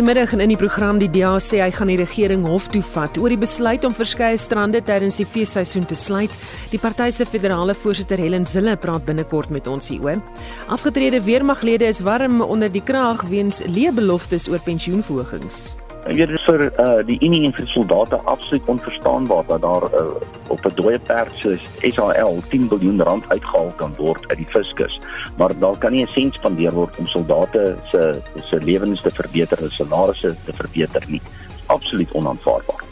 En 0.00 0.40
in 0.40 0.48
die 0.48 0.56
program 0.56 0.96
die 0.96 1.10
DA 1.12 1.34
sê 1.44 1.58
hy 1.60 1.68
gaan 1.76 1.90
die 1.92 1.98
regering 2.00 2.46
hof 2.48 2.70
toe 2.72 2.80
vat 2.80 3.18
oor 3.20 3.28
die 3.28 3.36
besluit 3.36 3.84
om 3.84 3.92
verskeie 3.92 4.38
strande 4.40 4.80
tydens 4.80 5.18
die 5.20 5.26
feesseisoen 5.28 5.84
te 5.84 5.94
sluit. 5.94 6.32
Die 6.72 6.80
party 6.80 7.10
se 7.12 7.26
federale 7.28 7.74
voorsitter 7.76 8.16
Helen 8.16 8.48
Zille 8.48 8.78
praat 8.80 9.04
binnekort 9.04 9.52
met 9.52 9.68
ons 9.68 9.92
hieroor. 9.92 10.22
Afgetrede 10.72 11.20
weermaglede 11.28 11.84
is 11.92 12.00
warm 12.00 12.40
onder 12.40 12.72
die 12.72 12.80
kraag 12.80 13.26
weens 13.28 13.60
leë 13.68 13.92
beloftes 14.00 14.48
oor 14.48 14.64
pensioenverhogings. 14.64 15.76
Dit 16.08 16.32
vir 16.46 16.62
uh, 16.80 17.00
die 17.06 17.18
Unie 17.20 17.44
en 17.44 17.52
vir 17.52 17.66
soldate 17.68 18.16
absoluut 18.24 18.68
onverstaanbaar 18.72 19.44
dat 19.46 19.60
daar 19.62 19.84
uh, 19.84 20.06
op 20.48 20.64
'n 20.64 20.74
dooie 20.74 20.98
perd 20.98 21.32
soos 21.36 21.60
SAL 21.80 22.42
10 22.48 22.68
miljard 22.70 23.06
rand 23.06 23.24
uitgehaal 23.28 23.72
kan 23.76 23.94
word 23.96 24.24
uit 24.30 24.38
die 24.38 24.48
fiskus, 24.48 25.00
maar 25.36 25.52
daar 25.58 25.78
kan 25.78 25.92
nie 25.92 26.04
'n 26.04 26.08
sent 26.08 26.34
spandeer 26.34 26.72
word 26.72 26.98
om 26.98 27.06
soldate 27.06 27.76
se 27.88 28.20
se 28.48 28.58
lewens 28.58 29.02
te 29.02 29.10
verbeter, 29.10 29.58
hulle 29.58 29.70
salarisse 29.70 30.36
te 30.44 30.52
verbeter 30.52 31.02
nie. 31.06 31.20
Absoluut 31.66 32.12
onaanvaarbaar. 32.12 32.84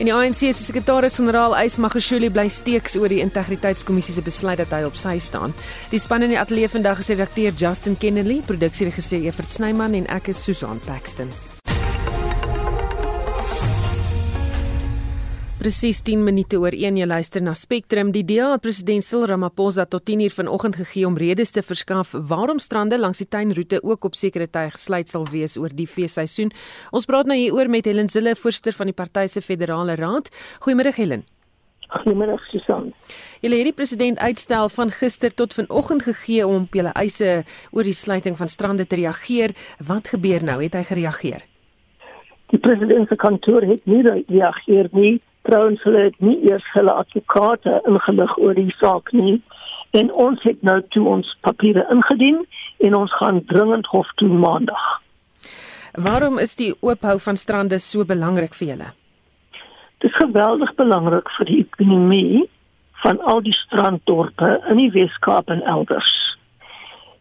En 0.00 0.04
die 0.04 0.14
ANC 0.14 0.34
se 0.34 0.52
sekretaris-generaal 0.52 1.58
Ys 1.60 1.76
Magashule 1.76 2.30
bly 2.30 2.48
steeks 2.48 2.96
oor 2.96 3.08
die 3.08 3.20
integriteitskommissie 3.20 4.14
se 4.14 4.22
besluit 4.22 4.56
dat 4.56 4.72
hy 4.72 4.86
op 4.88 4.96
sy 4.96 5.18
staan. 5.18 5.52
Die 5.90 6.00
span 6.00 6.22
in 6.22 6.32
die 6.32 6.40
ateljee 6.40 6.68
vandag 6.68 6.98
is 7.04 7.12
redakteur 7.12 7.52
Justin 7.52 7.98
Kennedy, 7.98 8.40
produksieregisseur 8.40 9.28
Evert 9.28 9.52
Snyman 9.52 9.92
en 9.92 10.06
ek 10.06 10.28
is 10.28 10.42
Susan 10.42 10.80
Paxton. 10.86 11.49
Presies 15.60 15.98
10 16.00 16.22
minute 16.24 16.56
oor 16.56 16.72
1 16.72 16.96
jy 16.96 17.04
luister 17.04 17.42
na 17.44 17.52
Spectrum. 17.52 18.14
Die 18.14 18.22
DA 18.24 18.54
president 18.64 19.04
Cyril 19.04 19.26
Ramaphosa 19.28 19.84
tot 19.84 20.06
10uur 20.08 20.32
vanoggend 20.32 20.78
gegee 20.80 21.04
om 21.04 21.18
redes 21.20 21.52
te 21.52 21.60
verskaf 21.60 22.14
waarom 22.30 22.56
strande 22.64 22.96
langs 22.96 23.20
die 23.20 23.26
tuinroete 23.28 23.82
ook 23.84 24.08
op 24.08 24.16
sekere 24.16 24.46
tye 24.48 24.70
gesluit 24.72 25.12
sal 25.12 25.28
wees 25.28 25.58
oor 25.60 25.68
die 25.68 25.84
feesseisoen. 25.84 26.48
Ons 26.96 27.04
praat 27.04 27.28
nou 27.28 27.36
hieroor 27.36 27.68
met 27.68 27.84
Helen 27.84 28.08
Zille, 28.08 28.32
voorsteur 28.40 28.72
van 28.80 28.88
die 28.88 28.96
party 28.96 29.26
se 29.28 29.44
federale 29.44 30.00
raad. 30.00 30.32
Goeiemôre 30.64 30.96
Helen. 30.96 31.28
Goeiemôre 31.92 32.40
Susan. 32.48 32.94
Julle 33.44 33.60
het 33.60 33.68
die 33.68 33.76
president 33.76 34.24
uitstel 34.24 34.72
van 34.72 34.96
gister 34.96 35.36
tot 35.36 35.52
vanoggend 35.60 36.08
gegee 36.08 36.48
om 36.48 36.70
op 36.70 36.80
julle 36.80 36.96
eise 36.96 37.42
oor 37.76 37.84
die 37.84 37.98
sluiting 38.00 38.40
van 38.40 38.48
strande 38.48 38.88
te 38.88 38.96
reageer. 38.96 39.52
Wat 39.76 40.08
gebeur 40.08 40.40
nou? 40.40 40.62
Het 40.64 40.80
hy 40.80 40.88
gereageer? 40.96 41.44
Die 42.48 42.64
president 42.64 43.12
se 43.12 43.20
kantoor 43.20 43.68
het 43.76 43.84
nie 43.84 44.06
gereageer 44.08 44.96
nie. 44.96 45.18
Trouwens 45.48 45.82
hulle 45.82 46.02
het 46.08 46.18
nie 46.20 46.36
eers 46.50 46.66
hulle 46.74 46.92
advokate 46.92 47.80
ingelig 47.88 48.36
oor 48.38 48.54
die 48.54 48.74
saak 48.78 49.12
nie 49.12 49.40
en 49.96 50.12
ons 50.12 50.42
het 50.46 50.62
nou 50.62 50.78
toe 50.94 51.06
ons 51.08 51.30
papiere 51.46 51.86
ingedien 51.90 52.44
en 52.86 52.94
ons 52.94 53.14
gaan 53.18 53.44
dringend 53.44 53.86
hof 53.90 54.10
toe 54.20 54.28
maandag. 54.28 54.84
Waarom 55.92 56.38
is 56.38 56.54
die 56.54 56.70
oophou 56.80 57.18
van 57.18 57.36
strande 57.36 57.78
so 57.78 58.04
belangrik 58.04 58.54
vir 58.54 58.68
julle? 58.68 58.90
Dit 60.00 60.10
is 60.10 60.16
geweldig 60.16 60.74
belangrik 60.78 61.28
vir 61.36 61.46
die 61.46 61.60
ekonomie 61.64 62.46
van 63.02 63.20
al 63.20 63.42
die 63.42 63.56
stranddorpe 63.56 64.60
in 64.70 64.76
die 64.76 64.90
Weskaap 64.94 65.50
en 65.50 65.62
elders. 65.62 66.12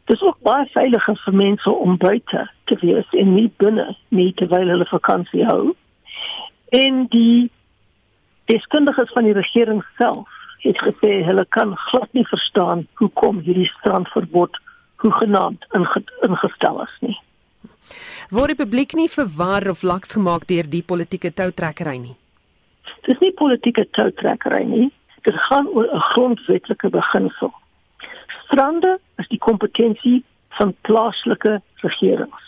Dit 0.06 0.18
is 0.18 0.24
ook 0.28 0.40
baie 0.46 0.66
veiliger 0.74 1.18
vir 1.24 1.36
mense 1.36 1.70
om 1.70 1.98
buite 1.98 2.46
te 2.66 2.78
wees 2.82 3.10
en 3.12 3.34
nie 3.36 3.50
binne 3.62 3.96
nie 4.16 4.32
terwyl 4.40 4.72
hulle 4.74 4.88
vakansie 4.90 5.46
hou. 5.46 5.74
En 6.76 7.06
die 7.14 7.50
Deskundiges 8.50 9.12
van 9.14 9.28
die 9.28 9.34
regering 9.38 9.84
self 9.98 10.38
het 10.64 10.80
gesê 10.82 11.20
hulle 11.28 11.46
kan 11.56 11.76
glad 11.90 12.14
nie 12.18 12.26
verstaan 12.28 12.88
hoekom 13.02 13.44
hierdie 13.46 13.70
strandverbod 13.78 14.58
hoegenaamd 15.04 15.68
inge 15.78 16.02
ingestel 16.28 16.82
is 16.84 16.96
nie. 17.06 17.18
Word 18.34 18.54
die 18.54 18.60
publiek 18.64 18.96
nie 18.98 19.08
verwar 19.10 19.70
of 19.70 19.86
laks 19.86 20.18
gemaak 20.18 20.48
deur 20.50 20.68
die 20.68 20.82
politieke 20.82 21.32
toutrekkery 21.34 21.96
nie? 22.02 22.16
Dit 23.06 23.16
is 23.16 23.22
nie 23.24 23.32
politieke 23.38 23.86
toutrekkery 23.98 24.66
nie. 24.74 24.90
Dit 25.30 25.38
gaan 25.48 25.68
oor 25.68 25.86
'n 25.86 26.06
grondwetlike 26.12 26.90
beginsel. 26.90 27.54
Strande 28.44 29.00
is 29.22 29.28
die 29.28 29.40
kompetensie 29.40 30.24
van 30.58 30.76
plaaslike 30.82 31.62
regerings. 31.86 32.46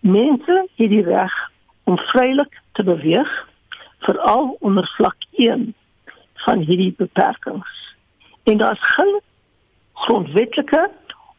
Mense 0.00 0.66
het 0.76 0.90
die 0.90 1.04
reg 1.04 1.34
om 1.84 1.98
vrylik 1.98 2.60
te 2.72 2.82
beweeg 2.82 3.30
veral 4.06 4.56
onder 4.60 4.86
vlak 4.96 5.16
1 5.30 5.74
van 6.46 6.58
hierdie 6.58 6.94
beperkings. 6.96 7.94
En 8.42 8.58
daar's 8.58 8.94
geen 8.96 9.20
grondwetlike 9.92 10.90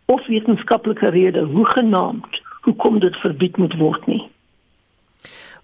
of 0.06 0.28
wetenskaplike 0.28 1.10
rede 1.10 1.44
hoegenaamd 1.44 2.42
hoekom 2.62 3.00
dit 3.00 3.16
verbied 3.16 3.58
moet 3.58 3.78
word 3.78 4.06
nie. 4.06 4.24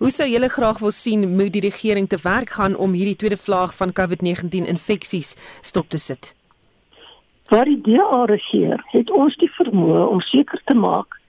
Hoe 0.01 0.09
sou 0.09 0.25
julle 0.29 0.49
graag 0.49 0.79
wil 0.81 0.91
sien 0.91 1.35
moet 1.35 1.53
die 1.53 1.61
regering 1.61 2.07
te 2.09 2.17
werk 2.23 2.49
gaan 2.57 2.75
om 2.75 2.93
hierdie 2.97 3.15
tweede 3.15 3.37
vlaag 3.37 3.75
van 3.77 3.93
COVID-19 3.99 4.69
infeksies 4.73 5.35
stop 5.61 5.89
te 5.89 5.97
sit? 5.97 6.33
Waar 7.53 7.65
die 7.65 7.81
DA 7.81 8.23
regeer, 8.25 8.81
het 8.93 9.11
ons 9.11 9.35
die 9.37 9.49
vermoë 9.57 10.05
om 10.07 10.21
seker 10.21 10.61
te 10.65 10.73
maak 10.73 11.19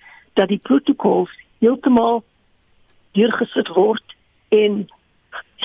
dat 0.41 0.49
die 0.49 0.61
protokols 0.63 1.33
heeltemal 1.61 2.23
deurgesit 3.13 3.69
word 3.77 4.17
en 4.49 4.87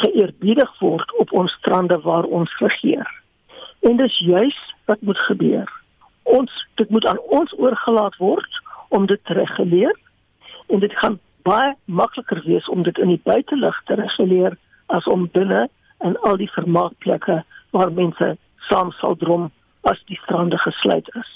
geëerbiedig 0.02 0.80
word 0.80 1.14
op 1.18 1.32
ons 1.32 1.52
strande 1.52 2.00
waar 2.06 2.24
ons 2.24 2.58
regeer. 2.60 3.08
En 3.80 3.98
dis 3.98 4.20
juis 4.20 4.58
wat 4.86 5.02
moet 5.02 5.18
gebeur. 5.18 5.72
Ons 6.24 6.52
dit 6.76 6.90
moet 6.90 7.06
aan 7.06 7.20
ons 7.20 7.54
oorgelaat 7.58 8.16
word 8.18 8.62
om 8.90 9.06
dit 9.06 9.20
te 9.24 9.34
reguleer 9.34 9.96
en 10.68 10.80
dit 10.80 10.94
gaan 10.94 11.20
baie 11.48 11.74
makliker 11.86 12.42
wees 12.46 12.68
om 12.70 12.84
dit 12.84 12.98
in 12.98 13.08
die 13.08 13.22
buitelug 13.24 13.82
te 13.86 13.96
reguleer 14.00 14.58
as 14.86 15.08
om 15.08 15.30
binne 15.32 15.68
in 16.06 16.18
al 16.30 16.38
die 16.38 16.52
vermaakplekke 16.52 17.42
waar 17.76 17.92
mense 17.92 18.36
saam 18.70 18.92
sal 19.00 19.16
drom 19.16 19.50
as 19.92 20.00
die 20.12 20.20
strande 20.24 20.58
gesluit 20.58 21.08
is. 21.16 21.32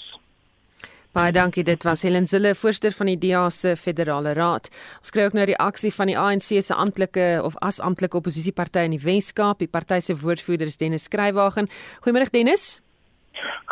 Baie 1.12 1.32
dankie. 1.32 1.60
Dit 1.64 1.82
was 1.84 2.02
Helen 2.06 2.26
Zille, 2.26 2.54
voorsteur 2.56 2.94
van 2.96 3.10
die 3.10 3.18
DA 3.20 3.50
se 3.52 3.74
Federale 3.76 4.32
Raad. 4.32 4.70
Ons 5.02 5.12
kry 5.12 5.26
ook 5.28 5.34
nou 5.36 5.44
reaksie 5.44 5.90
van 5.92 6.08
die 6.08 6.16
ANC 6.16 6.46
se 6.64 6.72
amptelike 6.72 7.26
of 7.44 7.58
as 7.60 7.82
amptelike 7.84 8.16
oppositieparty 8.16 8.86
in 8.88 8.94
die 8.96 9.02
Wes-Kaap. 9.02 9.60
Die 9.60 9.68
party 9.68 10.00
se 10.00 10.16
woordvoerder 10.16 10.72
is 10.72 10.80
Dennis 10.80 11.04
Skrywagen. 11.10 11.68
Goeiemôre 12.00 12.32
Dennis. 12.32 12.80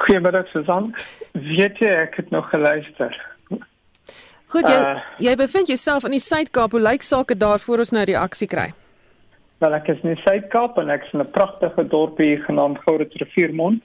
Goeiemôre 0.02 0.44
Susan. 0.52 0.92
Weet 1.32 1.80
jy 1.80 1.94
ek 2.02 2.20
het 2.20 2.30
nog 2.30 2.52
geluister. 2.52 3.16
Goed, 4.50 4.68
jy 4.68 4.76
uh, 4.76 5.00
jy 5.24 5.36
bevind 5.40 5.72
jouself 5.72 6.04
in 6.04 6.18
die 6.18 6.20
Suid-Kaap. 6.20 6.76
Hoe 6.76 6.84
lyk 6.84 7.06
sake 7.06 7.38
daar 7.40 7.62
voor 7.64 7.86
ons 7.86 7.94
nou 7.96 8.04
reaksie 8.04 8.50
kry? 8.52 8.68
Wel 9.64 9.76
ek 9.80 9.88
is 9.94 10.04
in 10.04 10.12
die 10.12 10.22
Suid-Kaap 10.26 10.76
en 10.82 10.92
ek 10.92 11.08
is 11.08 11.16
in 11.16 11.24
'n 11.24 11.32
pragtige 11.32 11.88
dorpie 11.88 12.36
genaamd 12.44 12.84
Gourits 12.84 13.16
Riviermond. 13.16 13.80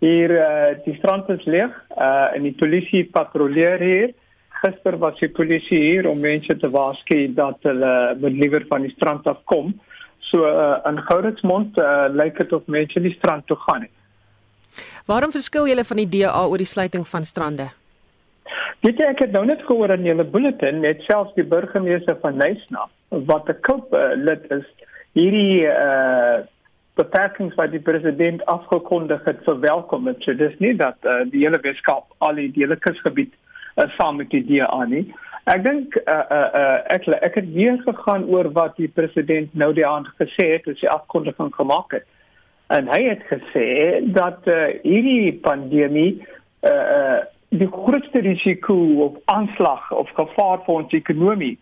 Hier 0.00 0.32
uh, 0.32 0.72
die 0.84 0.96
strand 0.96 1.28
is 1.28 1.44
leeg 1.44 1.74
uh, 1.96 2.32
en 2.34 2.46
die 2.48 2.56
polisie 2.56 3.04
patrolleer 3.12 3.82
hier. 3.84 4.12
Gister 4.60 4.96
was 5.00 5.18
die 5.20 5.28
polisie 5.28 5.80
hier 5.80 6.08
om 6.08 6.20
mense 6.20 6.56
te 6.56 6.68
waarsku 6.72 7.26
dat 7.36 7.60
hulle 7.68 7.92
moet 8.20 8.36
liewer 8.42 8.64
van 8.68 8.84
die 8.84 8.92
strand 8.96 9.28
af 9.28 9.40
kom. 9.44 9.74
So 10.30 10.44
uh, 10.48 10.80
in 10.88 11.00
Gouritsmond 11.08 11.78
uh, 11.80 12.08
lyk 12.12 12.38
dit 12.40 12.52
of 12.56 12.64
mense 12.66 13.00
die 13.00 13.14
strand 13.18 13.46
toe 13.46 13.58
gaan. 13.66 13.84
Nie. 13.84 13.92
Waarom 15.10 15.32
verskil 15.34 15.68
julle 15.68 15.84
van 15.84 16.00
die 16.02 16.08
DA 16.08 16.44
oor 16.46 16.60
die 16.60 16.68
sluiting 16.68 17.04
van 17.08 17.24
strande? 17.24 17.68
Weet 18.84 19.00
jy 19.00 19.08
ek 19.12 19.24
het 19.26 19.34
nou 19.36 19.42
net 19.44 19.60
gehoor 19.66 19.92
in 19.92 20.06
julle 20.08 20.24
bulletin 20.24 20.80
net 20.84 21.02
selfs 21.08 21.34
die 21.36 21.44
burgemeester 21.44 22.16
van 22.22 22.38
Nysna 22.40 22.86
wat 23.28 23.50
'n 23.50 23.60
koop 23.66 23.92
uh, 23.92 24.14
lid 24.16 24.46
is 24.56 24.64
hierdie 25.18 25.66
uh 25.66 26.40
beperkings 26.98 27.54
wat 27.54 27.70
die 27.70 27.80
president 27.80 28.44
afgekondig 28.50 29.24
het 29.24 29.42
verwelkom 29.44 30.06
het. 30.06 30.22
So 30.22 30.34
dis 30.34 30.56
nie 30.58 30.74
dat 30.76 30.96
uh, 31.02 31.22
die 31.30 31.44
hele 31.44 31.60
Weskaap 31.62 32.10
al 32.18 32.40
die 32.40 32.50
hele 32.54 32.76
kusgebied 32.76 33.32
uh, 33.76 33.86
saam 33.96 34.16
met 34.20 34.30
die 34.30 34.44
DA 34.46 34.84
nie. 34.88 35.06
Ek 35.50 35.64
dink 35.64 35.96
uh, 36.02 36.14
uh, 36.30 36.48
uh, 36.60 36.78
ek 36.94 37.08
ek 37.20 37.38
het 37.40 37.52
weer 37.54 37.78
gegaan 37.86 38.26
oor 38.28 38.50
wat 38.56 38.76
die 38.76 38.90
president 38.92 39.54
nou 39.54 39.72
die 39.74 39.86
aand 39.86 40.10
gesê 40.20 40.50
het 40.56 40.68
as 40.68 40.82
hy 40.82 40.90
afkondiging 40.92 41.54
gemaak 41.56 41.96
het. 41.96 42.06
En 42.70 42.86
hy 42.90 43.00
het 43.08 43.24
gesê 43.30 43.68
dat 44.14 44.46
uh, 44.46 44.68
hierdie 44.84 45.32
pandemie 45.42 46.20
uh, 46.66 47.22
die 47.50 47.66
grootste 47.66 48.22
risiko 48.22 48.76
of 49.06 49.16
aanslag 49.32 49.90
of 49.90 50.10
gevaar 50.14 50.62
vir 50.66 50.74
ons 50.74 50.94
ekonomie 50.94 51.56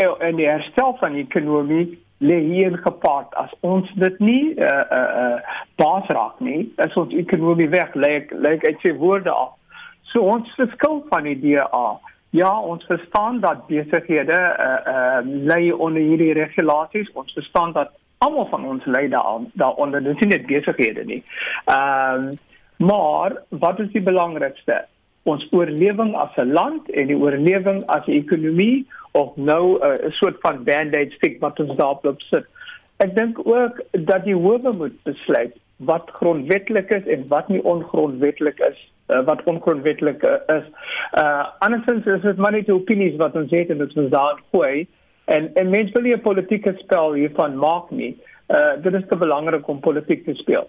en 0.00 0.38
die 0.38 0.48
herstel 0.48 0.96
van 1.00 1.12
die 1.12 1.26
ekonomie 1.26 1.98
lê 2.22 2.38
hier 2.52 2.78
gepaard 2.84 3.34
as 3.42 3.50
ons 3.60 3.90
dit 4.04 4.20
nie 4.20 4.44
uh 4.54 4.84
uh, 4.98 5.10
uh 5.24 5.58
baas 5.82 6.06
raak 6.18 6.40
nie 6.40 6.62
as 6.86 6.94
ons 7.02 7.14
ekonomie 7.24 7.70
weg 7.74 7.98
lê 8.04 8.14
lê 8.46 8.56
uit 8.62 8.80
sy 8.86 8.94
woorde 9.02 9.34
af 9.34 9.52
so 10.12 10.24
ons 10.34 10.56
verskil 10.60 11.02
van 11.10 11.28
die 11.30 11.38
DA 11.44 11.86
Ja, 12.32 12.48
ons 12.60 12.84
verstaan 12.88 13.40
dat 13.40 13.66
besighede 13.68 14.38
uh 14.66 14.92
uh 14.92 15.18
lê 15.48 15.72
onder 15.72 16.00
hierdie 16.00 16.32
regulasies. 16.32 17.10
Ons 17.12 17.32
verstaan 17.32 17.72
dat 17.72 17.90
almal 18.24 18.46
van 18.48 18.64
ons 18.64 18.84
lê 18.84 19.08
daar 19.08 19.44
daaronder. 19.52 20.02
Dit 20.02 20.14
is 20.14 20.20
nie 20.20 20.28
net 20.36 20.46
besighede 20.46 21.04
nie. 21.04 21.20
Ehm 21.64 22.30
uh, 22.30 22.32
maar 22.76 23.36
wat 23.48 23.78
is 23.80 23.92
die 23.92 24.02
belangrikste? 24.02 24.84
Ons 25.22 25.44
oorlewing 25.50 26.14
as 26.16 26.32
'n 26.36 26.52
land 26.52 26.90
en 26.90 27.06
die 27.06 27.16
oorlewing 27.16 27.84
as 27.86 28.06
'n 28.06 28.16
ekonomie 28.24 28.86
of 29.12 29.36
nou 29.36 29.78
'n 29.78 30.04
uh, 30.04 30.10
soort 30.10 30.36
van 30.40 30.64
band-aid 30.64 31.12
stick 31.12 31.40
wat 31.40 31.60
ons 31.60 31.76
daarop 31.76 32.20
sit. 32.20 32.44
Ek 32.96 33.14
dink 33.14 33.46
ook 33.46 33.82
dat 33.90 34.24
die 34.24 34.34
howe 34.34 34.72
moet 34.72 35.02
besluit 35.02 35.56
wat 35.76 36.10
grondwetlik 36.12 36.90
is 36.90 37.06
en 37.06 37.24
wat 37.28 37.48
nie 37.48 37.62
ongrondwetlik 37.64 38.58
is 38.58 38.78
uh, 39.12 39.24
wat 39.24 39.42
ongrondwetlik 39.44 40.22
uh, 40.26 40.56
is. 40.56 40.66
Uh 41.18 41.46
andersins 41.58 42.06
is 42.06 42.22
dit 42.22 42.36
maar 42.36 42.52
net 42.52 42.70
opinies 42.70 43.16
wat 43.16 43.36
ons 43.36 43.50
het 43.50 43.70
en 43.70 43.78
dit 43.78 43.96
is 43.96 44.10
daar 44.10 44.38
gooi 44.52 44.86
en 45.24 45.50
en 45.54 45.70
mens 45.70 45.90
wil 45.92 46.02
nie 46.02 46.14
'n 46.14 46.20
politieke 46.20 46.74
spel 46.78 47.12
hiervan 47.12 47.56
maak 47.56 47.90
nie. 47.90 48.16
Uh 48.48 48.82
dit 48.82 48.94
is 48.94 49.08
te 49.08 49.16
belangrik 49.16 49.68
om 49.68 49.80
politiek 49.80 50.24
te 50.24 50.34
speel. 50.34 50.68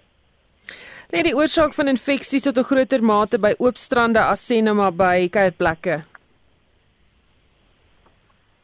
Nee, 1.12 1.24
die 1.24 1.36
oorsaak 1.36 1.74
van 1.74 1.88
infeksies 1.88 2.44
tot 2.44 2.58
'n 2.58 2.64
groter 2.64 3.04
mate 3.04 3.40
by 3.40 3.54
oopstrande 3.58 4.20
as 4.20 4.50
nou 4.50 4.76
maar 4.76 4.94
by 4.94 5.30
kuierplekke. 5.30 6.13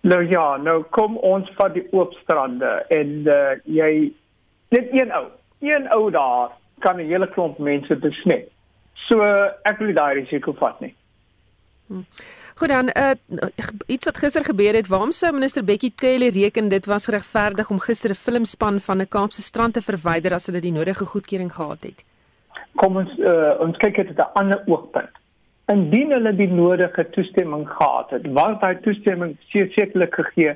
Nou 0.01 0.29
ja, 0.29 0.57
nou 0.57 0.83
kom 0.95 1.17
ons 1.17 1.49
van 1.57 1.73
die 1.75 1.83
oopstrande 1.91 2.85
en 2.87 3.09
uh, 3.27 3.57
jy 3.63 4.13
net 4.71 4.93
een 4.95 5.11
ou, 5.11 5.25
een 5.59 5.89
ou 5.91 6.11
daar 6.11 6.55
kan 6.79 6.95
'n 6.95 7.09
hele 7.11 7.27
klomp 7.27 7.57
mense 7.57 7.95
besmet. 7.95 8.47
So 8.93 9.21
ek 9.63 9.77
wil 9.77 9.93
daai 9.93 10.13
risiko 10.21 10.53
vat 10.53 10.79
nie. 10.79 10.95
Hm. 11.87 12.05
Goed 12.55 12.69
dan, 12.69 12.89
uh, 12.97 13.11
iets 13.87 14.05
wat 14.05 14.17
gister 14.17 14.43
gebeur 14.43 14.73
het, 14.73 14.87
waarom 14.87 15.11
sou 15.11 15.33
minister 15.33 15.63
Bekkie 15.63 15.93
Cele 15.95 16.29
reken 16.29 16.69
dit 16.69 16.85
was 16.85 17.05
geregverdig 17.05 17.69
om 17.69 17.79
gister 17.79 18.09
'n 18.09 18.13
filmspan 18.13 18.79
van 18.79 19.01
'n 19.01 19.07
Kaapse 19.07 19.41
strand 19.41 19.73
te 19.73 19.81
verwyder 19.81 20.33
as 20.33 20.45
hulle 20.45 20.59
die 20.59 20.71
nodige 20.71 21.05
goedkeuring 21.05 21.53
gehad 21.53 21.83
het? 21.83 22.05
Kom 22.75 22.95
ons 22.95 23.17
uh, 23.17 23.59
ons 23.59 23.77
kyk 23.77 23.95
dit 23.95 24.07
uit 24.07 24.17
'n 24.17 24.33
ander 24.33 24.63
oogpunt. 24.65 25.11
Indien 25.69 26.11
hulle 26.15 26.31
die 26.33 26.49
nodige 26.49 27.03
toestemming 27.13 27.67
gehad 27.69 28.09
het, 28.15 28.25
was 28.33 28.57
daai 28.61 28.79
toestemming 28.85 29.35
sekerlik 29.51 30.15
gegee 30.17 30.55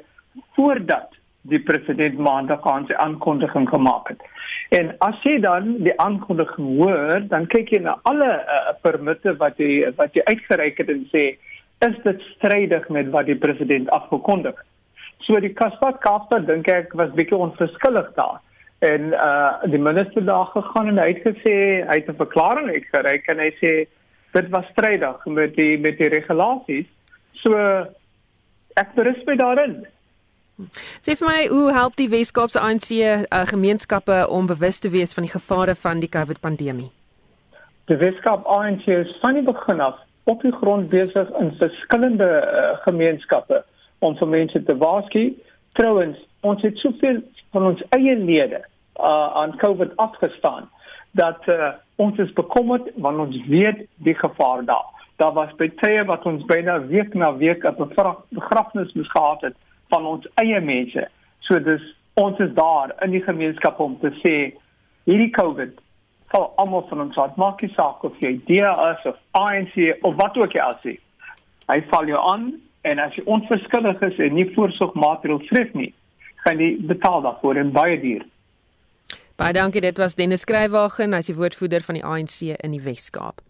voordat 0.57 1.13
die 1.51 1.59
president 1.59 2.17
maandag 2.17 2.63
aan 2.71 2.87
sy 2.87 2.95
aankondiging 3.03 3.67
gemaak 3.69 4.09
het. 4.13 4.21
En 4.73 4.93
as 5.05 5.19
jy 5.27 5.35
dan 5.43 5.75
die 5.85 5.93
aankondiging 6.01 6.77
hoor, 6.79 7.25
dan 7.29 7.45
kyk 7.51 7.75
jy 7.75 7.81
na 7.83 7.97
alle 8.09 8.29
uh, 8.41 8.73
permitte 8.81 9.35
wat 9.41 9.59
jy 9.61 9.91
wat 9.99 10.15
jy 10.17 10.23
uitgereik 10.31 10.79
het 10.81 10.89
en 10.89 11.03
sê 11.11 11.25
is 11.83 11.97
dit 12.05 12.23
strydig 12.31 12.87
met 12.95 13.11
wat 13.13 13.27
die 13.27 13.37
president 13.37 13.91
afgekondig. 13.93 14.55
So 15.27 15.39
die 15.43 15.53
Kaspat 15.53 15.99
Kaapstad 16.03 16.47
dink 16.47 16.69
ek 16.71 16.95
was 16.99 17.13
bietjie 17.17 17.37
onverskillig 17.37 18.09
daar. 18.17 18.39
En 18.83 19.11
uh 19.13 19.69
die 19.71 19.79
minister 19.79 20.25
daar 20.25 20.49
gegaan 20.55 20.89
en 20.91 21.03
hy 21.03 21.11
het 21.11 21.27
gesê 21.27 21.57
hy 21.87 21.99
het 21.99 22.09
'n 22.09 22.23
verklaring 22.23 22.71
uitgereik 22.71 23.27
en 23.27 23.39
hy 23.39 23.51
sê 23.61 23.73
dit 24.33 24.49
was 24.49 24.65
strydig 24.71 25.25
met 25.25 25.55
die 25.55 25.77
met 25.79 25.97
die 25.97 26.09
regulasies. 26.13 26.89
So 27.43 27.57
ek 28.79 28.95
berus 28.97 29.21
by 29.27 29.35
daarin. 29.37 29.83
Sê 31.01 31.15
vir 31.17 31.27
my, 31.27 31.39
hoe 31.49 31.71
help 31.73 31.95
die 31.97 32.09
Weskaapse 32.11 32.61
ANC 32.61 32.91
uh, 32.93 33.43
gemeenskappe 33.49 34.27
om 34.29 34.45
bewus 34.49 34.79
te 34.79 34.89
wees 34.93 35.13
van 35.17 35.25
die 35.25 35.33
gevare 35.33 35.75
van 35.75 36.01
die 36.01 36.09
COVID-pandemie? 36.09 36.91
Die 37.89 37.97
Weskaap 37.97 38.45
ANC 38.47 38.85
is 38.87 39.17
van 39.21 39.39
die 39.39 39.45
begin 39.45 39.81
af 39.81 39.97
op 40.29 40.41
die 40.41 40.53
grond 40.55 40.89
besig 40.89 41.29
in 41.41 41.51
verskillende 41.59 42.29
uh, 42.41 42.77
gemeenskappe 42.85 43.63
om 43.99 44.15
vir 44.19 44.29
mense 44.29 44.63
te 44.63 44.77
waarsku. 44.77 45.25
Trouwens, 45.79 46.21
ons 46.41 46.61
het 46.61 46.77
soveel 46.79 47.23
van 47.51 47.67
ons 47.73 47.81
eie 47.97 48.15
lede 48.15 48.61
uh, 48.61 49.33
aan 49.41 49.57
COVID 49.57 49.97
afgestaan 49.97 50.69
dat 51.17 51.41
uh, 51.49 51.73
ons 51.95 52.17
is 52.17 52.33
bekommerd 52.33 52.89
want 52.95 53.17
ons 53.17 53.37
weet 53.47 53.85
die 54.05 54.15
gevaar 54.15 54.65
daar. 54.65 54.89
Daar 55.21 55.33
was 55.33 55.53
baie 55.55 56.05
wat 56.05 56.25
ons 56.25 56.45
byna 56.45 56.79
week 56.87 57.13
na 57.13 57.35
week 57.37 57.63
op 57.63 57.79
'n 57.79 58.15
begrafnis 58.29 58.93
moes 58.93 59.11
gehad 59.11 59.41
het 59.41 59.55
van 59.89 60.05
ons 60.05 60.27
eie 60.35 60.61
mense. 60.61 61.07
So 61.39 61.59
dis 61.59 61.81
ons 62.13 62.39
is 62.39 62.53
daar 62.53 62.93
in 63.01 63.11
die 63.11 63.23
gemeenskap 63.23 63.79
om 63.79 63.99
te 63.99 64.11
sê 64.23 64.53
hierdie 65.05 65.29
COVID 65.29 65.79
val 66.33 66.53
almal 66.55 66.85
van 66.89 67.01
ons 67.01 67.17
aan. 67.17 67.33
Maak 67.35 67.61
nie 67.61 67.73
saak 67.75 68.03
of 68.03 68.19
jy 68.19 68.39
DA 68.47 68.73
is 68.91 69.05
of 69.05 69.17
ANC 69.31 69.75
of 70.01 70.15
wat 70.15 70.37
ook 70.37 70.55
al 70.57 70.77
sê. 70.83 70.97
Hy 71.67 71.79
val 71.91 72.09
jou 72.09 72.19
aan 72.31 72.53
en 72.81 72.99
as 72.99 73.15
jy 73.15 73.23
onverskillig 73.25 74.01
is 74.01 74.19
en 74.19 74.33
nie 74.33 74.49
voorsorgmaatreëls 74.55 75.47
tref 75.47 75.73
nie, 75.73 75.93
gaan 76.43 76.59
jy 76.59 76.75
betaal 76.89 77.21
daarvoor 77.21 77.61
en 77.61 77.71
baie 77.71 77.99
duur. 78.01 78.25
Baie 79.35 79.53
dankie, 79.53 79.81
dit 79.81 79.97
was 79.97 80.13
Dennis 80.13 80.43
Skrywagen, 80.45 81.15
hy's 81.17 81.31
die 81.31 81.33
woordvoerder 81.33 81.81
van 81.81 81.97
die 81.97 82.03
ANC 82.05 82.53
in 82.53 82.75
die 82.75 82.81
Wes-Kaap. 82.85 83.41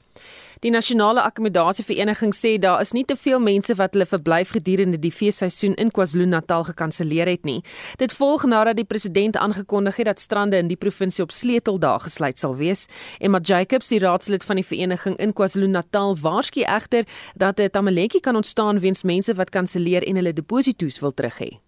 Die 0.63 0.71
nasionale 0.71 1.19
akkommodasievereniging 1.27 2.31
sê 2.31 2.53
daar 2.61 2.79
is 2.79 2.93
nie 2.95 3.03
te 3.03 3.17
veel 3.19 3.41
mense 3.43 3.75
wat 3.75 3.97
hulle 3.97 4.05
verblyf 4.07 4.53
gedurende 4.55 4.99
die 5.01 5.11
feesseisoen 5.11 5.73
in 5.75 5.91
KwaZulu-Natal 5.91 6.63
gekanselleer 6.69 7.27
het 7.27 7.43
nie. 7.43 7.57
Dit 7.99 8.15
volg 8.15 8.45
nadat 8.47 8.79
die 8.79 8.87
president 8.87 9.35
aangekondig 9.35 9.99
het 9.99 10.07
dat 10.07 10.23
strande 10.23 10.61
in 10.63 10.69
die 10.71 10.79
provinsie 10.79 11.25
op 11.25 11.35
sleuteldae 11.35 12.05
gesluit 12.05 12.39
sal 12.39 12.55
wees. 12.61 12.87
Emma 13.19 13.43
Jacobs, 13.43 13.91
die 13.91 13.99
raadslid 13.99 14.47
van 14.47 14.61
die 14.61 14.67
vereniging 14.69 15.19
in 15.19 15.35
KwaZulu-Natal, 15.35 16.15
waarsku 16.23 16.63
egter 16.63 17.03
dat 17.35 17.59
'n 17.59 17.69
tamaletjie 17.69 18.21
kan 18.21 18.39
ontstaan 18.39 18.79
weens 18.79 19.03
mense 19.03 19.35
wat 19.35 19.49
kanselleer 19.49 20.07
en 20.07 20.15
hulle 20.15 20.33
deposito's 20.33 20.99
wil 20.99 21.11
terug 21.11 21.37
hê. 21.43 21.59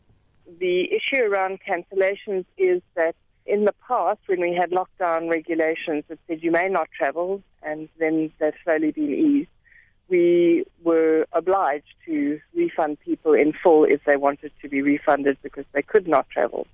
The 0.60 0.88
issue 0.96 1.22
around 1.28 1.60
cancellations 1.60 2.46
is 2.56 2.80
that 2.94 3.16
in 3.46 3.66
the 3.66 3.74
past, 3.88 4.20
when 4.26 4.42
we 4.42 4.54
had 4.54 4.72
lockdown 4.72 5.30
regulations 5.30 6.04
that 6.08 6.20
said 6.28 6.42
you 6.42 6.52
may 6.52 6.68
not 6.68 6.90
travel, 6.92 7.44
and 7.62 7.90
then 8.00 8.32
they've 8.40 8.54
slowly 8.64 8.92
been 8.92 9.14
eased, 9.14 9.50
we 10.08 10.66
were 10.84 11.26
obliged 11.32 11.94
to 12.06 12.40
refund 12.56 13.00
people 13.02 13.34
in 13.34 13.54
full 13.54 13.84
if 13.84 14.04
they 14.06 14.18
wanted 14.18 14.52
to 14.62 14.70
be 14.70 14.82
refunded 14.82 15.38
because 15.42 15.66
they 15.74 15.82
could 15.82 16.08
not 16.08 16.30
travel. 16.30 16.68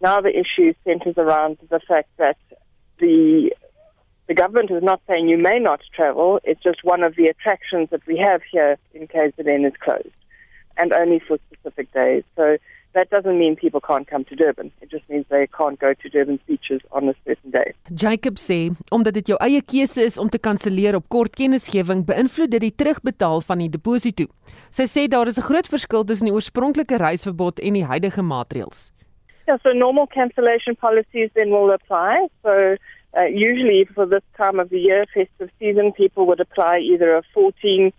Now 0.00 0.20
the 0.20 0.30
issue 0.30 0.74
centers 0.84 1.14
around 1.16 1.58
the 1.70 1.80
fact 1.80 2.08
that 2.18 2.36
the 2.98 3.52
the 4.28 4.34
government 4.34 4.70
is 4.70 4.82
not 4.82 5.00
saying 5.08 5.28
you 5.28 5.36
may 5.36 5.58
not 5.58 5.80
travel. 5.94 6.40
It's 6.44 6.62
just 6.62 6.84
one 6.84 7.02
of 7.02 7.16
the 7.16 7.26
attractions 7.26 7.90
that 7.90 8.06
we 8.06 8.18
have 8.18 8.40
here 8.50 8.78
in 8.94 9.08
KZN 9.08 9.66
is 9.66 9.74
closed, 9.80 10.08
and 10.76 10.92
only 10.92 11.20
for 11.20 11.38
specific 11.52 11.92
days. 11.92 12.22
So 12.36 12.56
that 12.94 13.10
doesn't 13.10 13.38
mean 13.38 13.56
people 13.56 13.80
can't 13.80 14.06
come 14.06 14.24
to 14.24 14.34
Durban. 14.36 14.70
It 14.80 14.90
just 14.90 15.08
means 15.08 15.24
they 15.28 15.46
can't 15.46 15.78
go 15.78 15.94
to 15.94 16.08
Durban 16.08 16.38
beaches 16.46 16.80
on 16.92 17.08
a 17.08 17.14
certain 17.24 17.50
day. 17.50 17.72
Jacob 17.94 18.38
sê 18.38 18.70
omdat 18.90 19.14
dit 19.14 19.32
jou 19.32 19.38
eie 19.40 19.62
keuse 19.62 20.02
is 20.02 20.18
om 20.18 20.28
te 20.28 20.38
kanselleer 20.38 20.96
op 20.96 21.08
kort 21.08 21.36
kennisgewing, 21.36 22.04
beïnvloed 22.08 22.52
dit 22.54 22.66
die 22.68 22.74
terugbetaal 22.74 23.40
van 23.48 23.64
die 23.64 23.70
deposito. 23.72 24.28
Sy 24.70 24.86
sê 24.88 25.08
daar 25.08 25.28
is 25.28 25.38
'n 25.38 25.48
groot 25.48 25.68
verskil 25.68 26.04
tussen 26.04 26.26
die 26.26 26.34
oorspronklike 26.34 26.96
reisverbod 26.96 27.60
en 27.60 27.72
die 27.74 27.84
huidige 27.84 28.22
maatreëls. 28.22 28.92
Yeah, 29.48 29.58
so 29.62 29.72
normal 29.72 30.06
cancellation 30.06 30.76
policies 30.76 31.30
then 31.34 31.50
will 31.50 31.72
apply. 31.72 32.28
So 32.42 32.76
uh, 33.16 33.28
usually 33.28 33.84
for 33.94 34.06
this 34.06 34.22
time 34.36 34.60
of 34.60 34.68
the 34.70 34.78
year, 34.78 35.04
festive 35.12 35.50
season, 35.58 35.92
people 35.92 36.26
would 36.26 36.40
apply 36.40 36.78
either 36.78 37.16
a 37.16 37.22
14 37.34 37.92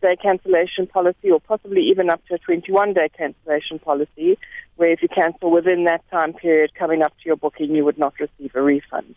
day 0.00 0.16
cancellation 0.16 0.86
policy 0.86 1.30
or 1.30 1.40
possibly 1.40 1.82
even 1.82 2.10
up 2.10 2.24
to 2.26 2.34
a 2.34 2.38
21 2.38 2.94
day 2.94 3.08
cancellation 3.16 3.78
policy, 3.78 4.38
where 4.76 4.90
if 4.90 5.02
you 5.02 5.08
cancel 5.08 5.50
within 5.50 5.84
that 5.84 6.08
time 6.10 6.32
period 6.32 6.74
coming 6.74 7.02
up 7.02 7.12
to 7.18 7.26
your 7.26 7.36
booking, 7.36 7.74
you 7.74 7.84
would 7.84 7.98
not 7.98 8.14
receive 8.20 8.54
a 8.54 8.62
refund. 8.62 9.14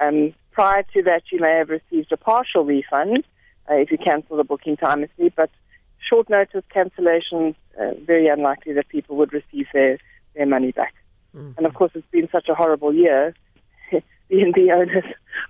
Um, 0.00 0.34
prior 0.52 0.84
to 0.94 1.02
that, 1.04 1.22
you 1.30 1.40
may 1.40 1.56
have 1.58 1.68
received 1.68 2.12
a 2.12 2.16
partial 2.16 2.64
refund 2.64 3.24
uh, 3.70 3.74
if 3.74 3.90
you 3.90 3.98
cancel 3.98 4.36
the 4.36 4.44
booking 4.44 4.76
timely, 4.76 5.32
but 5.36 5.50
short 6.08 6.28
notice 6.28 6.64
cancellations, 6.74 7.54
uh, 7.80 7.94
very 8.04 8.28
unlikely 8.28 8.72
that 8.74 8.88
people 8.88 9.16
would 9.16 9.32
receive 9.32 9.66
their, 9.72 9.98
their 10.34 10.46
money 10.46 10.72
back. 10.72 10.94
Mm-hmm. 11.34 11.52
And 11.56 11.66
of 11.66 11.74
course, 11.74 11.92
it's 11.94 12.10
been 12.10 12.28
such 12.30 12.48
a 12.48 12.54
horrible 12.54 12.92
year. 12.92 13.34
B&B 14.28 14.70
owners 14.72 15.04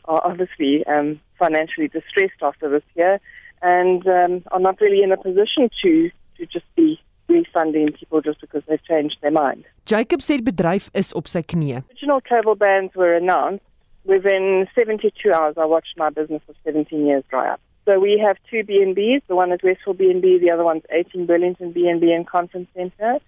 are 0.04 0.20
obviously 0.24 0.84
um, 0.86 1.20
financially 1.38 1.88
distressed 1.88 2.42
after 2.42 2.68
this 2.68 2.82
year 2.94 3.20
and 3.62 4.06
um, 4.06 4.42
are 4.50 4.60
not 4.60 4.80
really 4.80 5.02
in 5.02 5.12
a 5.12 5.16
position 5.16 5.70
to 5.82 6.10
to 6.36 6.46
just 6.46 6.66
be 6.76 7.00
refunding 7.28 7.92
people 7.92 8.20
just 8.20 8.40
because 8.40 8.62
they've 8.68 8.84
changed 8.84 9.16
their 9.22 9.30
mind. 9.30 9.64
Jacob 9.86 10.22
said 10.22 10.44
bedryf 10.44 10.90
is 10.94 11.12
op 11.14 11.28
sy 11.28 11.42
knie. 11.42 11.82
Original 11.90 12.20
travel 12.20 12.54
bans 12.54 12.90
were 12.94 13.14
announced 13.14 13.64
within 14.04 14.66
72 14.74 15.32
hours. 15.32 15.54
I 15.56 15.64
watched 15.64 15.96
my 15.96 16.10
business 16.10 16.42
of 16.48 16.56
17 16.64 17.06
years 17.06 17.24
dry 17.30 17.48
up. 17.48 17.60
So 17.84 17.98
we 17.98 18.22
have 18.24 18.36
two 18.48 18.62
B&Bs. 18.62 19.22
The 19.26 19.34
one 19.34 19.50
is 19.52 19.60
Westfield 19.62 19.98
B&B. 19.98 20.38
The 20.38 20.52
other 20.52 20.64
one's 20.64 20.84
18 20.90 21.26
Burlington 21.26 21.72
B&B 21.72 22.12
and 22.12 22.26
Conference 22.26 22.68
Centre. 22.74 23.18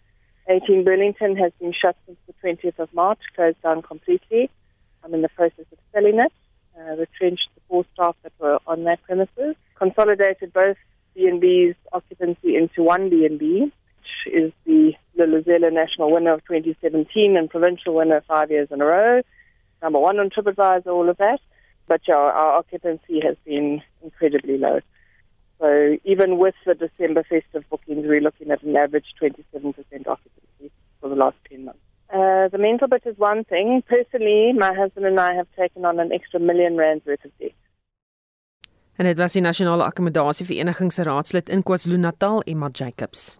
18 0.48 0.84
Burlington 0.84 1.36
has 1.36 1.52
been 1.58 1.72
shut 1.72 1.96
since 2.06 2.18
the 2.26 2.34
20th 2.42 2.78
of 2.78 2.92
March, 2.92 3.18
closed 3.34 3.60
down 3.62 3.82
completely. 3.82 4.50
I'm 5.02 5.14
in 5.14 5.22
the 5.22 5.28
process 5.30 5.66
of 5.72 5.78
selling 5.92 6.18
it. 6.20 6.32
Uh, 6.78 6.96
retrenched 6.96 7.48
four 7.74 7.84
staff 7.92 8.14
that 8.22 8.32
were 8.38 8.60
on 8.68 8.84
that 8.84 9.02
premises 9.02 9.56
consolidated 9.76 10.52
both 10.52 10.76
B&B's 11.16 11.74
occupancy 11.92 12.54
into 12.54 12.84
one 12.84 13.10
B&B, 13.10 13.62
which 13.62 14.32
is 14.32 14.52
the 14.64 14.92
Lilizela 15.18 15.72
National 15.72 16.12
winner 16.12 16.34
of 16.34 16.44
2017 16.44 17.36
and 17.36 17.50
provincial 17.50 17.96
winner 17.96 18.22
five 18.28 18.52
years 18.52 18.68
in 18.70 18.80
a 18.80 18.84
row. 18.84 19.22
Number 19.82 19.98
one 19.98 20.20
on 20.20 20.30
TripAdvisor, 20.30 20.86
all 20.86 21.08
of 21.08 21.16
that. 21.16 21.40
But 21.88 22.02
yeah, 22.06 22.14
our 22.14 22.58
occupancy 22.58 23.20
has 23.24 23.36
been 23.44 23.82
incredibly 24.02 24.56
low. 24.56 24.78
So 25.58 25.96
even 26.04 26.38
with 26.38 26.54
the 26.64 26.74
December 26.74 27.24
festive 27.24 27.68
bookings, 27.70 28.06
we're 28.06 28.20
looking 28.20 28.52
at 28.52 28.62
an 28.62 28.76
average 28.76 29.06
27% 29.20 29.74
occupancy 30.06 30.70
for 31.00 31.08
the 31.08 31.16
last 31.16 31.36
10 31.50 31.64
months. 31.64 31.80
Uh, 32.12 32.46
the 32.48 32.58
mental 32.58 32.86
bit 32.86 33.02
is 33.06 33.18
one 33.18 33.42
thing. 33.42 33.82
Personally, 33.88 34.52
my 34.52 34.72
husband 34.72 35.06
and 35.06 35.18
I 35.18 35.34
have 35.34 35.48
taken 35.58 35.84
on 35.84 35.98
an 35.98 36.12
extra 36.12 36.38
million 36.38 36.76
rands 36.76 37.04
worth 37.04 37.24
of 37.24 37.36
debt. 37.38 37.50
En 38.96 39.04
dit 39.04 39.18
was 39.18 39.32
die 39.32 39.42
Nasionale 39.42 39.84
Akkommodasie 39.84 40.46
Vereniging 40.46 40.92
se 40.92 41.02
raadslid 41.02 41.48
in 41.48 41.62
KwaZulu-Natal, 41.62 42.42
Emma 42.46 42.68
Jacobs. 42.72 43.38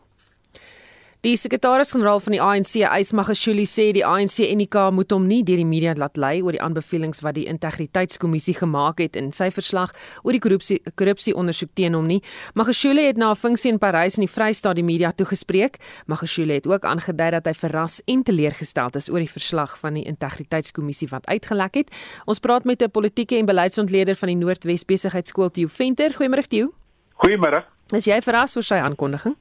Die 1.25 1.39
sekretaris-generaal 1.41 2.19
van 2.21 2.35
die 2.35 2.41
ANC, 2.45 2.75
Ysmagashuli, 2.85 3.63
sê 3.65 3.87
die 3.97 4.03
ANC 4.05 4.43
en 4.45 4.61
die 4.61 4.67
K 4.69 4.91
moet 4.93 5.09
hom 5.15 5.25
nie 5.25 5.39
deur 5.41 5.57
die 5.57 5.65
media 5.65 5.95
laat 5.97 6.19
lei 6.21 6.43
oor 6.45 6.53
die 6.53 6.61
aanbevelings 6.61 7.23
wat 7.25 7.39
die 7.39 7.47
integriteitskommissie 7.49 8.53
gemaak 8.59 9.01
het 9.01 9.17
in 9.17 9.31
sy 9.33 9.49
verslag 9.49 9.95
oor 10.21 10.37
die 10.37 10.43
korrupsie 10.45 10.77
korrupsieondersoek 11.01 11.73
teen 11.81 11.97
hom 11.97 12.11
nie. 12.13 12.21
Magashuli 12.53 13.07
het 13.07 13.17
na 13.17 13.31
'n 13.31 13.41
funksie 13.41 13.73
in 13.73 13.79
Parys 13.79 14.19
in 14.19 14.27
die 14.27 14.35
Vrystaat 14.35 14.77
die 14.77 14.85
media 14.85 15.13
toegespreek. 15.13 15.81
Magashuli 16.07 16.61
het 16.61 16.67
ook 16.67 16.85
aangedui 16.85 17.31
dat 17.31 17.47
hy 17.47 17.55
verras 17.55 18.03
en 18.05 18.23
teleurgesteld 18.23 18.95
is 18.97 19.09
oor 19.09 19.21
die 19.21 19.33
verslag 19.33 19.79
van 19.79 19.95
die 19.95 20.05
integriteitskommissie 20.05 21.09
wat 21.09 21.27
uitgelek 21.27 21.75
het. 21.75 21.91
Ons 22.27 22.39
praat 22.39 22.65
met 22.65 22.83
'n 22.83 22.91
politieke 22.91 23.39
en 23.39 23.47
beleidsontleder 23.47 24.15
van 24.15 24.29
die 24.29 24.37
Noordwes 24.37 24.85
Besigheidsskool, 24.85 25.51
Theo 25.51 25.69
Venter. 25.69 26.13
Goeiemôre, 26.13 26.47
Theo. 26.47 26.75
Goeiemôre. 27.15 27.65
Is 27.93 28.05
jy 28.05 28.21
verras 28.21 28.57
oor 28.57 28.63
sy 28.63 28.75
aankondiging? 28.75 29.37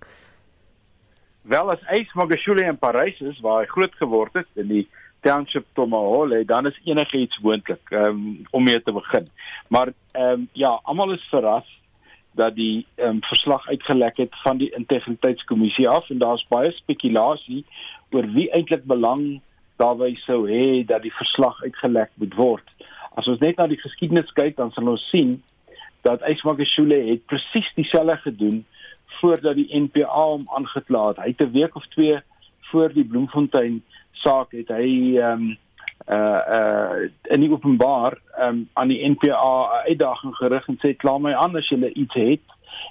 Wel 1.44 1.72
as 1.72 1.80
Ace 1.88 2.12
Magashule 2.14 2.64
in 2.64 2.78
Parys 2.78 3.20
is 3.20 3.40
waar 3.44 3.62
hy 3.62 3.68
groot 3.68 3.96
geword 4.00 4.38
het 4.38 4.48
in 4.56 4.70
die 4.70 4.84
township 5.28 5.66
Tomahole, 5.76 6.46
dan 6.48 6.70
is 6.70 6.80
enigiets 6.88 7.40
moontlik 7.44 7.92
um, 7.92 8.46
om 8.56 8.64
mee 8.64 8.80
te 8.84 8.92
begin. 8.96 9.28
Maar 9.68 9.92
ehm 10.12 10.30
um, 10.40 10.48
ja, 10.54 10.80
almal 10.84 11.12
is 11.12 11.28
verras 11.32 11.68
dat 12.40 12.56
die 12.56 12.86
um, 12.96 13.20
verslag 13.28 13.68
uitgelek 13.68 14.18
het 14.24 14.40
van 14.44 14.58
die 14.58 14.72
integriteitskommissie 14.72 15.90
af 15.90 16.10
en 16.10 16.24
daar's 16.24 16.46
baie 16.48 16.72
spekulasie 16.72 17.66
oor 18.16 18.30
wie 18.32 18.48
eintlik 18.56 18.88
belang 18.88 19.42
daarby 19.84 20.14
sou 20.24 20.46
hê 20.48 20.86
dat 20.88 21.04
die 21.04 21.14
verslag 21.14 21.60
uitgelek 21.64 22.12
moet 22.24 22.40
word. 22.40 22.88
As 23.20 23.28
ons 23.28 23.44
net 23.44 23.60
na 23.60 23.68
die 23.68 23.82
geskiedenis 23.84 24.32
kyk, 24.40 24.56
dan 24.56 24.72
sal 24.72 24.96
ons 24.96 25.10
sien 25.12 25.42
dat 26.08 26.24
Ace 26.24 26.48
Magashule 26.48 27.04
het 27.12 27.28
presies 27.28 27.68
dieselfde 27.76 28.18
gedoen 28.24 28.64
voordat 29.20 29.56
die 29.56 29.70
NPA 29.80 30.24
hom 30.24 30.48
aangekla 30.58 31.08
het. 31.08 31.18
Hy 31.18 31.28
het 31.28 31.42
'n 31.42 31.52
week 31.52 31.76
of 31.76 31.86
2 31.96 32.22
voor 32.72 32.94
die 32.94 33.06
Bloemfontein 33.06 33.84
saak 34.12 34.52
het 34.52 34.68
hy 34.68 35.18
ehm 35.18 35.42
um, 35.42 35.58
uh 36.08 36.42
uh 36.58 37.10
in 37.32 37.40
die 37.40 37.52
openbaar 37.52 38.18
um, 38.40 38.70
aan 38.74 38.88
die 38.88 39.10
NPA 39.10 39.84
uitdaging 39.88 40.36
gerig 40.36 40.68
en 40.68 40.80
sê 40.82 40.96
kla 40.96 41.18
my 41.18 41.34
aan 41.34 41.56
as 41.56 41.70
jy 41.70 41.92
iets 41.94 42.14
het. 42.14 42.46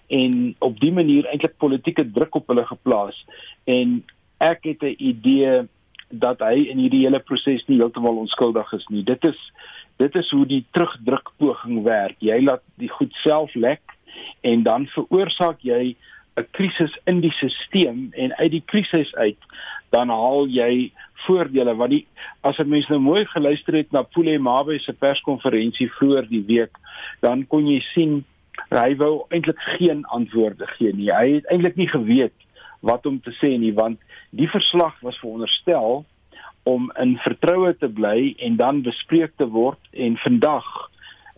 En 0.08 0.54
op 0.58 0.80
die 0.80 0.92
manier 0.92 1.26
eintlik 1.26 1.56
politieke 1.56 2.10
druk 2.10 2.34
op 2.34 2.48
hulle 2.48 2.64
geplaas. 2.66 3.18
En 3.64 4.04
ek 4.38 4.64
het 4.64 4.82
'n 4.82 4.94
idee 4.98 5.68
dat 6.08 6.40
hy 6.40 6.68
in 6.68 6.78
hierdie 6.78 7.04
hele 7.04 7.20
proses 7.20 7.64
nie 7.66 7.78
heeltemal 7.80 8.16
onskuldig 8.16 8.72
is 8.72 8.86
nie. 8.88 9.02
Dit 9.04 9.24
is 9.24 9.38
dit 9.96 10.14
is 10.14 10.30
hoe 10.30 10.46
die 10.46 10.64
terugdruk 10.70 11.30
poging 11.38 11.82
werk. 11.82 12.16
Jy 12.18 12.40
laat 12.42 12.62
die 12.80 12.88
goed 12.88 13.12
self 13.24 13.54
lek 13.54 13.82
en 14.40 14.62
dan 14.62 14.86
veroorsaak 14.86 15.60
jy 15.60 15.96
'n 16.36 16.46
krisis 16.50 16.98
in 17.04 17.20
die 17.20 17.32
stelsel 17.32 18.08
en 18.10 18.36
uit 18.36 18.50
die 18.50 18.64
krisis 18.64 19.14
uit 19.14 19.38
dan 19.90 20.08
haal 20.08 20.46
jy 20.48 20.92
voordele 21.26 21.74
want 21.74 21.90
die 21.90 22.06
as 22.40 22.58
'n 22.58 22.68
mens 22.68 22.88
nou 22.88 23.00
mooi 23.00 23.24
geluister 23.24 23.74
het 23.74 23.92
na 23.92 24.02
Pule 24.02 24.38
Mabe 24.38 24.78
se 24.78 24.92
perskonferensie 24.92 25.90
vroeër 25.92 26.28
die 26.28 26.44
week 26.46 26.78
dan 27.20 27.46
kon 27.46 27.66
jy 27.66 27.80
sien 27.94 28.24
hy 28.70 28.94
wou 28.96 29.24
eintlik 29.28 29.60
geen 29.78 30.04
antwoorde 30.04 30.66
gee 30.76 30.92
nie. 30.92 31.10
Hy 31.12 31.34
het 31.34 31.46
eintlik 31.50 31.76
nie 31.76 31.88
geweet 31.88 32.34
wat 32.80 33.06
om 33.06 33.20
te 33.20 33.32
sê 33.40 33.56
nie 33.58 33.72
want 33.74 34.00
die 34.30 34.48
verslag 34.48 34.94
was 35.00 35.18
veronderstel 35.18 36.04
om 36.62 36.92
in 37.00 37.16
vertroue 37.18 37.74
te 37.78 37.88
bly 37.88 38.34
en 38.38 38.56
dan 38.56 38.82
bespreek 38.82 39.32
te 39.36 39.46
word 39.46 39.80
en 39.92 40.16
vandag 40.16 40.68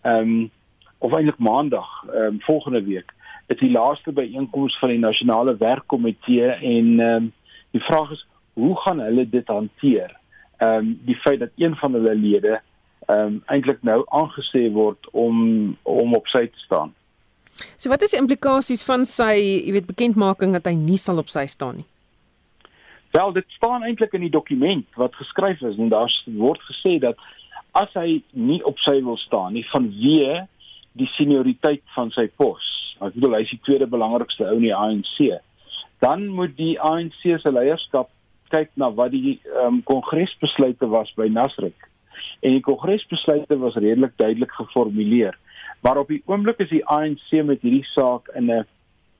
ehm 0.02 0.20
um, 0.20 0.50
of 0.98 1.12
eintlik 1.12 1.38
maandag 1.38 1.90
ehm 2.08 2.34
um, 2.34 2.40
volgende 2.40 2.82
week 2.82 3.12
is 3.54 3.62
die 3.62 3.72
laaste 3.72 4.12
byeenkoms 4.14 4.76
van 4.80 4.92
die 4.94 5.02
nasionale 5.02 5.56
werkkomitee 5.60 6.50
en 6.50 7.00
ehm 7.00 7.16
um, 7.22 7.32
die 7.74 7.82
vraag 7.82 8.12
is 8.14 8.26
hoe 8.54 8.76
gaan 8.84 9.00
hulle 9.02 9.24
dit 9.30 9.48
hanteer? 9.50 10.12
Ehm 10.58 10.76
um, 10.78 10.92
die 11.06 11.16
feit 11.22 11.40
dat 11.40 11.50
een 11.56 11.76
van 11.76 11.92
hulle 11.98 12.14
lede 12.14 12.60
ehm 13.06 13.20
um, 13.20 13.40
eintlik 13.46 13.82
nou 13.82 14.02
aangesê 14.06 14.66
word 14.72 15.10
om 15.12 15.40
om 15.82 16.14
op 16.14 16.28
sy 16.32 16.46
te 16.46 16.62
staan. 16.66 16.94
So 17.76 17.90
wat 17.90 18.02
is 18.02 18.14
die 18.14 18.20
implikasies 18.20 18.82
van 18.82 19.04
sy, 19.06 19.34
jy 19.38 19.72
weet, 19.76 19.86
bekendmaking 19.86 20.56
dat 20.56 20.66
hy 20.66 20.74
nie 20.74 20.98
sal 20.98 21.20
op 21.22 21.30
sy 21.30 21.46
staan 21.46 21.82
nie? 21.82 21.88
Wel, 23.14 23.32
dit 23.32 23.46
staan 23.54 23.84
eintlik 23.86 24.16
in 24.18 24.24
die 24.26 24.32
dokument 24.34 24.86
wat 24.98 25.14
geskryf 25.14 25.60
is 25.62 25.78
en 25.78 25.92
daar 25.92 26.10
word 26.26 26.62
gesê 26.70 26.98
dat 27.02 27.20
as 27.78 27.90
hy 27.94 28.22
nie 28.32 28.58
op 28.66 28.78
sy 28.82 28.96
wil 29.02 29.18
staan 29.22 29.54
nie 29.54 29.66
vanweë 29.70 30.46
die 30.98 31.10
senioriteit 31.14 31.82
van 31.94 32.10
sy 32.14 32.26
pos 32.38 32.74
Ek 33.04 33.14
bedoel 33.14 33.38
hy 33.38 33.42
is 33.44 33.54
die 33.54 33.62
tweede 33.66 33.86
belangrikste 33.90 34.46
ou 34.48 34.56
in 34.56 34.68
die 34.68 34.74
ANC. 34.76 35.40
Dan 36.04 36.26
moet 36.36 36.56
die 36.56 36.74
ANC 36.80 37.20
se 37.22 37.50
leierskap 37.50 38.10
kyk 38.52 38.70
na 38.80 38.90
wat 38.94 39.12
die 39.14 39.38
ehm 39.44 39.66
um, 39.66 39.82
kongresbesluite 39.88 40.88
was 40.92 41.10
by 41.18 41.28
Nasrek. 41.32 41.88
En 42.40 42.54
die 42.54 42.64
kongresbesluite 42.64 43.58
was 43.58 43.78
redelik 43.80 44.14
duidelik 44.20 44.52
geformuleer. 44.52 45.38
Maar 45.84 46.00
op 46.02 46.08
die 46.08 46.22
oomblik 46.26 46.60
is 46.64 46.70
die 46.70 46.84
ANC 46.86 47.32
met 47.44 47.64
hierdie 47.64 47.86
saak 47.92 48.28
in 48.34 48.50
'n 48.50 48.66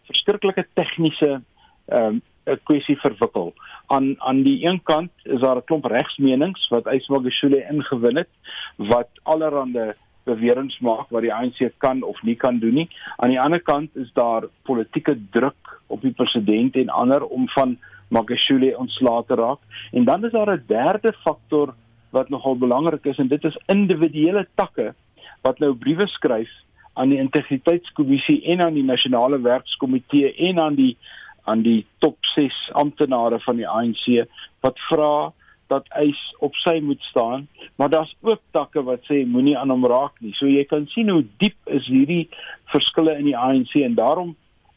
verskriklike 0.09 0.67
tegniese 0.75 1.41
ehm 1.89 2.21
um, 2.21 2.23
kwessie 2.69 2.97
verwikkel. 3.01 3.55
Aan 3.87 4.15
aan 4.21 4.43
die 4.43 4.59
een 4.69 4.83
kant 4.83 5.13
is 5.23 5.41
daar 5.41 5.57
'n 5.57 5.65
klomp 5.65 5.85
regsmenings 5.85 6.69
wat 6.69 6.87
Ysmagashule 6.87 7.67
ingewin 7.71 8.17
het 8.17 8.29
wat 8.77 9.09
allerhande 9.23 9.95
beweringe 10.25 10.77
maak 10.81 11.11
wat 11.11 11.23
die 11.23 11.33
ANC 11.33 11.61
kan 11.79 12.03
of 12.03 12.23
nie 12.23 12.37
kan 12.37 12.59
doen 12.59 12.75
nie. 12.75 12.89
Aan 13.17 13.31
die 13.35 13.41
ander 13.41 13.61
kant 13.61 13.97
is 13.97 14.13
daar 14.13 14.49
politieke 14.63 15.17
druk 15.31 15.81
op 15.87 16.03
die 16.03 16.13
president 16.13 16.77
en 16.77 16.89
ander 16.89 17.25
om 17.25 17.49
van 17.49 17.79
Magashule 18.09 18.75
ontslae 18.79 19.25
te 19.27 19.35
raak. 19.35 19.61
En 19.93 20.05
dan 20.05 20.25
is 20.25 20.33
daar 20.33 20.53
'n 20.57 20.65
derde 20.67 21.13
faktor 21.25 21.75
wat 22.11 22.29
nogal 22.29 22.57
belangrik 22.59 23.05
is 23.05 23.19
en 23.19 23.29
dit 23.29 23.45
is 23.45 23.59
individuele 23.67 24.47
takke 24.55 24.95
wat 25.43 25.59
nou 25.59 25.75
briewe 25.75 26.07
skryf 26.07 26.51
aan 26.93 27.09
die 27.09 27.19
integriteitskommissie 27.19 28.43
en 28.45 28.63
aan 28.65 28.75
die 28.75 28.85
nasionale 28.85 29.41
werkskomitee 29.41 30.35
en 30.35 30.59
aan 30.59 30.75
die 30.75 30.97
aan 31.45 31.63
die 31.63 31.87
top 31.99 32.17
6 32.35 32.71
amptenare 32.73 33.41
van 33.41 33.57
die 33.57 33.69
ANC 33.69 34.29
wat 34.65 34.79
vra 34.89 35.33
dat 35.75 35.91
eis 36.01 36.21
op 36.45 36.57
sy 36.63 36.79
moet 36.83 37.03
staan, 37.11 37.47
maar 37.77 37.91
daar's 37.93 38.15
ook 38.23 38.41
takke 38.57 38.83
wat 38.87 39.05
sê 39.11 39.25
moenie 39.27 39.57
aan 39.59 39.73
hom 39.75 39.87
raak 39.91 40.17
nie. 40.21 40.35
So 40.39 40.49
jy 40.51 40.65
kan 40.71 40.87
sien 40.95 41.13
hoe 41.13 41.25
diep 41.43 41.59
is 41.79 41.87
hierdie 41.91 42.29
verskille 42.73 43.17
in 43.19 43.29
die 43.31 43.39
ANC 43.39 43.77
en 43.83 43.99
daarom 43.99 44.35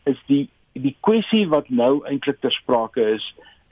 is 0.10 0.20
die 0.32 0.48
die 0.78 0.96
kwessie 1.02 1.48
wat 1.50 1.70
nou 1.74 2.04
eintlik 2.06 2.38
ter 2.42 2.54
sprake 2.54 3.02
is, 3.16 3.24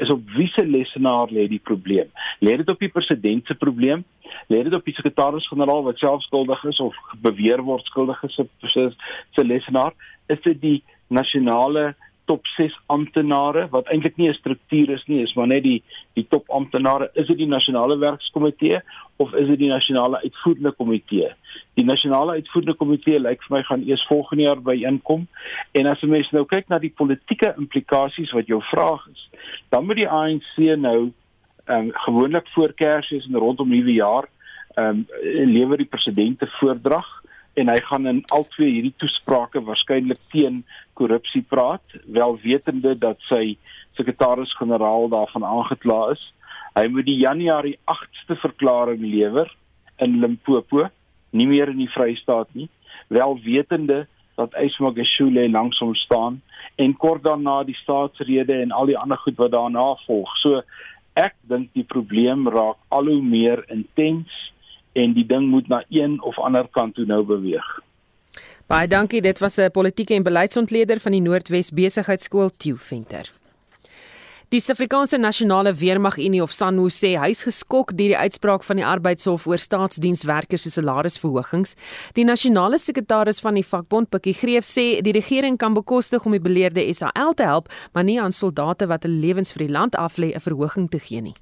is 0.02 0.10
op 0.10 0.24
wiese 0.36 0.66
lesenaar 0.66 1.30
lê 1.32 1.46
die 1.48 1.62
probleem. 1.62 2.10
Lê 2.44 2.56
dit 2.60 2.72
op 2.72 2.82
die 2.82 2.92
president 2.92 3.46
se 3.48 3.56
probleem? 3.56 4.04
Lê 4.52 4.64
dit 4.66 4.76
op 4.76 4.86
die 4.86 4.96
sekretaris-generaal 4.98 5.86
wat 5.86 6.02
self 6.02 6.26
skuldig 6.26 6.64
is 6.72 6.82
of 6.84 6.98
beweer 7.24 7.64
word 7.64 7.86
skuldig 7.92 8.24
is 8.28 8.40
se 8.74 8.90
se 9.38 9.46
lesenaar? 9.46 9.94
Is 10.34 10.42
dit 10.44 10.60
die 10.62 10.80
nasionale 11.08 11.94
top 12.26 12.48
6 12.56 12.74
amptenare 12.86 13.68
wat 13.72 13.88
eintlik 13.94 14.18
nie 14.18 14.30
'n 14.30 14.34
struktuur 14.34 14.90
is 14.90 15.06
nie, 15.08 15.22
is 15.22 15.34
maar 15.34 15.48
net 15.48 15.64
die 15.64 15.84
die 16.14 16.26
top 16.30 16.50
amptenare. 16.50 17.10
Is 17.14 17.28
dit 17.28 17.38
die 17.38 17.48
nasionale 17.48 17.98
werkskomitee 17.98 18.80
of 19.16 19.34
is 19.34 19.48
dit 19.48 19.60
die 19.60 19.70
nasionale 19.70 20.22
uitvoerende 20.22 20.72
komitee? 20.72 21.30
Die 21.74 21.86
nasionale 21.86 22.32
uitvoerende 22.32 22.74
komitee 22.74 23.20
lyk 23.20 23.44
vir 23.44 23.58
my 23.58 23.64
gaan 23.64 23.84
eers 23.88 24.08
volgende 24.08 24.44
jaar 24.44 24.62
byeenkom 24.62 25.28
en 25.72 25.86
as 25.86 26.02
'n 26.02 26.10
mens 26.10 26.32
nou 26.32 26.46
kyk 26.46 26.70
na 26.70 26.80
die 26.80 26.94
politieke 26.96 27.54
implikasies 27.58 28.32
wat 28.32 28.48
jou 28.48 28.62
vraag 28.62 29.08
is, 29.14 29.30
dan 29.70 29.86
moet 29.86 29.96
die 29.96 30.10
ANC 30.10 30.58
nou 30.78 31.12
um, 31.66 31.92
gewoonlik 31.94 32.48
voor 32.48 32.74
Kersfees 32.74 33.26
en 33.26 33.36
rondom 33.36 33.70
nuwe 33.70 33.94
jaar 33.94 34.28
ehm 34.76 34.88
um, 34.88 35.06
lewer 35.54 35.78
die 35.78 35.92
president 35.92 36.42
'n 36.42 36.48
voordrag 36.60 37.24
en 37.56 37.72
hy 37.72 37.78
gaan 37.88 38.08
in 38.08 38.22
al 38.36 38.44
twee 38.56 38.72
hierdie 38.74 38.94
toesprake 39.00 39.62
waarskynlik 39.64 40.20
teen 40.32 40.64
korrupsie 41.00 41.44
praat, 41.48 41.84
wel 42.06 42.38
wetende 42.44 42.96
dat 43.00 43.22
sy 43.30 43.58
sekretaris-generaal 43.96 45.10
daarvan 45.14 45.46
aangekla 45.48 46.00
is. 46.16 46.24
Hy 46.76 46.88
moet 46.92 47.08
die 47.08 47.22
Januarie 47.22 47.78
8ste 47.92 48.36
verklaring 48.42 49.04
lewer 49.04 49.52
in 50.04 50.20
Limpopo, 50.20 50.90
nie 51.32 51.48
meer 51.48 51.72
in 51.72 51.80
die 51.84 51.92
Vrystaat 51.92 52.52
nie, 52.56 52.68
wel 53.08 53.38
wetende 53.44 54.06
dat 54.36 54.56
Ismagashule 54.60 55.48
langs 55.50 55.80
hom 55.80 55.94
staan 55.96 56.42
en 56.76 56.96
kort 57.00 57.24
daarna 57.24 57.62
die 57.64 57.78
staatsrede 57.80 58.60
en 58.62 58.74
al 58.76 58.92
die 58.92 58.98
ander 59.00 59.18
goed 59.24 59.38
wat 59.40 59.54
daarna 59.56 59.94
volg. 60.04 60.32
So 60.44 60.60
ek 61.16 61.38
dink 61.48 61.72
die 61.78 61.88
probleem 61.88 62.50
raak 62.52 62.82
al 62.92 63.08
hoe 63.08 63.22
meer 63.24 63.64
intens 63.72 64.32
en 64.96 65.14
die 65.14 65.26
ding 65.28 65.50
moet 65.52 65.68
na 65.68 65.84
een 65.90 66.22
of 66.24 66.40
ander 66.40 66.68
kant 66.72 66.96
toe 66.96 67.06
nou 67.06 67.24
beweeg. 67.28 67.68
Baie 68.68 68.88
dankie, 68.88 69.22
dit 69.22 69.40
was 69.40 69.58
'n 69.58 69.72
politieke 69.72 70.14
en 70.14 70.24
beleidsontleder 70.24 71.00
van 71.00 71.12
die 71.12 71.22
Noordwes 71.22 71.72
Besigheidsskool 71.72 72.50
Tieu 72.58 72.78
Venter. 72.78 73.32
Die 74.50 74.60
Suid-Afrikaanse 74.60 75.18
Nasionale 75.18 75.74
Weermag 75.74 76.18
Unie 76.18 76.42
of 76.44 76.54
SANU 76.54 76.86
sê 76.94 77.16
hy's 77.18 77.42
geskok 77.44 77.96
deur 77.98 78.14
die 78.14 78.18
uitspraak 78.18 78.64
van 78.64 78.78
die 78.78 78.86
Arbeidshof 78.86 79.48
oor 79.48 79.58
staatsdienswerkers 79.58 80.62
se 80.68 80.72
salarisverhogings. 80.72 81.74
Die 82.14 82.24
nasionale 82.24 82.78
sekretaris 82.78 83.42
van 83.44 83.58
die 83.60 83.66
vakbond, 83.66 84.10
Pikkie 84.10 84.34
Greef, 84.34 84.64
sê 84.64 85.02
die 85.02 85.16
regering 85.18 85.58
kan 85.58 85.74
bekostig 85.74 86.26
om 86.26 86.32
die 86.32 86.40
beleerde 86.40 86.94
SAL 86.94 87.34
te 87.34 87.44
help, 87.44 87.74
maar 87.94 88.04
nie 88.04 88.22
aan 88.22 88.32
soldate 88.32 88.88
wat 88.88 89.04
hulle 89.04 89.20
lewens 89.20 89.52
vir 89.52 89.68
die 89.68 89.74
land 89.74 89.98
aflê 89.98 90.36
'n 90.36 90.40
verhoging 90.40 90.90
te 90.90 91.00
gee 91.00 91.22
nie. 91.22 91.36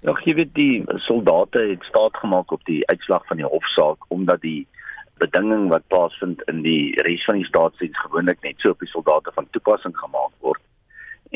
Ja, 0.00 0.14
jy 0.24 0.32
weet 0.32 0.54
die 0.56 0.84
soldate 1.04 1.60
het 1.74 1.82
staat 1.84 2.16
gemaak 2.16 2.52
op 2.56 2.62
die 2.64 2.80
uitslag 2.88 3.26
van 3.28 3.36
die 3.36 3.48
hofsaak 3.52 4.06
omdat 4.08 4.40
die 4.40 4.66
bedinging 5.20 5.66
wat 5.68 5.84
plaasvind 5.92 6.40
in 6.48 6.62
die 6.64 6.94
res 7.04 7.24
van 7.28 7.36
die 7.36 7.48
staatsdiens 7.48 7.98
gewoonlik 8.06 8.40
net 8.40 8.56
so 8.64 8.72
op 8.72 8.80
die 8.80 8.88
soldate 8.88 9.34
van 9.36 9.48
toepassing 9.52 9.92
gemaak 9.98 10.32
word. 10.46 10.62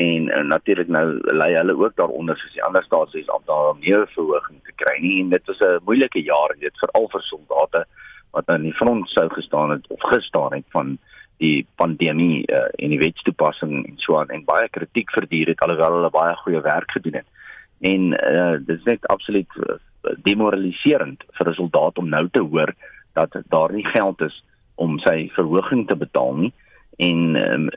En, 0.01 0.31
en 0.33 0.49
natuurlik 0.49 0.89
nou 0.89 1.05
lê 1.41 1.51
hulle 1.53 1.75
ook 1.77 1.93
daaronder 2.01 2.39
soos 2.41 2.55
die 2.57 2.63
ander 2.65 2.83
staatsies 2.87 3.29
om 3.35 3.45
daar 3.45 3.69
'n 3.75 3.83
meer 3.85 4.07
verhoging 4.15 4.57
te 4.63 4.73
kry 4.81 4.97
nie. 5.01 5.21
En 5.21 5.29
dit 5.29 5.45
was 5.45 5.61
'n 5.61 5.85
moeilike 5.85 6.23
jaar 6.23 6.49
en 6.49 6.59
dit 6.59 6.81
veral 6.81 7.07
vir 7.13 7.21
soldate 7.21 7.85
wat 8.31 8.49
aan 8.49 8.65
die 8.65 8.73
front 8.81 9.09
sou 9.09 9.29
gestaan 9.29 9.69
het 9.77 9.87
of 9.87 10.01
gestaan 10.01 10.53
het 10.53 10.65
van 10.69 10.97
die 11.37 11.67
pandemie 11.75 12.43
uh, 12.51 12.65
en 12.81 12.89
die 12.89 12.99
wetstoepassing 12.99 13.87
en 13.87 13.97
so 13.97 14.17
aan. 14.17 14.29
En 14.29 14.43
baie 14.45 14.69
kritiek 14.69 15.11
verduur 15.11 15.47
het 15.47 15.59
alhoewel 15.59 15.93
hulle 15.93 16.09
baie 16.09 16.35
goeie 16.35 16.61
werk 16.61 16.91
gedoen 16.91 17.21
het 17.21 17.34
en 17.79 18.13
uh, 18.13 18.57
dit 18.65 18.77
is 18.77 18.83
net 18.83 19.07
absoluut 19.07 19.57
uh, 19.57 19.75
demoraliserend 20.23 21.23
vir 21.37 21.49
'n 21.49 21.53
soldaat 21.53 21.97
om 21.97 22.09
nou 22.09 22.27
te 22.29 22.41
hoor 22.41 22.73
dat 23.13 23.35
daar 23.49 23.71
nie 23.71 23.85
geld 23.85 24.21
is 24.21 24.43
om 24.75 24.99
sy 24.99 25.29
verhoging 25.35 25.87
te 25.87 25.95
betaal 25.95 26.35
nie. 26.35 26.53
En 26.97 27.35
um, 27.35 27.69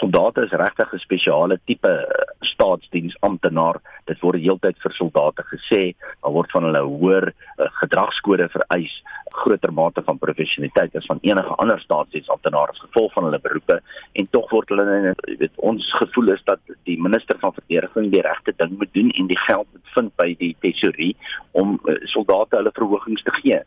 soldate 0.00 0.44
is 0.46 0.52
regtig 0.64 0.92
'n 0.92 0.98
spesiale 0.98 1.60
tipe 1.64 1.88
eh, 1.88 2.46
staatsdiensamptenaar. 2.52 3.80
Dit 4.04 4.20
word 4.20 4.40
heeltyd 4.40 4.76
vir 4.82 4.92
soldate 4.92 5.42
gesê, 5.52 5.94
daar 6.22 6.32
word 6.32 6.50
van 6.50 6.64
hulle 6.64 6.82
hoër 6.82 7.26
uh, 7.28 7.66
gedragskode 7.80 8.48
vereis, 8.48 8.94
groter 9.34 9.72
mate 9.72 10.02
van 10.06 10.18
professionaliteit 10.18 10.96
as 10.96 11.06
van 11.06 11.18
enige 11.22 11.56
ander 11.62 11.80
staatsdiensamptenaar 11.80 12.72
as 12.72 12.82
gevolg 12.84 13.12
van 13.12 13.24
hulle 13.28 13.40
beroepe. 13.40 13.80
En 14.12 14.28
tog 14.30 14.50
word 14.50 14.72
hulle 14.72 14.86
jy 15.00 15.36
weet 15.42 15.60
ons 15.70 15.86
gevoel 15.98 16.32
is 16.34 16.44
dat 16.44 16.60
die 16.88 16.98
minister 17.00 17.38
van 17.42 17.54
verdediging 17.56 18.10
die 18.12 18.22
regte 18.26 18.54
ding 18.56 18.76
moet 18.78 18.92
doen 18.94 19.10
en 19.10 19.26
die 19.30 19.40
geld 19.46 19.68
moet 19.72 19.94
vind 19.96 20.14
by 20.20 20.28
die 20.38 20.54
tesourier 20.60 21.36
om 21.52 21.78
uh, 21.84 21.96
soldate 22.12 22.60
hulle 22.60 22.74
verhogings 22.74 23.22
te 23.26 23.34
gee. 23.40 23.60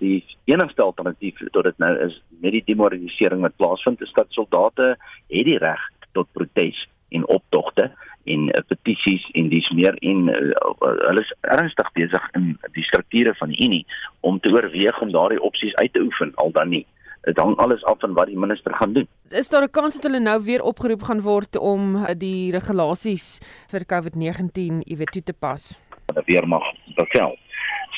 Die 0.00 0.20
enigste 0.48 0.82
alternatief 0.82 1.40
tot 1.52 1.64
dit 1.68 1.78
nou 1.78 1.92
is 2.06 2.16
met 2.40 2.56
die 2.56 2.64
demoralisering 2.72 3.44
wat 3.44 3.56
plaasvind 3.60 4.00
is 4.00 4.14
dat 4.16 4.32
soldate 4.36 4.94
het 4.96 5.50
die 5.50 5.58
reg 5.60 5.82
tot 6.16 6.30
protes 6.32 6.86
en 7.10 7.26
optogte 7.28 7.90
en 8.32 8.46
uh, 8.48 8.62
petisies 8.70 9.26
en 9.38 9.50
dis 9.52 9.68
meer 9.78 9.96
en 10.12 10.30
uh, 10.32 10.70
hulle 11.08 11.24
is 11.24 11.32
ernstig 11.56 11.90
besig 11.98 12.30
in 12.38 12.54
die 12.76 12.86
strukture 12.88 13.34
van 13.40 13.52
die 13.54 13.60
Unie 13.66 13.84
om 14.26 14.40
te 14.40 14.52
oorweeg 14.54 15.02
om 15.04 15.12
daardie 15.14 15.42
opsies 15.50 15.76
uit 15.82 15.92
te 15.92 16.02
oefen 16.04 16.32
al 16.42 16.52
dan 16.56 16.72
nie. 16.76 16.86
Dit 17.28 17.36
hang 17.36 17.56
alles 17.60 17.84
af 17.84 17.98
van 18.00 18.14
wat 18.16 18.30
die 18.32 18.38
minister 18.38 18.74
gaan 18.74 18.94
doen. 18.96 19.06
Is 19.28 19.48
daar 19.48 19.62
'n 19.62 19.70
kans 19.70 19.94
dat 19.94 20.02
hulle 20.02 20.20
nou 20.20 20.42
weer 20.42 20.62
opgeroep 20.62 21.02
gaan 21.02 21.20
word 21.20 21.56
om 21.58 22.06
die 22.16 22.50
regulasies 22.50 23.40
vir 23.68 23.84
COVID-19 23.84 24.80
iewers 24.84 25.12
toe 25.12 25.22
te 25.22 25.32
pas? 25.32 25.80
Weer 26.24 26.48
mag 26.48 26.64
bevel. 26.96 27.36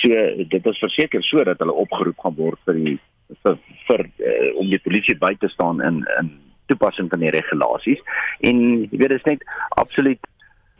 So 0.02 0.08
dit 0.48 0.66
is 0.66 0.78
verseker 0.78 1.22
sodat 1.22 1.58
hulle 1.58 1.72
opgeroep 1.72 2.18
gaan 2.18 2.34
word 2.34 2.58
vir 2.64 2.74
die 2.74 2.98
vir, 3.42 3.58
vir 3.88 4.00
uh, 4.18 4.58
om 4.60 4.70
die 4.70 4.80
polisie 4.82 5.16
by 5.18 5.34
te 5.40 5.48
staan 5.48 5.80
in 5.80 6.02
in 6.18 6.32
toepassing 6.66 7.08
van 7.10 7.24
die 7.24 7.32
regulasies. 7.34 8.02
En 8.40 8.60
jy 8.84 8.98
weet 8.98 9.14
dit 9.14 9.18
is 9.18 9.30
net 9.30 9.42
absoluut 9.68 10.20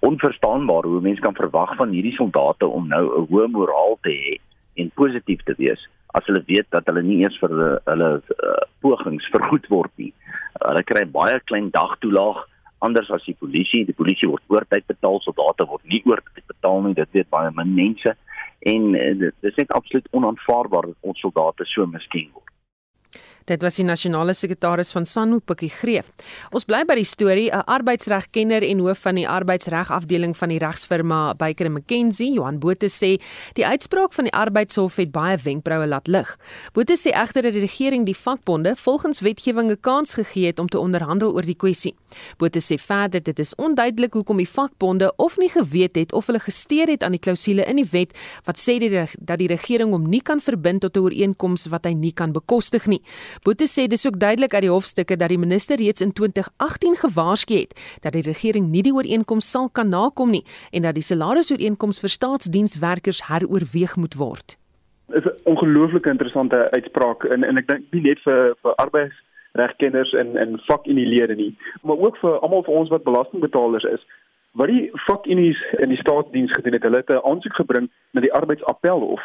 onverstaanbaar 0.02 0.88
hoe 0.90 1.00
mense 1.00 1.22
kan 1.22 1.34
verwag 1.34 1.76
van 1.76 1.94
hierdie 1.94 2.16
soldate 2.18 2.66
om 2.66 2.88
nou 2.88 3.04
'n 3.06 3.26
hoë 3.30 3.48
moraal 3.48 3.98
te 4.02 4.10
hê 4.10 4.38
en 4.74 4.90
positief 4.94 5.42
te 5.46 5.54
wees 5.58 5.88
as 6.12 6.26
hulle 6.26 6.42
weet 6.46 6.68
dat 6.70 6.86
hulle 6.86 7.02
nie 7.02 7.22
eens 7.22 7.38
vir 7.40 7.48
hulle, 7.48 7.80
hulle 7.84 8.08
uh, 8.20 8.64
pogings 8.84 9.28
vergoed 9.32 9.68
word 9.72 9.92
nie. 9.96 10.12
Hulle 10.60 10.82
kry 10.82 11.04
baie 11.04 11.40
klein 11.48 11.70
dagtoelaag 11.70 12.42
anders 12.84 13.10
as 13.10 13.24
die 13.24 13.36
polisie. 13.38 13.84
Die 13.88 13.96
polisie 13.96 14.28
word 14.28 14.44
oortyd 14.52 14.86
betaal, 14.90 15.20
soldate 15.24 15.66
word 15.70 15.84
nie 15.88 16.02
oortyd 16.04 16.44
betaal 16.46 16.82
nie. 16.82 16.94
Dit 16.98 17.16
weet 17.16 17.30
baie 17.32 17.50
min 17.56 17.74
mense 17.78 18.16
en 18.72 18.94
uh, 18.94 19.12
dit 19.24 19.50
is 19.50 19.60
net 19.62 19.72
absoluut 19.78 20.08
onaanvaarbaar 20.18 20.92
dat 20.92 21.12
ons 21.12 21.24
soldate 21.24 21.66
so 21.72 21.86
misken 21.86 22.28
word. 22.34 22.51
Dit 23.44 23.62
was 23.62 23.76
die 23.80 23.84
nasionale 23.84 24.34
sekretaris 24.38 24.92
van 24.94 25.06
Sanwu 25.06 25.40
Pikkie 25.40 25.70
Greef. 25.70 26.10
Ons 26.54 26.66
bly 26.68 26.84
by 26.86 26.94
die 26.94 27.04
storie, 27.04 27.50
'n 27.50 27.64
arbeidsregkenner 27.66 28.62
en 28.62 28.78
hoof 28.78 28.98
van 28.98 29.14
die 29.14 29.28
arbeidsregafdeling 29.28 30.36
van 30.36 30.48
die 30.48 30.58
regsfirma 30.58 31.34
Baker 31.34 31.70
& 31.70 31.72
McKenzie, 31.72 32.32
Johan 32.32 32.58
Botha 32.58 32.86
sê, 32.86 33.20
die 33.54 33.66
uitspraak 33.66 34.12
van 34.12 34.24
die 34.24 34.32
arbeidshof 34.32 34.96
het 34.96 35.10
baie 35.10 35.36
wenkbroue 35.36 35.86
laat 35.86 36.06
lig. 36.06 36.38
Botha 36.72 36.94
sê 36.94 37.10
egter 37.10 37.42
dat 37.42 37.52
die 37.52 37.60
regering 37.60 38.06
die 38.06 38.16
vakbonde 38.16 38.76
volgens 38.76 39.20
wetgewing 39.20 39.70
'n 39.70 39.80
kans 39.80 40.14
gegee 40.14 40.46
het 40.46 40.58
om 40.58 40.68
te 40.68 40.78
onderhandel 40.78 41.32
oor 41.34 41.42
die 41.42 41.56
kwessie. 41.56 41.94
Botha 42.38 42.60
sê 42.60 42.78
verder 42.78 43.22
dit 43.22 43.38
is 43.38 43.54
onduidelik 43.54 44.12
hoekom 44.12 44.36
die 44.36 44.48
vakbonde 44.48 45.12
of 45.16 45.36
nie 45.36 45.48
geweet 45.48 45.96
het 45.96 46.12
of 46.12 46.26
hulle 46.26 46.40
gesteer 46.40 46.88
het 46.88 47.02
aan 47.02 47.12
die 47.12 47.20
klousule 47.20 47.64
in 47.64 47.76
die 47.76 47.88
wet 47.90 48.12
wat 48.44 48.58
sê 48.58 48.78
dat 49.18 49.38
die 49.38 49.48
regering 49.48 49.90
hom 49.90 50.08
nie 50.08 50.22
kan 50.22 50.40
verbind 50.40 50.80
tot 50.80 50.96
'n 50.96 51.00
ooreenkoms 51.00 51.66
wat 51.66 51.84
hy 51.84 51.92
nie 51.92 52.12
kan 52.12 52.32
bekostig 52.32 52.86
nie. 52.86 53.02
Boete 53.44 53.66
sê 53.68 53.86
dis 53.88 54.06
ook 54.06 54.18
duidelik 54.20 54.54
uit 54.54 54.66
die 54.66 54.72
hofstukke 54.72 55.16
dat 55.16 55.28
die 55.32 55.38
minister 55.38 55.76
reeds 55.80 56.04
in 56.04 56.12
2018 56.12 56.96
gewaarsku 57.04 57.54
het 57.64 57.72
dat 58.04 58.12
die 58.12 58.24
regering 58.26 58.68
nie 58.70 58.82
die 58.82 58.94
ooreenkoms 58.94 59.50
sal 59.50 59.68
kan 59.72 59.88
nakom 59.88 60.30
nie 60.30 60.44
en 60.72 60.82
dat 60.82 60.94
die 60.94 61.06
salarisooreenkoms 61.06 62.00
vir 62.02 62.12
staatsdienswerkers 62.16 63.26
heroorweeg 63.28 63.96
moet 63.96 64.14
word. 64.14 64.56
Dit 65.08 65.24
is 65.24 65.32
'n 65.32 65.40
ongelooflike 65.44 66.08
interessante 66.08 66.70
uitspraak 66.70 67.24
en 67.24 67.44
en 67.44 67.56
ek 67.56 67.66
dink 67.66 67.84
nie 67.92 68.02
net 68.02 68.18
vir 68.24 68.54
vir 68.62 68.74
arbeidsregkenners 68.74 70.12
en 70.12 70.36
en 70.36 70.60
vakunielede 70.66 71.34
nie, 71.34 71.56
maar 71.82 71.98
ook 71.98 72.16
vir 72.16 72.38
almal 72.38 72.62
van 72.62 72.74
ons 72.74 72.88
wat 72.88 73.04
belastingbetalers 73.04 73.84
is. 73.84 74.06
Wat 74.52 74.68
die 74.68 74.90
vakunies 74.92 75.60
in 75.78 75.88
die 75.88 75.98
staatsdiens 75.98 76.52
gedoen 76.52 76.72
het, 76.72 76.82
hulle 76.82 76.96
het 76.96 77.10
'n 77.10 77.26
aansoek 77.30 77.54
gebring 77.54 77.90
na 78.12 78.20
die 78.20 78.32
arbeidsappelhof 78.32 79.20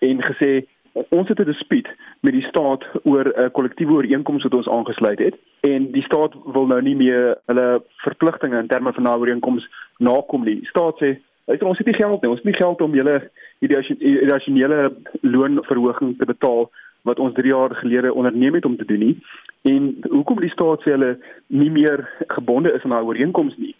en 0.00 0.22
gesê 0.22 0.66
ons 0.92 1.28
het 1.28 1.40
'n 1.40 1.44
dispuut 1.44 1.88
met 2.20 2.32
die 2.32 2.46
staat 2.48 2.84
oor 3.02 3.24
'n 3.24 3.40
uh, 3.40 3.50
kollektiewe 3.52 3.92
ooreenkoms 3.92 4.42
wat 4.42 4.54
ons 4.54 4.68
aangesluit 4.68 5.18
het 5.18 5.36
en 5.60 5.90
die 5.92 6.02
staat 6.02 6.34
wil 6.44 6.66
nou 6.66 6.82
nie 6.82 6.96
meer 6.96 7.38
hulle 7.46 7.82
verpligtinge 7.96 8.58
in 8.58 8.66
terme 8.66 8.92
van 8.92 9.04
daardie 9.04 9.20
ooreenkoms 9.20 9.68
nakom 9.98 10.44
nie. 10.44 10.60
Die 10.60 10.68
staat 10.68 10.96
sê 10.98 11.18
Ek 11.50 11.62
ons 11.66 11.78
het 11.78 11.86
nie 11.86 11.98
geld 11.98 12.22
nie. 12.22 12.30
Ons 12.30 12.38
het 12.38 12.46
nie 12.46 12.60
geld 12.60 12.80
om 12.80 12.94
julle 12.94 13.16
irrasionele 13.58 14.92
loonverhoging 15.20 16.18
te 16.18 16.26
betaal 16.26 16.68
wat 17.02 17.18
ons 17.18 17.34
3 17.34 17.50
jaar 17.50 17.74
gelede 17.74 18.14
onderneem 18.14 18.54
het 18.54 18.64
om 18.64 18.76
te 18.76 18.86
doen 18.86 18.98
nie. 18.98 19.16
En 19.62 19.96
hoekom 20.10 20.40
die 20.40 20.50
staat 20.50 20.82
sê 20.82 20.94
hulle 20.94 21.16
nie 21.46 21.70
meer 21.70 22.06
gebonde 22.36 22.72
is 22.72 22.84
aan 22.86 22.94
daai 22.94 23.08
ooreenkoms 23.10 23.56
nie? 23.58 23.74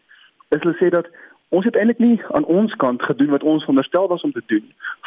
Is 0.50 0.62
hulle 0.62 0.74
sê 0.80 0.90
dat 0.90 1.06
ons 1.52 1.64
het 1.64 1.76
eintlik 1.76 1.98
nie 1.98 2.20
aan 2.36 2.44
ons 2.44 2.74
kant 2.80 3.02
gedoen 3.02 3.32
wat 3.34 3.42
ons 3.42 3.64
veronderstel 3.64 4.08
was 4.08 4.22
om 4.22 4.32
te 4.32 4.42
doen 4.46 4.64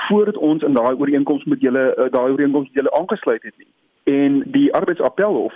voordat 0.07 0.37
ons 0.37 0.63
in 0.63 0.73
daai 0.77 0.93
ooreenkoms 0.93 1.43
met 1.43 1.61
julle 1.61 1.85
uh, 1.97 2.09
daai 2.11 2.31
ooreenkoms 2.31 2.67
met 2.67 2.77
julle 2.81 2.97
aangesluit 2.99 3.43
het 3.43 3.57
nie. 3.57 3.71
En 4.17 4.43
die 4.57 4.73
arbeidsappelhof 4.73 5.53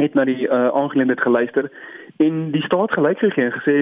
het 0.00 0.14
na 0.14 0.24
die 0.24 0.46
uh, 0.46 0.68
aangeleentheid 0.68 1.20
geluister 1.20 1.70
en 2.16 2.50
die 2.56 2.62
staat 2.62 2.92
gelyk 2.96 3.18
gegee 3.18 3.44
en 3.44 3.58
gesê 3.58 3.76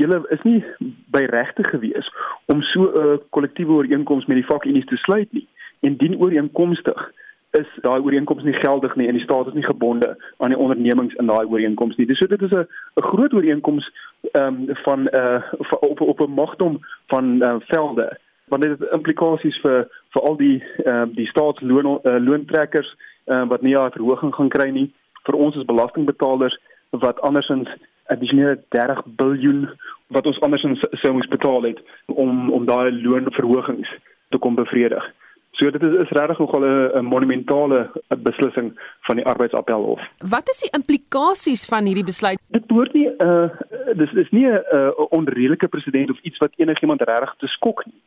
julle 0.00 0.22
is 0.36 0.42
nie 0.48 0.64
by 1.12 1.24
regte 1.32 1.64
gewees 1.68 2.08
om 2.52 2.62
so 2.62 2.88
'n 2.88 3.04
uh, 3.04 3.16
kollektiewe 3.36 3.72
ooreenkoms 3.82 4.26
met 4.26 4.40
die 4.40 4.50
vakunies 4.52 4.88
te 4.88 4.96
sluit 4.96 5.32
nie. 5.32 5.48
En 5.80 5.96
dien 5.96 6.16
ooreenkomstig 6.20 7.12
is 7.50 7.68
daai 7.80 8.00
ooreenkoms 8.00 8.42
nie 8.44 8.52
geldig 8.52 8.94
nie 8.96 9.08
en 9.08 9.16
die 9.16 9.22
staat 9.24 9.46
is 9.46 9.56
nie 9.56 9.64
gebonde 9.64 10.16
aan 10.36 10.52
die 10.52 10.58
ondernemings 10.58 11.14
in 11.14 11.26
daai 11.26 11.46
ooreenkoms 11.46 11.96
nie. 11.96 12.06
Dis 12.06 12.18
so 12.18 12.26
dit 12.26 12.42
is 12.42 12.52
'n 12.52 12.66
'n 13.00 13.08
groot 13.10 13.32
ooreenkoms 13.32 13.90
ehm 14.32 14.68
um, 14.68 14.76
van 14.84 15.08
eh 15.08 15.40
uh, 15.58 15.72
op 15.80 16.00
op 16.00 16.20
'n 16.20 16.30
magdom 16.30 16.80
van 17.06 17.24
uh, 17.42 17.54
velde 17.58 18.18
want 18.48 18.62
dit 18.62 18.78
het 18.78 18.90
implikasies 18.92 19.60
vir 19.60 19.88
vir 20.12 20.22
al 20.22 20.36
die 20.36 20.62
ehm 20.84 21.08
uh, 21.08 21.14
die 21.14 21.26
staatsloon 21.26 21.86
uh, 21.86 22.16
loontrekkers 22.26 22.96
ehm 23.24 23.42
uh, 23.42 23.48
wat 23.48 23.62
nie 23.62 23.76
'n 23.76 23.90
verhoging 23.90 24.34
gaan 24.34 24.48
kry 24.48 24.70
nie 24.70 24.92
vir 25.24 25.34
ons 25.34 25.56
as 25.56 25.64
belastingbetalers 25.64 26.58
wat 26.90 27.20
andersins 27.20 27.68
addisionele 28.04 28.60
30 28.68 29.02
miljard 29.16 29.76
wat 30.06 30.26
ons 30.26 30.40
andersins 30.40 30.80
sou 30.90 31.12
moes 31.12 31.28
betaal 31.28 31.62
het 31.62 31.80
om 32.06 32.50
om 32.50 32.66
daai 32.66 33.02
loonverhogings 33.02 33.88
te 34.28 34.38
kom 34.38 34.54
bevredig. 34.54 35.04
So 35.52 35.70
dit 35.70 35.82
is 35.82 35.94
is 36.04 36.10
regtig 36.10 36.38
nogal 36.38 36.64
'n 36.64 37.04
monumentale 37.04 37.90
beslissing 38.08 38.80
van 39.00 39.16
die 39.16 39.26
arbeidsappelhof. 39.26 40.00
Wat 40.18 40.48
is 40.48 40.60
die 40.60 40.70
implikasies 40.78 41.66
van 41.66 41.84
hierdie 41.84 42.04
besluit? 42.04 42.38
Dit 42.48 42.66
behoort 42.66 42.92
nie 42.92 43.08
'n 43.08 43.22
uh, 43.22 43.48
dis 43.96 44.12
is 44.12 44.30
nie 44.30 44.46
'n 44.46 44.62
uh, 44.72 44.90
onredelike 45.10 45.68
president 45.68 46.10
of 46.10 46.20
iets 46.22 46.38
wat 46.38 46.52
enigiemand 46.56 47.02
regtig 47.02 47.34
te 47.38 47.46
skok 47.46 47.84
nie. 47.86 48.02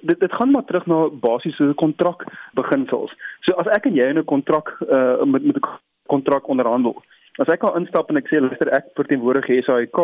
Dit 0.00 0.20
dit 0.20 0.32
gaan 0.32 0.50
maar 0.50 0.64
terug 0.64 0.86
na 0.86 1.08
basiese 1.08 1.72
kontrakbeginsels. 1.74 3.12
So 3.40 3.54
as 3.54 3.66
ek 3.66 3.86
en 3.86 3.94
jy 3.94 4.08
in 4.08 4.18
'n 4.18 4.24
kontrak 4.24 4.76
uh, 4.90 5.22
met 5.22 5.44
met 5.44 5.56
'n 5.56 5.68
kontrak 6.06 6.48
onderhandel. 6.48 7.02
As 7.36 7.48
ek 7.48 7.60
kan 7.60 7.76
instap 7.76 8.08
en 8.08 8.16
ek 8.16 8.28
sê 8.28 8.40
luister 8.40 8.68
ek 8.68 8.84
verteenwoordig 8.94 9.46
SAIK, 9.64 9.98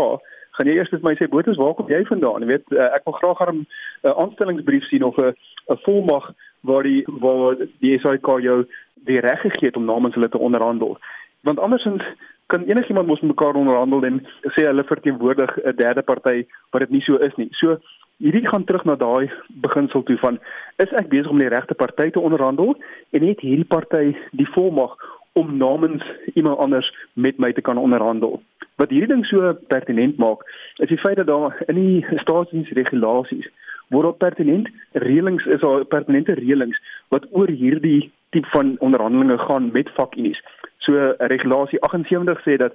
gaan 0.53 0.69
jy 0.69 0.77
eers 0.77 0.91
met 0.91 1.03
my 1.03 1.15
sê 1.17 1.29
Botus, 1.29 1.57
waar 1.57 1.75
kom 1.75 1.88
jy 1.88 2.03
vandaan? 2.09 2.45
Jy 2.45 2.51
weet, 2.53 2.67
uh, 2.77 2.88
ek 2.97 3.05
wil 3.09 3.19
graag 3.21 3.41
'n 3.49 3.67
uh, 4.05 4.11
aanstellingsbrief 4.11 4.85
sien 4.88 5.05
of 5.05 5.17
'n 5.17 5.33
'n 5.71 5.83
volmag 5.85 6.33
waar 6.61 6.83
die 6.83 7.03
waar 7.07 7.57
die 7.81 7.99
SAIK 7.99 8.27
jou 8.41 8.67
die 9.05 9.21
reg 9.21 9.41
gegee 9.41 9.69
het 9.69 9.77
om 9.77 9.85
namens 9.85 10.15
hulle 10.15 10.29
te 10.29 10.38
onderhandel. 10.38 10.99
Want 11.43 11.59
andersins 11.59 12.03
kan 12.47 12.65
enigiemand 12.65 13.07
mos 13.07 13.21
mekaar 13.21 13.55
onderhandel 13.55 14.05
en 14.05 14.21
sê 14.55 14.67
hulle 14.69 14.85
verteenwoordig 14.85 15.57
'n 15.65 15.77
derde 15.77 16.03
party 16.03 16.47
wat 16.71 16.81
dit 16.81 16.91
nie 16.91 17.01
so 17.01 17.17
is 17.17 17.35
nie. 17.37 17.49
So 17.51 17.79
hierdie 18.17 18.49
gaan 18.49 18.65
terug 18.65 18.85
na 18.85 18.95
daai 18.95 19.31
beginsel 19.49 20.03
toe 20.03 20.19
van 20.19 20.38
is 20.77 20.93
ek 21.01 21.09
besig 21.09 21.31
om 21.31 21.38
die 21.38 21.49
regte 21.49 21.75
party 21.75 22.11
te 22.11 22.21
onderhandel 22.21 22.77
en 23.11 23.27
het 23.27 23.41
hierdie 23.41 23.69
party 23.77 24.15
die 24.31 24.49
volmag 24.55 24.97
om 25.33 25.57
namens 25.57 26.05
iemand 26.35 26.59
anders 26.59 26.95
met 27.12 27.38
my 27.38 27.53
te 27.53 27.61
kan 27.61 27.79
onderhandel. 27.79 28.43
Wat 28.83 28.90
hierdie 28.90 29.12
ding 29.14 29.23
so 29.31 29.53
pertinent 29.71 30.16
maak, 30.18 30.40
is 30.83 30.90
die 30.90 30.99
feit 30.99 31.21
dat 31.21 31.29
daar 31.31 31.55
in 31.71 31.77
die 31.79 32.18
staatsdiensregulasies 32.25 33.47
word 33.95 34.09
op 34.09 34.18
pertinent 34.18 34.66
reëlings 35.05 35.47
is 35.55 35.61
daar 35.62 35.85
pertinente 35.85 36.35
reëlings 36.35 36.81
wat 37.14 37.29
oor 37.31 37.51
hierdie 37.62 38.11
tipe 38.35 38.49
van 38.51 38.75
onderhandelinge 38.83 39.38
gaan 39.38 39.68
met 39.77 39.92
vakunies. 39.99 40.40
So 40.83 41.12
regulasie 41.33 41.79
78 41.87 42.42
sê 42.42 42.57
dat 42.59 42.75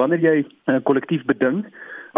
wanneer 0.00 0.24
jy 0.26 0.36
'n 0.42 0.82
kollektief 0.82 1.22
beding 1.30 1.62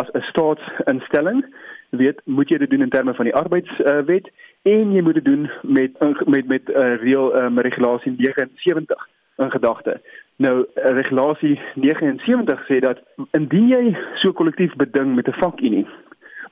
as 0.00 0.08
'n 0.14 0.24
staatsinstelling, 0.30 1.44
weet 1.90 2.20
moet 2.24 2.48
jy 2.48 2.58
dit 2.58 2.70
doen 2.70 2.86
in 2.88 2.94
terme 2.94 3.14
van 3.14 3.24
die 3.24 3.34
arbeidswet 3.34 4.26
uh, 4.26 4.72
en 4.72 4.92
jy 4.92 5.02
moet 5.02 5.14
dit 5.14 5.24
doen 5.24 5.50
met 5.62 5.92
met 6.26 6.48
met 6.48 6.64
'n 6.68 6.72
uh, 6.72 6.96
reël 7.02 7.36
um, 7.36 7.58
regulasie 7.58 8.14
79 8.16 9.08
in 9.36 9.50
gedagte. 9.50 10.00
Nou 10.36 10.66
regulasie 10.74 11.60
79 11.74 12.66
sê 12.68 12.80
dat 12.84 12.98
indien 13.38 13.70
jy 13.70 13.84
so 14.20 14.32
kollektief 14.36 14.74
beding 14.76 15.14
met 15.16 15.28
'n 15.28 15.40
vakunie, 15.40 15.86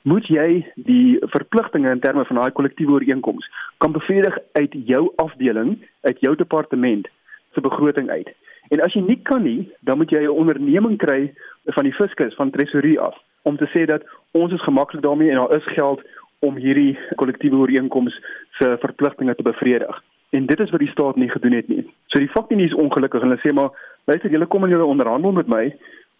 moet 0.02 0.26
jy 0.26 0.64
die 0.74 1.18
verpligtinge 1.32 1.90
in 1.90 2.00
terme 2.00 2.24
van 2.24 2.36
daai 2.36 2.50
kollektiewe 2.50 2.92
ooreenkoms 2.92 3.50
kan 3.78 3.92
bevredig 3.92 4.38
uit 4.52 4.72
jou 4.72 5.12
afdeling, 5.16 5.78
uit 6.00 6.20
jou 6.20 6.34
departement 6.36 7.08
se 7.52 7.60
begroting 7.60 8.10
uit. 8.10 8.28
En 8.68 8.80
as 8.80 8.92
jy 8.92 9.00
nie 9.00 9.20
kan 9.22 9.42
nie, 9.42 9.72
dan 9.80 9.96
moet 9.98 10.10
jy 10.10 10.22
'n 10.22 10.28
onderneming 10.28 10.98
kry 10.98 11.32
van 11.64 11.84
die 11.84 11.94
fiskus 11.94 12.34
van 12.34 12.50
tresorie 12.50 13.00
af 13.00 13.16
om 13.42 13.56
te 13.56 13.68
sê 13.74 13.84
dat 13.86 14.02
ons 14.32 14.52
is 14.52 14.62
gemaklik 14.62 15.02
daarmee 15.02 15.30
en 15.30 15.36
daar 15.36 15.56
is 15.56 15.74
geld 15.76 16.00
om 16.38 16.56
hierdie 16.56 16.98
kollektiewe 17.16 17.56
ooreenkoms 17.56 18.20
se 18.58 18.76
verpligtinge 18.80 19.34
te 19.34 19.42
bevredig. 19.42 20.02
En 20.34 20.46
dit 20.46 20.60
is 20.60 20.70
wat 20.70 20.82
die 20.82 20.90
staat 20.90 21.16
nie 21.16 21.30
gedoen 21.30 21.52
het 21.54 21.68
nie. 21.70 21.84
So 22.10 22.18
die 22.18 22.30
fakunie 22.32 22.66
is 22.66 22.74
ongelukkig 22.74 23.22
hulle 23.22 23.38
sê 23.42 23.52
maar 23.54 23.70
luister 24.10 24.32
julle 24.34 24.48
kom 24.50 24.64
en 24.66 24.72
julle 24.74 24.88
onderhandel 24.90 25.32
met 25.36 25.50
my, 25.52 25.64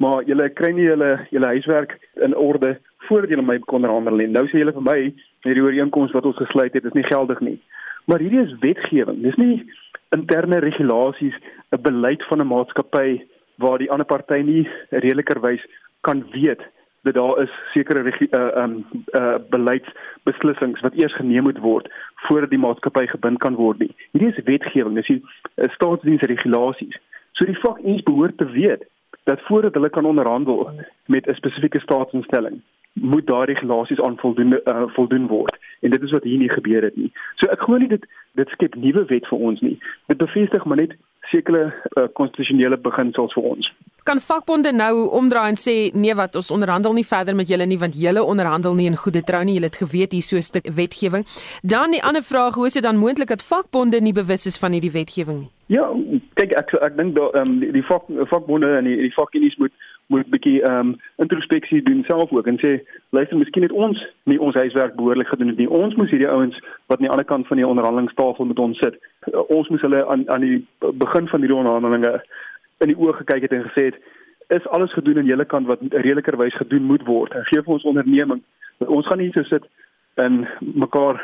maar 0.03 0.23
julle 0.29 0.49
kry 0.55 0.71
nie 0.77 0.87
julle 0.87 1.09
julle 1.35 1.51
huiswerk 1.57 1.97
in 2.27 2.37
orde 2.39 2.77
voordat 3.09 3.35
julle 3.35 3.47
my 3.47 3.59
kon 3.65 3.83
onderhandel 3.83 4.21
nie. 4.23 4.29
Nou 4.31 4.47
sê 4.49 4.63
julle 4.63 4.77
vir 4.77 4.87
my 4.87 4.99
hierdie 5.47 5.65
ooreenkoms 5.65 6.15
wat 6.15 6.29
ons 6.31 6.39
gesluit 6.39 6.77
het 6.79 6.87
is 6.87 6.97
nie 6.97 7.07
geldig 7.09 7.43
nie. 7.43 7.57
Maar 8.07 8.23
hierdie 8.23 8.45
is 8.45 8.55
wetgewing. 8.63 9.23
Dis 9.25 9.41
nie 9.41 9.65
interne 10.15 10.61
regulasies, 10.63 11.35
'n 11.73 11.83
beleid 11.83 12.23
van 12.31 12.41
'n 12.41 12.53
maatskappy 12.53 13.21
waar 13.59 13.79
die 13.79 13.91
ander 13.91 14.07
party 14.07 14.43
nie 14.43 14.69
redelikerwys 14.91 15.63
kan 16.01 16.25
weet 16.31 16.63
dat 17.05 17.15
daar 17.15 17.43
is 17.43 17.53
sekere 17.73 18.03
uh 18.05 18.63
um 18.63 18.87
uh 19.13 19.35
beleidsbeslissings 19.51 20.81
wat 20.81 20.95
eers 20.95 21.17
geneem 21.17 21.43
moet 21.43 21.59
word 21.59 21.89
voordat 22.27 22.51
die 22.51 22.59
maatskappy 22.59 23.07
gebind 23.07 23.39
kan 23.39 23.55
word 23.55 23.79
nie. 23.79 23.93
Hierdie 24.13 24.33
is 24.33 24.45
wetgewing, 24.45 24.95
dis 24.97 25.11
die 25.13 25.21
uh, 25.21 25.69
staatsdiensregulasies. 25.77 26.97
So 27.37 27.45
die 27.45 27.59
vakdiens 27.61 28.03
behoort 28.03 28.39
te 28.39 28.49
weet 28.57 28.87
dat 29.29 29.41
voordat 29.49 29.75
hulle 29.75 29.91
kan 29.91 30.09
onderhandel 30.09 30.71
met 31.07 31.29
'n 31.29 31.35
spesifieke 31.35 31.81
staatsinstelling, 31.81 32.61
moet 32.95 33.27
daardie 33.27 33.55
regulasies 33.55 34.01
aan 34.01 34.19
voldoen 34.19 34.53
uh, 34.53 34.83
voldoen 34.97 35.27
word. 35.27 35.57
En 35.81 35.91
dit 35.91 36.03
is 36.03 36.11
wat 36.11 36.25
hier 36.25 36.39
nie 36.39 36.51
gebeur 36.51 36.83
het 36.83 36.97
nie. 36.97 37.11
So 37.37 37.51
ek 37.51 37.61
glo 37.67 37.79
nie 37.79 37.89
dit 37.89 38.07
dit 38.35 38.49
skep 38.49 38.75
nuwe 38.75 39.05
wet 39.11 39.27
vir 39.31 39.39
ons 39.39 39.61
nie. 39.61 39.79
Dit 40.07 40.19
bevestig 40.19 40.65
maar 40.65 40.83
net 40.83 40.97
sekere 41.31 41.67
uh, 41.71 42.07
konstitusionele 42.13 42.79
beginsels 42.79 43.35
vir 43.35 43.51
ons 43.55 43.73
kan 44.05 44.21
vakbonde 44.21 44.73
nou 44.77 45.09
omdraai 45.17 45.49
en 45.49 45.57
sê 45.57 45.75
nee 45.97 46.15
wat 46.15 46.37
ons 46.37 46.51
onderhandel 46.53 46.93
nie 46.93 47.07
verder 47.09 47.37
met 47.37 47.49
julle 47.49 47.65
nie 47.67 47.79
want 47.81 47.97
julle 47.97 48.25
onderhandel 48.33 48.75
nie 48.77 48.89
in 48.91 48.99
goeie 49.01 49.23
trou 49.25 49.41
nie 49.49 49.55
julle 49.57 49.71
het 49.71 49.79
geweet 49.81 50.13
hier 50.13 50.27
so 50.27 50.37
'n 50.37 50.49
stuk 50.51 50.69
wetgewing 50.81 51.25
dan 51.63 51.91
die 51.97 52.03
ander 52.09 52.23
vraag 52.23 52.55
hoe 52.55 52.67
is 52.67 52.77
dit 52.77 52.83
dan 52.83 53.01
moontlik 53.01 53.29
dat 53.29 53.43
vakbonde 53.43 54.01
nie 54.01 54.13
bewus 54.13 54.47
is 54.47 54.59
van 54.59 54.73
hierdie 54.73 54.93
wetgewing 54.93 55.39
nie 55.41 55.51
ja 55.77 55.89
kyk 56.35 56.53
ek 56.53 56.75
ek 56.75 56.97
dink 56.97 57.17
dat 57.17 57.33
ehm 57.35 57.49
um, 57.49 57.61
die, 57.61 57.73
die 57.73 57.87
vak 57.89 58.05
vakbonde 58.33 58.77
en 58.77 58.85
die, 58.85 58.97
die 58.97 59.15
vakunie's 59.15 59.57
moet 59.57 59.73
moet 60.13 60.31
bietjie 60.31 60.63
ehm 60.63 60.93
um, 60.93 60.97
introspeksie 61.17 61.83
doen 61.83 62.05
self 62.09 62.33
ook 62.33 62.47
en 62.47 62.59
sê 62.61 62.73
luister 63.17 63.39
miskien 63.39 63.63
het 63.67 63.73
ons 63.73 64.01
nie 64.31 64.41
ons 64.41 64.55
huiswerk 64.55 64.97
behoorlik 64.97 65.29
gedoen 65.29 65.53
het 65.53 65.61
nie 65.63 65.71
ons 65.71 65.95
moes 65.95 66.11
hierdie 66.11 66.31
ouens 66.31 66.59
wat 66.87 66.99
aan 66.99 67.07
die 67.07 67.15
ander 67.15 67.31
kant 67.31 67.47
van 67.47 67.57
die 67.57 67.69
onderhandelingstafel 67.69 68.45
met 68.45 68.59
ons 68.59 68.79
sit 68.79 68.99
ons 69.49 69.69
moes 69.69 69.87
hulle 69.87 70.07
aan 70.07 70.29
aan 70.31 70.45
die 70.45 70.67
begin 71.05 71.29
van 71.29 71.41
hierdie 71.41 71.61
onderhandelinge 71.63 72.21
in 72.85 72.93
die 72.93 72.99
oë 73.01 73.17
gekyk 73.23 73.49
het 73.49 73.57
en 73.57 73.67
gesê 73.71 73.89
het 73.91 74.03
is 74.49 74.67
alles 74.69 74.93
gedoen 74.93 75.19
aan 75.19 75.31
julle 75.31 75.45
kant 75.45 75.67
wat 75.67 75.81
redelikerwys 75.91 76.57
gedoen 76.57 76.83
moet 76.83 77.05
word. 77.07 77.33
En 77.33 77.45
gee 77.45 77.63
vir 77.63 77.75
ons 77.79 77.89
onderneming 77.93 78.43
ons 78.79 79.07
gaan 79.07 79.19
nie 79.23 79.31
so 79.33 79.47
sit 79.49 79.65
en 80.21 80.43
mekaar 80.61 81.21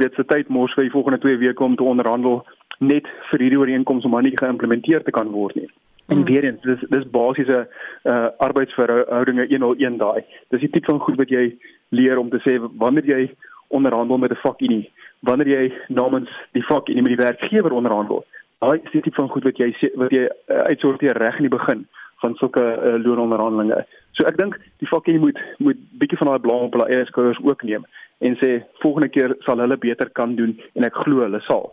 weet 0.00 0.14
se 0.16 0.24
tyd 0.24 0.48
mors 0.48 0.72
vir 0.74 0.88
die 0.88 0.92
volgende 0.94 1.20
2 1.22 1.36
weke 1.38 1.64
om 1.64 1.76
te 1.76 1.84
onderhandel 1.86 2.40
net 2.78 3.06
vir 3.30 3.44
hierdie 3.44 3.58
ooreenkoms 3.60 4.04
om 4.04 4.10
maar 4.10 4.24
nie 4.24 4.36
geïmplementeer 4.36 5.04
te 5.04 5.14
kan 5.14 5.30
word 5.30 5.54
nie. 5.54 5.68
En 6.06 6.16
hmm. 6.16 6.24
weer 6.24 6.44
eens 6.44 6.60
dis 6.62 6.80
dis 6.88 7.10
basiese 7.10 7.68
uh 8.02 8.28
arbeidsverhoudinge 8.38 9.46
101 9.48 9.96
daai. 9.96 10.24
Dis 10.48 10.60
die 10.60 10.70
tipe 10.70 10.90
van 10.90 11.00
goed 11.00 11.16
wat 11.16 11.30
jy 11.32 11.56
leer 11.88 12.18
om 12.18 12.30
te 12.30 12.40
sê 12.44 12.58
wanneer 12.60 13.06
jy 13.08 13.22
onderhandel 13.68 14.18
met 14.18 14.30
'n 14.30 14.42
vakunie, 14.42 14.90
wanneer 15.20 15.48
jy 15.48 15.72
namens 15.88 16.30
die 16.52 16.66
vakunie 16.66 17.02
met 17.02 17.16
die 17.16 17.24
werkgewer 17.24 17.72
onderhandel, 17.72 18.24
daai 18.58 18.80
is 18.84 18.90
die 18.90 19.00
tipe 19.00 19.16
van 19.16 19.28
goed 19.28 19.44
wat 19.44 19.56
jy 19.56 19.70
wat 19.94 20.12
jy 20.12 20.24
uh, 20.28 20.58
uitsorteer 20.70 21.16
reg 21.16 21.36
in 21.36 21.48
die 21.48 21.56
begin 21.56 21.86
van 22.22 22.34
sulke 22.34 22.62
uh, 22.62 22.96
loononderhandelinge. 23.04 23.84
So 24.12 24.26
ek 24.26 24.38
dink 24.40 24.58
die 24.82 24.88
vakkie 24.88 25.18
moet 25.18 25.38
moet 25.58 25.80
bietjie 26.00 26.18
van 26.20 26.32
daai 26.32 26.44
blame 26.44 26.68
op 26.68 26.76
hulle 26.76 26.88
eie 26.92 27.06
skouers 27.10 27.40
ook 27.42 27.62
neem 27.62 27.86
en 28.24 28.36
sê 28.40 28.50
volgende 28.84 29.08
keer 29.08 29.34
sal 29.46 29.60
hulle 29.64 29.76
beter 29.76 30.10
kan 30.20 30.36
doen 30.38 30.54
en 30.74 30.86
ek 30.88 31.02
glo 31.04 31.24
hulle 31.26 31.40
sal. 31.48 31.72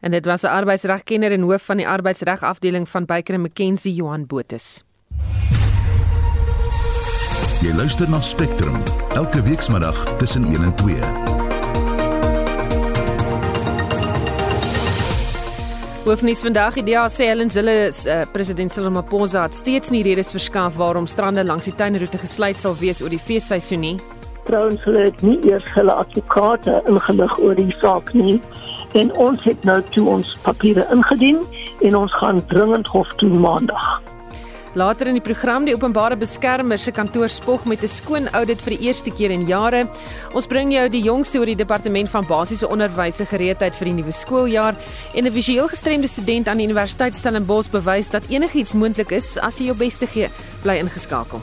En 0.00 0.10
dit 0.10 0.24
was 0.26 0.42
'n 0.42 0.46
arbeidsregkenner 0.46 1.32
en 1.32 1.40
hoof 1.40 1.62
van 1.62 1.76
die 1.76 1.88
arbeidsreg 1.88 2.42
afdeling 2.42 2.88
van 2.88 3.04
Baker 3.04 3.40
McKenzie 3.40 3.94
Johan 3.94 4.26
Botus. 4.26 4.84
Jy 7.64 7.72
luister 7.72 8.10
na 8.10 8.20
Spectrum 8.20 8.76
elke 9.14 9.42
weekmiddag 9.42 10.16
tussen 10.16 10.44
1 10.44 10.62
en 10.62 10.74
2. 10.74 10.96
Hoofnuus 16.04 16.42
vandag, 16.44 16.74
die 16.76 16.84
DA 16.84 17.06
sê 17.08 17.30
Zille 17.48 17.86
is 17.86 18.02
uh, 18.04 18.26
president 18.32 18.72
Cyril 18.72 18.90
Ramaphosa 18.90 19.46
het 19.46 19.54
steeds 19.54 19.88
nie 19.90 20.02
redes 20.04 20.30
verskaf 20.30 20.76
waarom 20.76 21.06
strande 21.06 21.44
langs 21.44 21.64
die 21.64 21.72
tuinroete 21.74 22.18
gesluit 22.18 22.60
sal 22.60 22.76
wees 22.76 23.00
oor 23.00 23.08
die 23.08 23.18
feesseisoen 23.18 23.80
nie. 23.80 23.94
Trouens 24.44 24.84
hulle 24.84 25.06
het 25.06 25.22
nie 25.22 25.38
eers 25.48 25.64
hulle 25.72 25.92
advokate 25.92 26.82
ingelig 26.84 27.38
oor 27.40 27.56
die 27.56 27.72
saak 27.80 28.12
nie 28.12 28.36
en 28.94 29.12
ons 29.18 29.44
het 29.44 29.64
nou 29.64 29.82
toe 29.94 30.08
ons 30.08 30.34
papiere 30.46 30.86
ingedien 30.94 31.42
en 31.82 31.96
ons 31.96 32.18
gaan 32.20 32.42
dringend 32.46 32.86
hof 32.94 33.10
toe 33.20 33.30
maandag. 33.30 34.02
Later 34.74 35.06
in 35.06 35.14
die 35.14 35.22
program 35.22 35.68
die 35.68 35.74
openbare 35.74 36.16
beskermer 36.18 36.80
se 36.82 36.90
kantoor 36.90 37.30
spog 37.30 37.64
met 37.64 37.82
'n 37.82 37.88
skoon 37.88 38.26
audit 38.34 38.62
vir 38.62 38.76
die 38.76 38.86
eerste 38.86 39.10
keer 39.10 39.30
in 39.30 39.46
jare. 39.46 39.88
Ons 40.34 40.46
bring 40.46 40.72
jou 40.72 40.88
die 40.88 41.02
jongste 41.02 41.38
oor 41.38 41.46
die 41.46 41.56
departement 41.56 42.08
van 42.08 42.26
basiese 42.26 42.68
onderwys 42.68 43.16
se 43.16 43.26
gereedheid 43.26 43.76
vir 43.76 43.84
die 43.84 43.94
nuwe 43.94 44.12
skooljaar 44.12 44.74
en 45.14 45.26
'n 45.26 45.32
visueel 45.32 45.68
gestremde 45.68 46.08
student 46.08 46.48
aan 46.48 46.56
die 46.56 46.66
Universiteit 46.66 47.14
Stellenbosch 47.14 47.70
bewys 47.70 48.10
dat 48.10 48.22
enigiets 48.28 48.74
moontlik 48.74 49.10
is 49.10 49.38
as 49.38 49.58
jy 49.58 49.64
jou 49.66 49.76
bes 49.76 49.96
te 49.96 50.06
gee. 50.06 50.28
Bly 50.62 50.78
ingeskakel. 50.78 51.40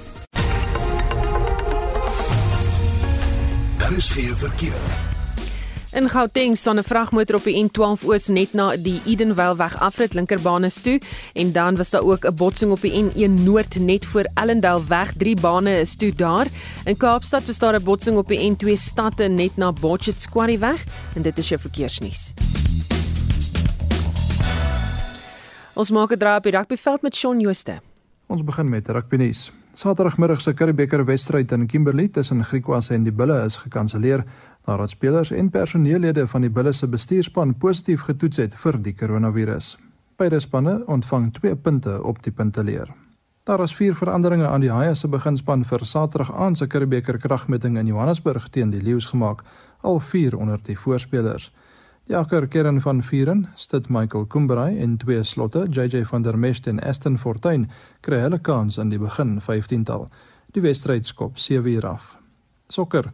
Daar 3.77 3.93
is 3.97 4.09
geen 4.09 4.35
verkeer. 4.35 5.10
In 5.91 6.09
Gauteng 6.09 6.57
staan 6.57 6.77
'n 6.77 6.83
vragmotor 6.83 7.35
op 7.35 7.43
die 7.43 7.63
N12 7.63 8.05
oos 8.05 8.27
net 8.27 8.53
na 8.53 8.77
die 8.77 9.01
Edenvale 9.05 9.55
weg 9.55 9.79
afrit 9.79 10.13
linkerbane 10.13 10.71
toe 10.71 11.01
en 11.33 11.51
dan 11.51 11.75
was 11.75 11.89
daar 11.89 12.01
ook 12.01 12.25
'n 12.25 12.35
botsing 12.35 12.71
op 12.71 12.81
die 12.81 13.03
N1 13.03 13.43
noord 13.43 13.79
net 13.79 14.05
voor 14.05 14.25
Ellendale 14.33 14.83
weg. 14.87 15.13
Drie 15.13 15.35
bane 15.41 15.79
is 15.79 15.95
toe 15.95 16.15
daar. 16.15 16.47
In 16.85 16.97
Kaapstad 16.97 17.45
was 17.45 17.57
daar 17.57 17.75
'n 17.75 17.83
botsing 17.83 18.17
op 18.17 18.27
die 18.27 18.51
N2 18.51 18.75
stad 18.75 19.17
net 19.17 19.57
na 19.57 19.73
Botchet 19.73 20.29
Quarry 20.29 20.59
weg 20.59 20.83
en 21.15 21.21
dit 21.21 21.37
is 21.37 21.49
jou 21.49 21.61
verkeersnuus. 21.61 22.33
Ons 25.73 25.91
maak 25.91 26.11
'n 26.11 26.17
draai 26.17 26.37
op 26.37 26.43
die 26.43 26.51
rugbyveld 26.51 27.01
met 27.01 27.15
Shaun 27.15 27.39
Jooste. 27.39 27.81
Ons 28.27 28.43
begin 28.43 28.69
met 28.69 28.87
rugby 28.87 29.15
nuus. 29.15 29.51
Saterdagmiddag 29.73 30.41
se 30.41 30.53
Curriebeeker 30.53 31.05
wedstryd 31.05 31.51
in 31.51 31.67
Kimberley 31.67 32.07
tussen 32.07 32.43
Griquas 32.43 32.89
en 32.89 33.03
die 33.03 33.11
Bulle 33.11 33.45
is 33.45 33.57
gekanselleer 33.57 34.23
nadat 34.65 34.89
spelers 34.89 35.31
en 35.31 35.49
personeellede 35.49 36.27
van 36.27 36.41
die 36.41 36.49
Bulle 36.49 36.73
se 36.73 36.87
bestuurspan 36.87 37.55
positief 37.57 38.01
getoets 38.01 38.37
het 38.37 38.55
vir 38.55 38.77
die 38.81 38.93
koronavirus. 38.93 39.77
Beide 40.17 40.39
spanne 40.39 40.81
ontvang 40.85 41.31
2 41.33 41.55
punte 41.55 42.03
op 42.03 42.23
die 42.23 42.31
punteleer. 42.31 42.91
Daar 43.43 43.63
is 43.63 43.73
vier 43.75 43.95
veranderinge 43.95 44.47
aan 44.47 44.61
die 44.61 44.71
Haie 44.71 44.95
se 44.95 45.07
beginspan 45.07 45.63
vir 45.65 45.85
Saterdag 45.85 46.29
aand 46.31 46.57
se 46.57 46.67
Curriebeeker 46.67 47.17
kragmeting 47.17 47.77
in 47.77 47.87
Johannesburg 47.87 48.49
teen 48.49 48.69
die 48.69 48.81
Lions 48.81 49.05
gemaak, 49.05 49.41
al 49.81 49.99
vier 49.99 50.37
onder 50.37 50.59
die 50.63 50.77
voorspelers. 50.77 51.51
Die 52.05 52.17
akker 52.17 52.47
kern 52.47 52.81
van 52.81 53.01
vieren, 53.03 53.47
Stit 53.55 53.89
Michael 53.89 54.25
Kumberai 54.25 54.77
en 54.79 54.97
twee 54.97 55.23
slotte, 55.23 55.65
JJ 55.69 56.05
van 56.05 56.21
der 56.21 56.37
Merwe 56.37 56.69
en 56.69 56.79
Aston 56.83 57.17
Fortuin, 57.17 57.69
kry 58.01 58.19
hulle 58.21 58.39
kans 58.39 58.77
in 58.77 58.89
die 58.89 58.99
begin 58.99 59.39
15tal. 59.41 60.07
Die 60.53 60.61
wedstryd 60.61 61.05
skop 61.05 61.37
7 61.37 61.71
uur 61.71 61.87
af. 61.87 62.17
Sokker. 62.67 63.11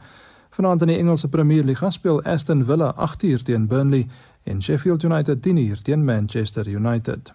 Vanaand 0.58 0.82
in 0.82 0.88
die 0.88 0.98
Engelse 0.98 1.28
Premier 1.28 1.64
League 1.64 1.92
speel 1.92 2.24
Aston 2.24 2.66
Villa 2.66 2.96
8uur 2.98 3.44
teen 3.44 3.68
Burnley 3.68 4.08
en 4.44 4.62
Sheffield 4.62 5.04
United 5.04 5.48
10uur 5.48 5.82
teen 5.82 6.06
Manchester 6.06 6.68
United. 6.68 7.34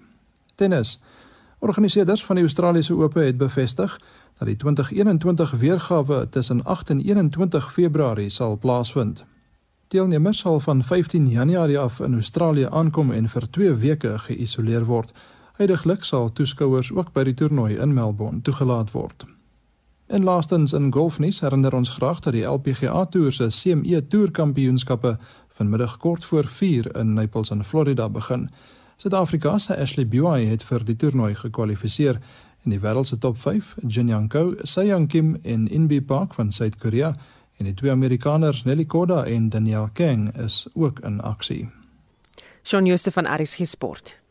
Tennis. 0.55 1.01
Organiseerders 1.59 2.25
van 2.25 2.37
die 2.37 2.45
Australiese 2.45 2.95
Ope 2.95 3.21
het 3.21 3.37
bevestig 3.39 4.01
dat 4.39 4.49
die 4.49 4.57
2021 4.57 5.51
weergawe 5.51 6.29
tussen 6.29 6.65
8 6.65 6.91
en 6.91 7.01
21 7.01 7.73
Februarie 7.73 8.31
sal 8.31 8.59
plaasvind. 8.59 9.25
Deelnemers 9.89 10.39
sal 10.39 10.61
van 10.61 10.85
15 10.85 11.29
Januarie 11.29 11.79
af 11.79 12.01
in 12.01 12.15
Australië 12.15 12.67
aankom 12.71 13.13
en 13.13 13.29
vir 13.29 13.51
2 13.51 13.75
weke 13.75 14.19
geïsoleer 14.19 14.85
word. 14.85 15.13
Huidiglik 15.53 16.05
sal 16.05 16.33
toeskouers 16.33 16.91
ook 16.93 17.13
by 17.13 17.23
die 17.31 17.35
toernooi 17.35 17.79
in 17.79 17.95
Melbourne 17.95 18.43
toegelaat 18.43 18.91
word. 18.91 19.27
En 20.13 20.25
laastens 20.25 20.73
in 20.73 20.93
golfnuus 20.93 21.41
herinner 21.41 21.75
ons 21.75 21.89
graag 21.89 22.19
dat 22.21 22.33
die 22.33 22.45
LPGA 22.45 23.05
Tour 23.05 23.33
se 23.33 23.47
CME 23.49 24.07
Tour 24.07 24.31
Kampioenskappe 24.31 25.19
vanmiddag 25.49 25.97
kort 25.97 26.25
voor 26.25 26.45
4 26.45 26.97
in 26.97 27.13
Naples 27.13 27.51
in 27.51 27.65
Florida 27.65 28.09
begin. 28.09 28.51
Suid-Afrika 28.97 29.59
se 29.59 29.77
Ashley 29.77 30.09
Buy 30.09 30.45
het 30.45 30.63
vir 30.69 30.85
die 30.85 30.97
toernooi 30.97 31.33
gekwalifiseer 31.35 32.21
in 32.65 32.77
die 32.77 32.81
wêreld 32.85 33.09
se 33.09 33.19
top 33.19 33.39
5. 33.39 33.75
Jin 33.89 34.09
Young 34.09 34.29
Ko, 34.29 34.55
Se 34.63 34.85
Young 34.85 35.09
Kim 35.09 35.39
en 35.43 35.69
Inbi 35.69 36.03
Park 36.03 36.35
van 36.35 36.53
Suid-Korea 36.53 37.15
en 37.57 37.65
die 37.65 37.75
twee 37.75 37.91
Amerikaners 37.91 38.65
Nelly 38.65 38.85
Korda 38.85 39.25
en 39.25 39.49
Danielle 39.49 39.91
Kang 39.93 40.29
is 40.37 40.67
ook 40.75 41.01
in 41.01 41.21
aksie. 41.21 41.71
Shaun 42.63 42.87
Jooste 42.87 43.11
van 43.11 43.41
RSG 43.41 43.67
Sport. 43.67 44.22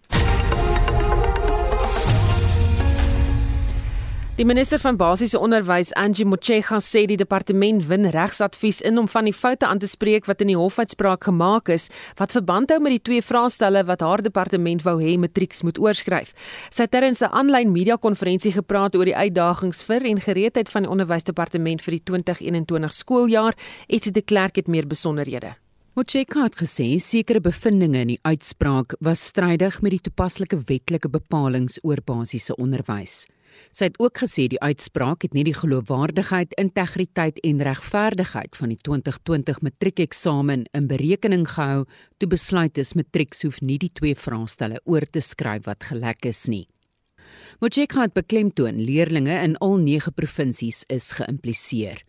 Die 4.40 4.46
minister 4.48 4.80
van 4.80 4.96
basiese 4.96 5.36
onderwys, 5.44 5.90
Angie 6.00 6.24
Motshega, 6.24 6.78
sê 6.80 7.02
die 7.04 7.18
departement 7.20 7.84
win 7.90 8.08
regsadvies 8.14 8.78
in 8.88 8.96
om 9.02 9.10
van 9.12 9.28
die 9.28 9.34
foute 9.36 9.68
aan 9.68 9.82
te 9.84 9.90
spreek 9.92 10.30
wat 10.30 10.40
in 10.40 10.54
die 10.54 10.56
hofuitspraak 10.56 11.28
gemaak 11.28 11.68
is 11.74 11.90
wat 12.16 12.32
verband 12.32 12.72
hou 12.72 12.78
met 12.80 12.96
die 12.96 13.02
twee 13.10 13.26
vraestelle 13.28 13.82
wat 13.90 14.06
haar 14.08 14.24
departement 14.24 14.86
wou 14.88 14.94
hê 15.02 15.18
matrieks 15.20 15.66
moet 15.68 15.82
oorskryf. 15.84 16.32
Sy 16.72 16.88
het 16.88 16.94
terwyl 16.96 17.12
'n 17.12 17.36
aanlyn 17.42 17.74
media-konferensie 17.74 18.54
gepraat 18.56 18.96
oor 18.96 19.06
die 19.06 19.16
uitdagings 19.16 19.84
vir 19.84 20.02
en 20.06 20.20
gereedheid 20.20 20.70
van 20.70 20.84
die 20.84 20.92
onderwysdepartement 20.92 21.82
vir 21.82 21.92
die 21.92 22.04
2021 22.04 22.94
skooljaar. 22.94 23.54
Esie 23.88 24.12
de 24.12 24.22
Klerk 24.22 24.56
het 24.56 24.68
meer 24.68 24.88
besonderhede. 24.88 25.58
Motshega 25.94 26.44
het 26.44 26.56
gesê 26.56 26.98
sekere 27.00 27.42
bevindinge 27.42 28.00
in 28.00 28.08
die 28.08 28.20
uitspraak 28.22 28.96
was 29.02 29.26
strydig 29.26 29.82
met 29.82 29.92
die 29.92 30.00
toepaslike 30.00 30.58
wetlike 30.66 31.10
bepalinge 31.10 31.78
oor 31.84 32.00
basiese 32.06 32.56
onderwys. 32.56 33.28
Sy 33.72 33.90
het 33.90 34.00
ook 34.00 34.22
gesê 34.24 34.48
die 34.52 34.60
uitspraak 34.60 35.24
het 35.26 35.34
nie 35.34 35.46
die 35.48 35.56
geloofwaardigheid, 35.56 36.54
integriteit 36.60 37.40
en 37.46 37.64
regverdigheid 37.64 38.56
van 38.56 38.74
die 38.74 38.80
2020 38.82 39.62
matriekeksamen 39.62 40.68
in 40.72 40.88
berekening 40.88 41.48
gehou 41.48 41.86
toe 42.18 42.30
besluit 42.30 42.78
is 42.78 42.94
matrieks 42.96 43.44
hoef 43.46 43.62
nie 43.62 43.80
die 43.82 43.92
twee 43.94 44.16
vraestelle 44.16 44.82
oor 44.86 45.06
te 45.06 45.22
skryf 45.22 45.66
wat 45.66 45.90
gelek 45.90 46.26
is 46.26 46.48
nie. 46.52 46.68
Mojeka 47.62 48.08
het 48.08 48.14
beklemtoon 48.14 48.80
leerders 48.82 49.44
in 49.46 49.58
al 49.58 49.78
9 49.80 50.14
provinsies 50.14 50.84
is 50.90 51.12
geïmpliseer. 51.18 52.02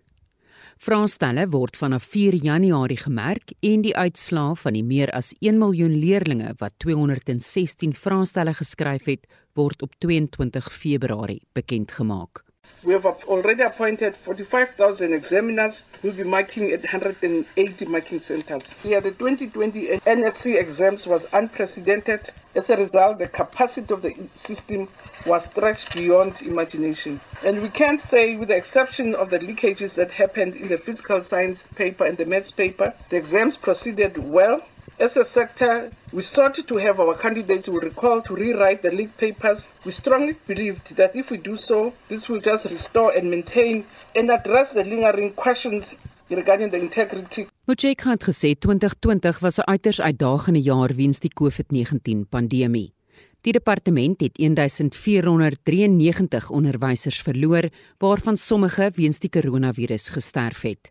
Vraestelle 0.83 1.45
word 1.53 1.77
vanaf 1.79 2.09
4 2.11 2.35
Januarie 2.43 2.99
gemerk 2.99 3.53
en 3.63 3.85
die 3.85 3.95
uitslae 3.95 4.57
van 4.59 4.75
die 4.75 4.83
meer 4.83 5.13
as 5.15 5.31
1 5.39 5.61
miljoen 5.61 5.95
leerders 5.95 6.57
wat 6.59 6.75
216 6.83 7.93
vraestelle 7.95 8.55
geskryf 8.59 9.07
het, 9.07 9.29
word 9.55 9.83
op 9.83 9.95
22 9.99 10.73
Februarie 10.73 11.43
bekend 11.53 11.93
gemaak. 11.93 12.45
We 12.85 12.93
have 12.93 13.07
already 13.07 13.63
appointed 13.63 14.17
45,000 14.17 15.13
examiners 15.13 15.85
who 16.01 16.09
will 16.09 16.17
be 16.17 16.25
marking 16.25 16.73
at 16.73 16.81
180 16.83 17.87
marking 17.87 18.21
centers. 18.21 18.75
Yeah, 18.83 18.99
the 18.99 19.13
2020 19.13 20.01
NSC 20.05 20.57
exams 20.59 21.07
was 21.07 21.27
unprecedented. 21.33 22.33
As 22.57 22.71
a 22.71 22.77
result, 22.77 23.19
the 23.19 23.29
capacity 23.29 23.95
of 23.95 24.03
the 24.03 24.15
system 24.35 24.89
was 25.27 25.45
stretched 25.45 25.95
beyond 25.95 26.43
imagination. 26.43 27.21
And 27.45 27.63
we 27.63 27.69
can 27.69 27.99
say, 27.99 28.37
with 28.37 28.49
the 28.49 28.57
exception 28.57 29.15
of 29.15 29.31
the 29.31 29.39
leakages 29.39 29.95
that 29.95 30.11
happened 30.11 30.57
in 30.57 30.67
the 30.67 30.79
physical 30.79 31.21
science 31.21 31.65
paper 31.77 32.05
and 32.05 32.17
the 32.17 32.27
maths 32.27 32.51
paper, 32.51 32.93
the 33.11 33.17
exams 33.17 33.57
proceeded 33.57 34.19
well 34.19 34.61
As 35.03 35.17
a 35.17 35.25
sector, 35.25 35.91
we 36.13 36.23
sought 36.23 36.55
to 36.55 36.79
have 36.79 37.01
our 37.01 37.19
candidates 37.19 37.69
we 37.69 37.81
recall 37.81 38.23
to 38.23 38.37
rewrite 38.37 38.83
the 38.83 38.91
league 38.91 39.17
papers. 39.17 39.67
We 39.85 39.91
strongly 39.91 40.37
believed 40.47 40.95
that 40.95 41.17
if 41.17 41.31
we 41.31 41.39
do 41.39 41.57
so, 41.57 41.93
this 42.09 42.29
will 42.29 42.41
just 42.41 42.67
restore 42.67 43.19
and 43.19 43.29
maintain 43.29 43.85
and 44.15 44.31
address 44.31 44.73
the 44.73 44.85
lingering 44.85 45.35
questions 45.35 45.97
regarding 46.31 46.71
the 46.71 46.79
integrity. 46.79 47.47
Mojek 47.67 48.01
het 48.07 48.23
gesê 48.23 48.55
2020 48.59 49.41
was 49.41 49.59
'n 49.59 49.67
uiters 49.67 50.01
uitdagende 50.01 50.63
jaar 50.63 50.95
weens 50.95 51.19
die 51.19 51.33
COVID-19 51.35 52.29
pandemie. 52.29 52.93
Die 53.41 53.53
departement 53.53 54.21
het 54.21 54.39
1493 54.39 56.51
onderwysers 56.51 57.23
verloor, 57.23 57.69
waarvan 57.99 58.37
sommige 58.37 58.93
weens 58.95 59.19
die 59.19 59.31
koronavirus 59.31 60.09
gesterf 60.09 60.61
het. 60.61 60.91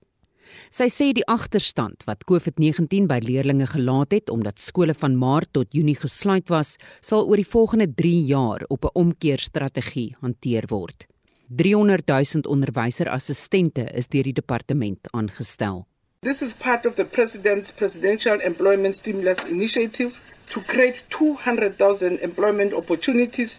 Sy 0.70 0.88
sê 0.90 1.12
die 1.14 1.26
agterstand 1.28 2.04
wat 2.08 2.26
COVID-19 2.30 3.08
by 3.08 3.20
leerders 3.24 3.74
gelaat 3.74 4.12
het 4.12 4.30
omdat 4.30 4.60
skole 4.60 4.94
van 4.94 5.18
Maart 5.18 5.54
tot 5.54 5.74
Junie 5.74 5.96
gesluit 5.96 6.50
was, 6.50 6.78
sal 7.02 7.28
oor 7.28 7.38
die 7.38 7.48
volgende 7.48 7.88
3 7.94 8.26
jaar 8.26 8.66
op 8.70 8.86
'n 8.86 8.94
omkeerstrategie 8.94 10.16
hanteer 10.22 10.66
word. 10.68 11.08
300 11.50 12.08
000 12.08 12.48
onderwyserassistente 12.48 13.84
is 13.94 14.08
deur 14.08 14.24
die 14.24 14.34
departement 14.34 15.08
aangestel. 15.12 15.86
This 16.22 16.42
is 16.42 16.54
part 16.54 16.86
of 16.86 16.96
the 16.96 17.06
president's 17.06 17.72
presidential 17.72 18.40
employment 18.40 18.96
stimulus 18.96 19.44
initiative 19.50 20.12
to 20.52 20.62
create 20.62 21.02
200,000 21.08 22.22
employment 22.22 22.74
opportunities 22.74 23.58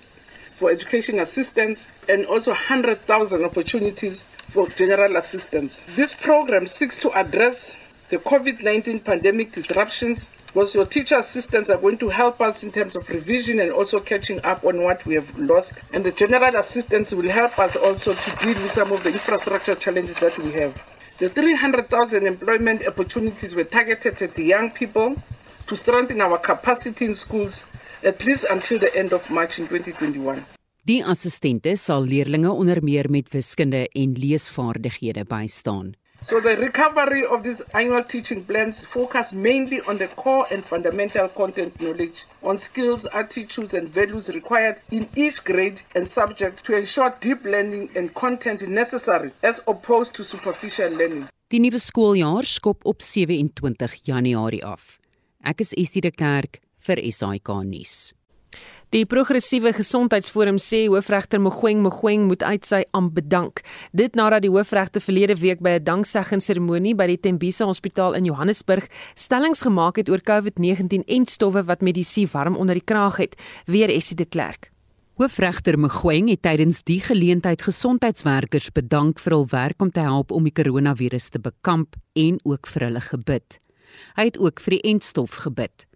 for 0.53 0.71
education 0.71 1.19
assistants 1.19 1.89
and 2.09 2.27
also 2.27 2.53
100,000 2.53 3.45
opportunities 3.45 4.25
for 4.49 4.69
general 4.69 5.17
assistance. 5.17 5.81
This 5.97 6.15
program 6.15 6.67
seeks 6.67 6.99
to 7.01 7.11
address 7.13 7.77
the 8.11 8.19
COVID 8.19 8.63
19 8.63 9.01
pandemic 9.01 9.53
disruptions 9.53 10.29
because 10.47 10.75
your 10.75 10.85
teacher 10.85 11.17
assistants 11.17 11.71
are 11.71 11.79
going 11.79 11.97
to 11.97 12.11
help 12.11 12.43
us 12.43 12.63
in 12.63 12.71
terms 12.71 12.95
of 12.95 13.09
revision 13.09 13.59
and 13.59 13.73
also 13.73 13.99
catching 14.01 14.39
up 14.45 14.63
on 14.65 14.83
what 14.83 15.05
we 15.07 15.15
have 15.15 15.39
lost. 15.39 15.73
And 15.95 16.05
the 16.05 16.13
general 16.13 16.57
assistants 16.57 17.15
will 17.15 17.31
help 17.31 17.59
us 17.59 17.75
also 17.75 18.13
to 18.13 18.37
deal 18.37 18.61
with 18.63 18.71
some 18.71 18.93
of 18.93 19.03
the 19.03 19.13
infrastructure 19.13 19.75
challenges 19.75 20.21
that 20.21 20.37
we 20.39 20.53
have. 20.53 20.79
The 21.19 21.31
300,000 21.31 22.27
employment 22.27 22.87
opportunities 22.87 23.55
were 23.55 23.65
targeted 23.65 24.21
at 24.21 24.35
the 24.35 24.45
young 24.45 24.71
people 24.71 25.17
to 25.69 25.77
strengthen 25.77 26.21
our 26.21 26.37
capacity 26.37 27.07
in 27.07 27.15
schools 27.15 27.65
at 28.05 28.23
least 28.25 28.45
until 28.51 28.79
the 28.79 28.95
end 28.95 29.13
of 29.13 29.31
March 29.31 29.59
in 29.59 29.69
2021. 29.69 30.45
Die 30.83 30.99
assistente 31.07 31.77
sal 31.79 32.09
leerders 32.11 32.49
onder 32.51 32.81
meer 32.83 33.07
met 33.11 33.29
wiskunde 33.31 33.89
en 33.89 34.13
leesvaardighede 34.19 35.25
bystaan. 35.25 35.93
So 36.27 36.41
the 36.41 36.55
recovery 36.55 37.23
of 37.25 37.43
these 37.43 37.65
annual 37.71 38.03
teaching 38.05 38.45
plans 38.47 38.85
focus 38.85 39.33
mainly 39.33 39.81
on 39.87 39.99
the 39.99 40.09
core 40.15 40.47
and 40.51 40.65
fundamental 40.65 41.29
content 41.29 41.75
knowledge, 41.79 42.25
on 42.41 42.59
skills, 42.59 43.07
attitudes 43.07 43.75
and 43.75 43.89
values 43.89 44.29
required 44.29 44.77
in 44.89 45.07
each 45.15 45.45
grade 45.45 45.83
and 45.95 46.09
subject 46.09 46.65
to 46.65 46.77
ensure 46.77 47.15
deep 47.21 47.45
learning 47.45 47.89
and 47.95 48.13
content 48.15 48.69
necessary 48.69 49.31
as 49.43 49.63
opposed 49.67 50.15
to 50.15 50.25
superficial 50.25 50.91
learning. 50.91 51.29
Die 51.47 51.61
nuwe 51.61 51.79
skooljaar 51.79 52.45
skop 52.45 52.83
op 52.87 53.03
27 53.03 54.03
Januarie 54.03 54.65
af. 54.65 54.99
Ek 55.47 55.63
is 55.63 55.71
Estie 55.79 56.03
de 56.03 56.11
Klerk 56.11 56.59
vir 56.79 56.99
SAK 57.13 57.55
nuus. 57.63 58.11
Die 58.93 59.07
progressiewe 59.09 59.71
gesondheidsforum 59.73 60.59
sê 60.61 60.83
hoofregter 60.85 61.41
Mogoeng 61.41 61.79
Mogoeng 61.81 62.27
moet 62.29 62.43
uit 62.45 62.67
sy 62.69 62.83
amp 62.93 63.15
bedank. 63.17 63.63
Dit 63.97 64.19
nadat 64.21 64.45
die 64.45 64.51
hoofregter 64.53 65.01
verlede 65.01 65.39
week 65.41 65.63
by 65.65 65.79
'n 65.79 65.85
dankseggingseremonie 65.85 66.93
by 66.95 67.07
die 67.07 67.17
Tembisa 67.17 67.65
Hospitaal 67.65 68.13
in 68.13 68.29
Johannesburg 68.29 68.91
stellings 69.15 69.63
gemaak 69.63 69.97
het 69.97 70.11
oor 70.11 70.21
COVID-19 70.21 71.05
en 71.07 71.25
stowwe 71.25 71.65
wat 71.65 71.81
medisy 71.81 72.29
warm 72.33 72.55
onder 72.55 72.75
die 72.75 72.85
kraag 72.85 73.17
het, 73.17 73.41
weer 73.65 73.89
Essie 73.89 74.17
de 74.17 74.27
Klerk. 74.27 74.71
Hoofregter 75.17 75.79
Mogoeng 75.79 76.29
het 76.29 76.43
tydens 76.43 76.83
die 76.83 77.01
geleentheid 77.01 77.63
gesondheidswerkers 77.63 78.73
bedank 78.73 79.19
vir 79.19 79.33
hul 79.33 79.47
werk 79.49 79.81
om 79.81 79.91
te 79.91 80.01
help 80.01 80.31
om 80.31 80.45
die 80.45 80.53
koronavirus 80.53 81.31
te 81.31 81.39
bekamp 81.39 81.97
en 82.13 82.39
ook 82.45 82.67
vir 82.67 82.83
hulle 82.83 83.01
gebid. 83.01 83.59
Hy 84.17 84.25
het 84.25 84.39
ook 84.39 84.61
vir 84.61 84.71
die 84.71 84.91
entstof 84.93 85.31
gebid. 85.31 85.87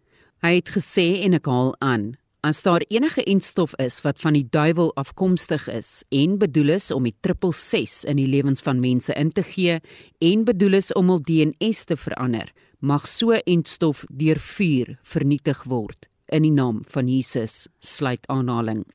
Hy 0.40 0.54
het 0.54 0.68
gesê 0.70 1.24
en 1.24 1.34
ek 1.34 1.44
haal 1.44 1.76
aan: 1.80 2.16
As 2.46 2.62
daar 2.62 2.84
enige 2.88 3.24
entstof 3.24 3.72
is 3.82 4.00
wat 4.04 4.20
van 4.22 4.36
die 4.36 4.46
duiwel 4.50 4.92
afkomstig 4.94 5.64
is 5.68 6.04
en 6.14 6.36
bedoel 6.38 6.68
is 6.76 6.92
om 6.94 7.02
die 7.08 7.16
666 7.26 8.04
in 8.06 8.20
die 8.20 8.26
lewens 8.30 8.62
van 8.62 8.78
mense 8.78 9.14
in 9.18 9.32
te 9.34 9.42
gee 9.42 9.80
en 10.18 10.44
bedoel 10.46 10.78
is 10.78 10.92
om 10.92 11.10
hul 11.10 11.18
DNS 11.26 11.82
te 11.90 11.96
verander, 11.96 12.52
mag 12.78 13.08
so 13.10 13.34
entstof 13.34 14.04
deur 14.22 14.38
vuur 14.38 14.94
vernietig 15.02 15.64
word 15.66 16.06
in 16.30 16.46
die 16.46 16.54
naam 16.54 16.84
van 16.86 17.10
Jesus. 17.10 17.66
Sluit 17.82 18.30
aanhaling. 18.30 18.86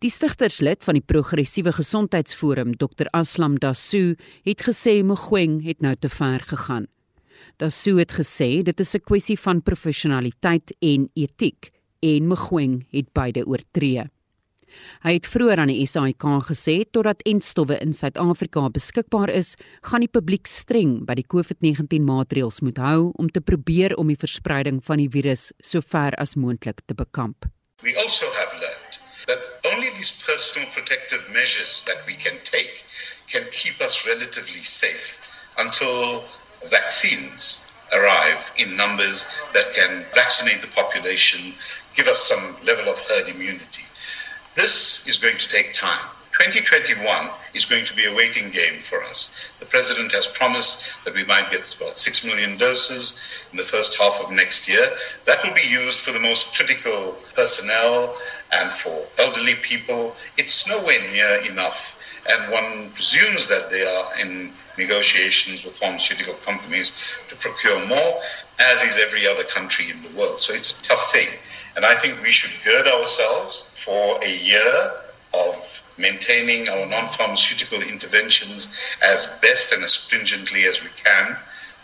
Die 0.00 0.10
stigterslid 0.10 0.80
van 0.84 0.96
die 0.96 1.04
progressiewe 1.04 1.76
gesondheidsforum, 1.76 2.72
Dr 2.80 3.12
Aslam 3.12 3.60
Dasu, 3.60 4.16
het 4.48 4.64
gesê 4.64 5.02
Mogoeng 5.04 5.60
het 5.68 5.84
nou 5.84 5.92
te 5.94 6.08
ver 6.08 6.40
gegaan. 6.40 6.88
Dasu 7.60 7.98
het 8.00 8.16
gesê 8.16 8.62
dit 8.64 8.80
is 8.80 8.96
'n 8.96 9.04
kwessie 9.04 9.36
van 9.36 9.60
professionaliteit 9.60 10.72
en 10.80 11.10
etiek 11.12 11.75
en 12.06 12.28
Mogoeng 12.30 12.84
het 12.94 13.10
beide 13.16 13.44
oortree. 13.46 14.06
Hy 15.06 15.12
het 15.16 15.28
vroeër 15.30 15.62
aan 15.62 15.70
die 15.72 15.86
SAIK 15.88 16.24
gesê 16.48 16.76
totdat 16.92 17.22
entstowwe 17.28 17.78
in 17.80 17.94
Suid-Afrika 17.96 18.66
beskikbaar 18.74 19.32
is, 19.32 19.54
gaan 19.88 20.04
die 20.04 20.12
publiek 20.12 20.48
streng 20.50 20.98
by 21.08 21.16
die 21.18 21.26
COVID-19 21.26 22.04
maatreëls 22.06 22.60
moet 22.66 22.80
hou 22.82 23.12
om 23.16 23.30
te 23.30 23.40
probeer 23.40 23.96
om 23.96 24.10
die 24.12 24.20
verspreiding 24.20 24.82
van 24.84 25.02
die 25.02 25.10
virus 25.12 25.50
so 25.62 25.80
ver 25.80 26.16
as 26.20 26.36
moontlik 26.36 26.82
te 26.86 26.94
bekamp. 26.94 27.48
We 27.82 27.96
also 28.02 28.26
have 28.40 28.52
learned 28.60 29.00
that 29.26 29.40
only 29.72 29.90
these 29.96 30.12
personal 30.26 30.68
protective 30.74 31.22
measures 31.32 31.82
that 31.86 32.04
we 32.06 32.14
can 32.14 32.36
take 32.44 32.84
can 33.26 33.44
keep 33.52 33.80
us 33.80 34.06
relatively 34.06 34.62
safe 34.62 35.18
until 35.58 36.24
vaccines 36.70 37.66
arrive 37.92 38.52
in 38.56 38.76
numbers 38.76 39.26
that 39.52 39.72
can 39.74 40.04
vaccinate 40.14 40.60
the 40.60 40.72
population 40.74 41.54
give 41.96 42.06
us 42.06 42.20
some 42.20 42.54
level 42.62 42.88
of 42.88 43.00
herd 43.00 43.28
immunity. 43.28 43.84
This 44.54 45.08
is 45.08 45.18
going 45.18 45.38
to 45.38 45.48
take 45.48 45.72
time. 45.72 46.06
2021 46.32 47.30
is 47.54 47.64
going 47.64 47.86
to 47.86 47.94
be 47.94 48.04
a 48.04 48.14
waiting 48.14 48.50
game 48.50 48.78
for 48.78 49.02
us. 49.02 49.34
The 49.58 49.64
president 49.64 50.12
has 50.12 50.26
promised 50.26 50.84
that 51.06 51.14
we 51.14 51.24
might 51.24 51.50
get 51.50 51.74
about 51.74 51.92
6 51.92 52.24
million 52.26 52.58
doses 52.58 53.18
in 53.50 53.56
the 53.56 53.62
first 53.62 53.98
half 53.98 54.20
of 54.22 54.30
next 54.30 54.68
year. 54.68 54.94
That 55.24 55.42
will 55.42 55.54
be 55.54 55.66
used 55.66 56.00
for 56.00 56.12
the 56.12 56.20
most 56.20 56.54
critical 56.54 57.16
personnel 57.34 58.14
and 58.52 58.70
for 58.70 59.06
elderly 59.18 59.54
people. 59.54 60.14
It's 60.36 60.68
nowhere 60.68 61.00
near 61.10 61.42
enough. 61.50 61.98
And 62.28 62.52
one 62.52 62.90
presumes 62.90 63.48
that 63.48 63.70
they 63.70 63.86
are 63.86 64.20
in 64.20 64.52
negotiations 64.76 65.64
with 65.64 65.78
pharmaceutical 65.78 66.34
companies 66.34 66.92
to 67.30 67.36
procure 67.36 67.86
more, 67.86 68.20
as 68.58 68.82
is 68.82 68.98
every 68.98 69.26
other 69.26 69.44
country 69.44 69.90
in 69.90 70.02
the 70.02 70.10
world. 70.10 70.42
So 70.42 70.52
it's 70.52 70.78
a 70.78 70.82
tough 70.82 71.10
thing. 71.12 71.28
And 71.76 71.84
I 71.84 71.94
think 71.94 72.22
we 72.22 72.32
should 72.32 72.56
gird 72.64 72.86
ourselves 72.88 73.70
for 73.84 74.18
a 74.24 74.32
year 74.52 74.92
of 75.34 75.82
maintaining 75.98 76.68
our 76.68 76.86
non 76.86 77.08
pharmaceutical 77.08 77.82
interventions 77.82 78.68
as 79.02 79.26
best 79.42 79.72
and 79.72 79.84
as 79.84 79.92
stringently 79.92 80.64
as 80.64 80.82
we 80.82 80.88
can 81.04 81.36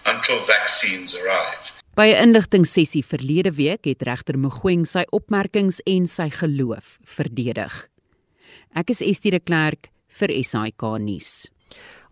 until 0.07 0.38
vaccines 0.46 1.14
arrive. 1.14 1.72
By 1.94 2.09
'n 2.09 2.22
inligtingsessie 2.24 3.05
verlede 3.05 3.52
week 3.52 3.85
het 3.85 4.02
regter 4.02 4.38
Mogoeng 4.38 4.87
sy 4.87 5.05
opmerkings 5.11 5.81
en 5.85 6.07
sy 6.07 6.31
geloof 6.31 6.98
verdedig. 7.05 7.88
Ek 8.74 8.90
is 8.90 9.00
Estie 9.00 9.31
de 9.31 9.40
Klerk 9.40 9.90
vir 10.09 10.31
SAK 10.44 10.83
nuus. 10.98 11.50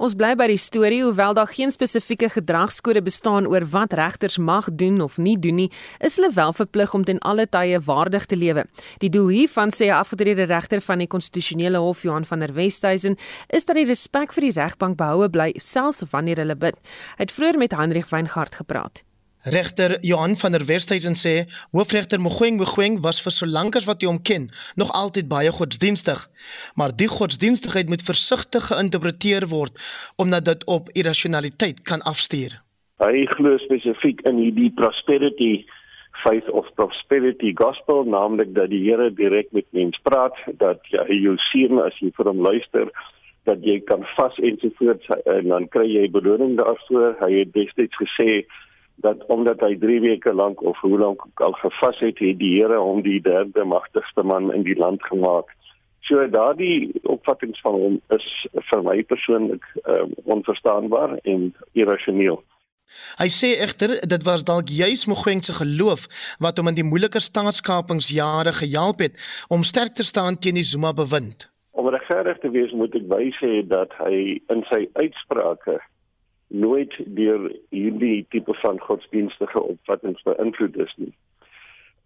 Ons 0.00 0.14
bly 0.16 0.30
by 0.32 0.46
die 0.48 0.56
storie 0.56 1.02
hoewel 1.04 1.34
daar 1.36 1.50
geen 1.52 1.68
spesifieke 1.68 2.30
gedragskode 2.32 3.02
bestaan 3.04 3.44
oor 3.52 3.66
wat 3.68 3.92
regters 3.92 4.38
mag 4.40 4.70
doen 4.72 4.96
of 5.04 5.18
nie 5.20 5.34
doen 5.36 5.58
nie, 5.60 5.66
is 6.00 6.16
hulle 6.16 6.30
wel 6.32 6.54
verplig 6.56 6.94
om 6.96 7.04
ten 7.04 7.20
alle 7.20 7.44
tye 7.44 7.76
waardig 7.84 8.24
te 8.24 8.38
lewe. 8.40 8.64
Die 9.04 9.10
doel 9.12 9.28
hiervan 9.28 9.68
sê 9.68 9.90
'n 9.92 10.00
afgetrede 10.00 10.48
regter 10.48 10.80
van 10.80 10.98
die 10.98 11.06
konstitusionele 11.06 11.78
hof 11.78 12.02
Johan 12.02 12.24
van 12.24 12.40
der 12.40 12.54
Westhuizen 12.54 13.16
is 13.52 13.64
dat 13.64 13.76
die 13.76 13.84
respek 13.84 14.32
vir 14.32 14.40
die 14.40 14.56
regbank 14.60 14.96
behoue 14.96 15.28
bly 15.28 15.52
selfs 15.58 16.02
wanneer 16.10 16.36
hulle 16.36 16.56
bid. 16.56 16.76
Hy 17.18 17.24
het 17.24 17.32
vroeër 17.32 17.58
met 17.58 17.76
Hendrik 17.76 18.06
Weingart 18.06 18.54
gepraat. 18.54 19.04
Regter 19.44 19.96
Johan 20.04 20.36
van 20.36 20.52
der 20.52 20.68
Westhuizen 20.68 21.16
sê 21.16 21.48
hoofregter 21.72 22.20
Mogoeng 22.20 22.58
Mogoeng 22.60 22.98
was 23.00 23.22
vir 23.24 23.32
solank 23.32 23.76
as 23.78 23.86
wat 23.88 24.02
hy 24.04 24.08
hom 24.10 24.20
ken 24.20 24.50
nog 24.76 24.92
altyd 24.92 25.30
baie 25.32 25.48
godsdienstig, 25.48 26.20
maar 26.76 26.92
die 26.92 27.08
godsdienstigheid 27.08 27.88
moet 27.88 28.04
versigtig 28.04 28.68
geïnterpreteer 28.68 29.48
word 29.48 29.80
omdat 30.20 30.44
dit 30.44 30.66
op 30.68 30.92
irrasionaliteit 30.92 31.80
kan 31.88 32.04
afstuur. 32.04 32.60
Hy 33.00 33.24
glo 33.32 33.56
spesifiek 33.64 34.20
in 34.28 34.36
hierdie 34.44 34.68
prosperity 34.76 35.64
faith 36.20 36.50
of 36.52 36.68
prosperity 36.76 37.54
gospel, 37.56 38.04
naamlik 38.04 38.52
dat 38.52 38.68
die 38.68 38.84
Here 38.84 39.08
direk 39.08 39.48
met 39.56 39.64
mens 39.72 39.96
praat, 40.04 40.36
dat 40.60 40.84
jy 40.92 41.16
jou 41.16 41.38
sien 41.48 41.80
as 41.80 41.96
jy 42.04 42.12
vir 42.12 42.28
hom 42.28 42.44
luister 42.44 42.92
dat 43.48 43.64
jy 43.64 43.80
kan 43.88 44.04
vas 44.18 44.36
ensovoorts 44.44 45.08
en 45.24 45.48
dan 45.48 45.64
kry 45.72 45.86
jy 45.88 46.10
beloning 46.12 46.58
daarvoor. 46.58 47.16
Hy 47.24 47.38
het 47.38 47.54
destyds 47.56 47.96
gesê 47.96 48.44
dat 49.04 49.24
omdat 49.32 49.60
hy 49.64 49.74
3 49.78 50.00
weke 50.00 50.32
lank 50.34 50.62
of 50.62 50.78
hoe 50.80 50.98
lank 50.98 51.24
al 51.34 51.52
gevas 51.52 51.98
het, 51.98 52.18
het 52.18 52.38
die 52.38 52.52
Here 52.58 52.78
hom 52.78 53.02
die 53.02 53.20
derde 53.20 53.64
magtigste 53.64 54.22
man 54.22 54.52
in 54.52 54.62
die 54.62 54.76
land 54.76 55.02
gemaak. 55.08 55.48
So 56.08 56.26
daardie 56.28 56.90
opvattinge 57.02 57.58
van 57.62 57.76
hom 57.80 57.98
is 58.16 58.26
vir 58.70 58.82
my 58.82 59.02
persoonlik 59.02 59.64
um, 59.84 60.14
onverstaanbaar 60.24 61.18
en 61.22 61.52
irrasioneel. 61.72 62.40
Hy 63.20 63.28
sê 63.30 63.52
egter 63.62 63.92
dit 64.12 64.24
was 64.26 64.42
dalk 64.44 64.72
juis 64.74 65.06
Mogoeng 65.06 65.44
se 65.46 65.54
geloof 65.54 66.08
wat 66.42 66.58
hom 66.58 66.72
in 66.72 66.80
die 66.80 66.86
moeilike 66.86 67.22
staatskapingsjare 67.22 68.52
gehelp 68.58 69.04
het 69.04 69.20
om 69.48 69.62
sterk 69.62 69.94
te 69.94 70.06
staan 70.06 70.38
teen 70.38 70.58
die 70.58 70.66
Zuma 70.66 70.92
bewind. 70.92 71.46
Om 71.78 71.88
regverdig 71.94 72.40
te 72.42 72.50
wees 72.50 72.74
moet 72.74 72.96
ek 72.98 73.06
wysê 73.12 73.62
dat 73.70 73.94
hy 74.02 74.40
in 74.50 74.66
sy 74.72 74.82
uitsprake 74.98 75.78
nooit 76.50 76.94
deur 77.16 77.50
hierdie 77.70 78.26
tipe 78.28 78.54
van 78.62 78.80
godsdienstige 78.80 79.62
opvattinge 79.62 80.20
beïnvloed 80.24 80.76
is 80.76 80.94
nie. 80.96 81.12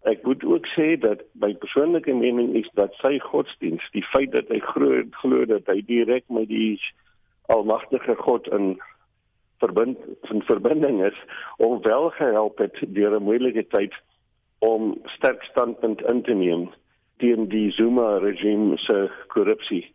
Ek 0.05 0.21
moet 0.23 0.43
ook 0.45 0.67
sê 0.75 0.93
dat 1.01 1.23
my 1.41 1.53
persoonlike 1.61 2.13
mening 2.13 2.53
is 2.55 2.69
dat 2.77 2.93
sy 3.01 3.17
godsdiens, 3.19 3.85
die 3.97 4.05
feit 4.13 4.35
dat 4.37 4.51
hy 4.53 4.59
glo 4.61 5.01
glo 5.21 5.47
dat 5.49 5.65
hy 5.71 5.79
direk 5.87 6.27
met 6.29 6.51
die 6.51 6.77
almagtige 7.49 8.13
God 8.21 8.47
in 8.53 8.75
verbind 9.63 9.97
in 10.29 10.45
verbinding 10.45 11.01
is, 11.05 11.17
om 11.57 11.81
wel 11.81 12.11
gehelp 12.19 12.61
het 12.61 12.77
deur 12.97 13.17
'n 13.17 13.25
moeilike 13.25 13.65
tyd 13.73 13.93
om 14.59 14.93
sterk 15.17 15.43
standpunt 15.43 16.01
in 16.01 16.21
te 16.21 16.33
neem 16.33 16.69
teen 17.17 17.47
die 17.49 17.71
Zuma 17.71 18.17
regime 18.17 18.77
se 18.77 19.09
korrupsie 19.27 19.85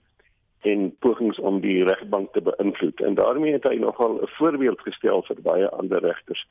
en 0.63 0.97
pogings 0.99 1.39
om 1.39 1.61
die 1.61 1.85
regbank 1.85 2.33
te 2.33 2.43
beïnvloed 2.45 3.01
en 3.01 3.15
daarmee 3.15 3.53
het 3.53 3.69
hy 3.69 3.77
nogal 3.81 4.21
'n 4.21 4.33
voorbeeld 4.39 4.81
gestel 4.81 5.23
vir 5.29 5.43
baie 5.43 5.69
ander 5.69 6.01
regters. 6.01 6.47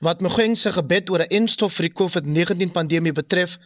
Wat 0.00 0.20
Mogoeng 0.20 0.56
se 0.56 0.70
gebed 0.72 1.10
oor 1.10 1.22
'n 1.24 1.34
enstof 1.40 1.72
vir 1.76 1.86
die 1.88 1.96
COVID-19 2.00 2.72
pandemie 2.72 3.12
betref, 3.12 3.58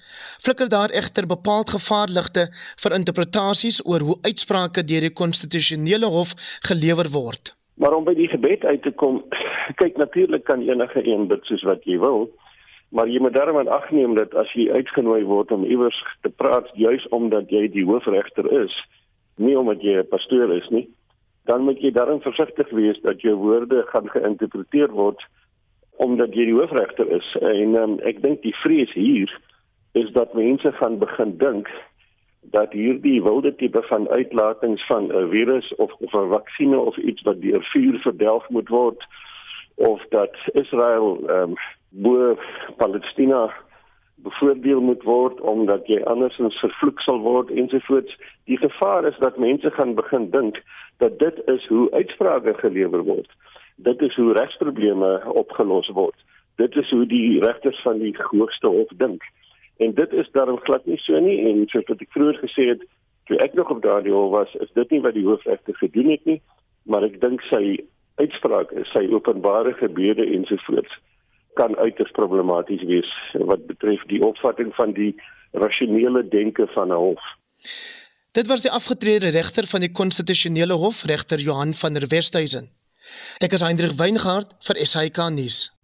flikker 0.44 0.68
daar 0.68 0.90
egter 0.90 1.26
bepaald 1.26 1.70
gevaarligte 1.70 2.48
vir 2.82 2.96
interpretasies 2.98 3.80
oor 3.84 4.00
hoe 4.00 4.18
uitsprake 4.22 4.84
deur 4.84 5.00
die 5.00 5.18
konstitusionele 5.22 6.06
hof 6.06 6.30
gelewer 6.68 7.08
word. 7.10 7.54
Maar 7.74 7.94
om 7.94 8.04
by 8.04 8.14
die 8.14 8.28
gebed 8.28 8.64
uit 8.64 8.82
te 8.82 8.92
kom, 8.92 9.24
kyk 9.82 9.96
natuurlik 9.96 10.44
kan 10.44 10.60
enige 10.62 11.00
een 11.04 11.28
bid 11.28 11.44
soos 11.44 11.62
wat 11.62 11.84
jy 11.84 11.98
wil, 11.98 12.30
maar 12.88 13.08
jy 13.08 13.20
moet 13.20 13.34
daarom 13.34 13.68
aanneem 13.68 14.14
dat 14.14 14.34
as 14.34 14.52
jy 14.52 14.70
uitgenooi 14.72 15.22
word 15.24 15.52
om 15.52 15.64
iewers 15.64 16.00
te 16.22 16.28
praat 16.28 16.68
juis 16.74 17.08
omdat 17.08 17.50
jy 17.50 17.68
die 17.68 17.84
hoofregter 17.84 18.48
is, 18.64 18.74
nie 19.40 19.56
omdat 19.58 19.82
jy 19.82 19.98
'n 19.98 20.08
pastoor 20.08 20.52
is 20.54 20.68
nie, 20.70 20.86
dan 21.44 21.64
moet 21.64 21.80
jy 21.80 21.90
daarin 21.90 22.20
versigtig 22.20 22.70
wees 22.70 23.00
dat 23.02 23.20
jou 23.20 23.34
woorde 23.34 23.84
gaan 23.92 24.08
geïnterpreteer 24.08 24.90
word 24.92 25.22
omdat 26.00 26.34
jy 26.34 26.44
die 26.48 26.56
hoofregter 26.56 27.08
is. 27.12 27.26
En 27.40 27.76
um, 27.76 27.98
ek 28.08 28.22
dink 28.22 28.42
die 28.42 28.56
vrees 28.62 28.92
hier 28.96 29.32
is 29.92 30.12
dat 30.16 30.34
mense 30.34 30.72
gaan 30.72 30.98
begin 30.98 31.36
dink 31.38 31.68
dat 32.54 32.72
hierdie 32.72 33.18
wilde 33.22 33.52
tipe 33.60 33.82
van 33.88 34.08
uitlatings 34.08 34.86
van 34.86 35.10
'n 35.12 35.28
virus 35.30 35.74
of 35.74 35.92
of 35.92 36.12
'n 36.14 36.30
vaksinne 36.30 36.78
of 36.78 36.96
iets 36.96 37.22
wat 37.22 37.40
deur 37.40 37.62
vuur 37.72 37.98
verdelg 37.98 38.48
moet 38.48 38.68
word 38.68 39.04
of 39.74 40.02
dat 40.08 40.34
Israel 40.52 41.18
ehm 41.28 41.50
um, 41.50 41.54
bo 41.88 42.38
Palestina 42.76 43.52
bevoordeel 44.22 44.80
moet 44.80 45.02
word 45.02 45.40
omdat 45.40 45.86
jy 45.88 46.00
andersins 46.12 46.58
vervloek 46.60 47.00
sal 47.00 47.20
word 47.24 47.50
ensovoorts. 47.50 48.16
Die 48.50 48.58
gevaar 48.58 49.06
is 49.08 49.18
dat 49.24 49.38
mense 49.38 49.70
gaan 49.70 49.94
begin 49.94 50.30
dink 50.30 50.60
dat 51.02 51.18
dit 51.18 51.42
is 51.46 51.66
hoe 51.66 51.90
uitsprake 51.90 52.54
gelewer 52.60 53.04
word. 53.04 53.30
Dit 53.76 54.02
is 54.02 54.14
hoe 54.14 54.32
regsprobleme 54.36 55.10
opgelos 55.42 55.88
word. 55.96 56.16
Dit 56.56 56.76
is 56.76 56.90
hoe 56.90 57.06
die 57.06 57.40
regters 57.44 57.80
van 57.82 57.98
die 57.98 58.14
hoogste 58.30 58.66
hof 58.68 58.92
dink. 59.02 59.22
En 59.76 59.94
dit 59.94 60.12
is 60.12 60.28
daarom 60.32 60.60
glad 60.60 60.86
nie 60.86 60.98
so 61.00 61.20
nie 61.20 61.38
en 61.48 61.64
soos 61.72 61.88
wat 61.88 62.02
ek 62.04 62.12
vroeër 62.16 62.40
gesê 62.44 62.66
het, 62.74 62.82
toe 63.30 63.38
ek 63.40 63.54
nog 63.56 63.70
op 63.72 63.80
daardie 63.82 64.12
hof 64.12 64.32
was, 64.34 64.56
is 64.60 64.72
dit 64.76 64.90
nie 64.90 65.00
wat 65.00 65.16
die 65.16 65.24
hoofregter 65.24 65.76
gedoen 65.80 66.10
het 66.12 66.24
nie, 66.28 66.40
maar 66.84 67.06
ek 67.06 67.20
dink 67.22 67.40
sy 67.48 67.78
uitsprake, 68.20 68.84
sy 68.92 69.06
openbare 69.08 69.72
gebede 69.80 70.26
ensovoorts 70.26 71.00
kan 71.60 71.76
uiters 71.76 72.10
problematies 72.16 72.82
wees 72.88 73.10
wat 73.50 73.66
betref 73.68 74.02
die 74.12 74.22
opvatting 74.24 74.72
van 74.80 74.94
die 74.96 75.12
rasionele 75.64 76.22
denke 76.28 76.66
van 76.74 76.88
'n 76.88 77.02
hof. 77.04 77.22
Dit 78.32 78.46
was 78.46 78.62
die 78.62 78.70
afgetrede 78.70 79.28
regter 79.28 79.66
van 79.66 79.80
die 79.80 79.92
konstitusionele 80.00 80.76
hof, 80.84 81.02
regter 81.04 81.38
Johan 81.38 81.74
van 81.74 81.92
der 81.92 82.08
Westhuizen. 82.08 82.70
Ek 83.38 83.52
is 83.52 83.60
Hendrik 83.60 83.98
Weingart 83.98 84.54
vir 84.66 84.76
SAK 84.86 85.18
nuus. 85.34 85.79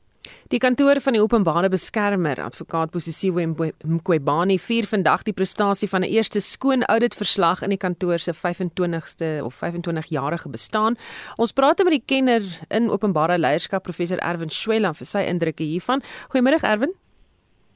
Die 0.48 0.58
kantoor 0.58 1.00
van 1.00 1.16
die 1.16 1.22
openbare 1.22 1.68
beskermer, 1.68 2.40
advokaat 2.42 2.90
Posisiwe 2.90 3.46
Mqwebani, 3.46 4.58
vier 4.58 4.86
vandag 4.86 5.24
die 5.26 5.34
prestasie 5.34 5.88
van 5.88 6.02
'n 6.02 6.10
eerste 6.10 6.40
skoon 6.40 6.82
auditverslag 6.84 7.62
in 7.62 7.70
die 7.70 7.78
kantoor 7.78 8.18
se 8.18 8.32
25ste 8.32 9.42
of 9.42 9.54
25-jarige 9.54 10.48
bestaan. 10.48 10.96
Ons 11.36 11.52
praat 11.52 11.82
met 11.84 11.90
die 11.90 12.02
kenner 12.06 12.42
in 12.68 12.90
openbare 12.90 13.38
leierskap, 13.38 13.82
professor 13.82 14.18
Erwin 14.18 14.50
Swela 14.50 14.92
vir 14.92 15.06
sy 15.06 15.18
indrukke 15.18 15.64
hiervan. 15.64 16.02
Goeiemôre 16.28 16.62
Erwin. 16.62 16.94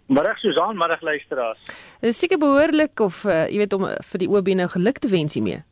Middag 0.06 0.38
Susan, 0.38 0.76
middag 0.76 1.00
luisteraars. 1.00 1.58
Dit 2.00 2.10
is 2.10 2.18
seker 2.18 2.38
behoorlik 2.38 3.00
of 3.00 3.24
uh, 3.24 3.46
jy 3.46 3.58
weet 3.62 3.72
om 3.72 3.84
vir 3.86 4.18
die 4.18 4.28
OB 4.28 4.48
nou 4.58 4.68
geluk 4.68 4.98
te 4.98 5.08
wens 5.08 5.34
hiermee. 5.34 5.62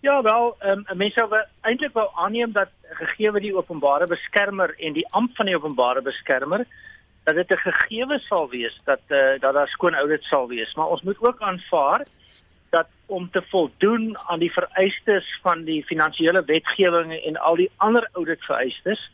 Ja, 0.00 0.22
wel, 0.22 0.56
um, 0.64 0.84
mense 0.96 1.20
sou 1.20 1.42
eintlik 1.60 1.92
wou 1.92 2.06
aanneem 2.16 2.52
dat 2.52 2.70
gegee 2.96 3.32
die 3.44 3.56
openbare 3.56 4.06
beskermer 4.08 4.72
en 4.78 4.94
die 4.96 5.04
amp 5.12 5.34
van 5.36 5.46
die 5.46 5.56
openbare 5.56 6.00
beskermer 6.02 6.64
dat 7.24 7.34
dit 7.34 7.50
'n 7.50 7.64
gegewe 7.66 8.18
sal 8.18 8.48
wees 8.48 8.78
dat 8.84 9.00
uh, 9.08 9.36
dat 9.40 9.54
daar 9.54 9.68
skoon 9.68 9.94
audit 9.94 10.22
sal 10.24 10.48
wees, 10.48 10.74
maar 10.74 10.86
ons 10.86 11.02
moet 11.02 11.20
ook 11.20 11.40
aanvaar 11.40 12.06
dat 12.70 12.88
om 13.06 13.30
te 13.30 13.42
voldoen 13.42 14.18
aan 14.18 14.38
die 14.38 14.52
vereistes 14.52 15.38
van 15.42 15.64
die 15.64 15.84
finansiële 15.84 16.44
wetgewing 16.44 17.12
en 17.12 17.36
al 17.36 17.56
die 17.56 17.70
ander 17.76 18.08
audit 18.12 18.44
vereistes 18.44 19.10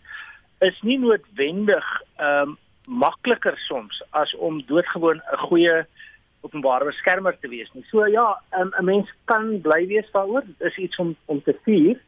is 0.58 0.80
nie 0.82 0.98
noodwendig 0.98 2.02
ehm 2.16 2.48
um, 2.48 2.56
makliker 2.86 3.58
soms 3.58 4.02
as 4.10 4.34
om 4.34 4.62
doodgewoon 4.66 5.20
'n 5.32 5.36
goeie 5.36 5.86
openbare 6.46 6.88
beskermer 6.88 7.36
te 7.40 7.50
wees 7.52 7.70
nie. 7.74 7.84
So 7.90 8.06
ja, 8.06 8.26
um, 8.58 8.72
'n 8.78 8.84
mens 8.84 9.10
kan 9.24 9.60
bly 9.60 9.86
wees 9.86 10.08
daaroor. 10.12 10.44
Dit 10.46 10.70
is 10.70 10.76
iets 10.76 10.96
om 10.96 11.16
om 11.26 11.42
te 11.42 11.56
vier. 11.64 12.00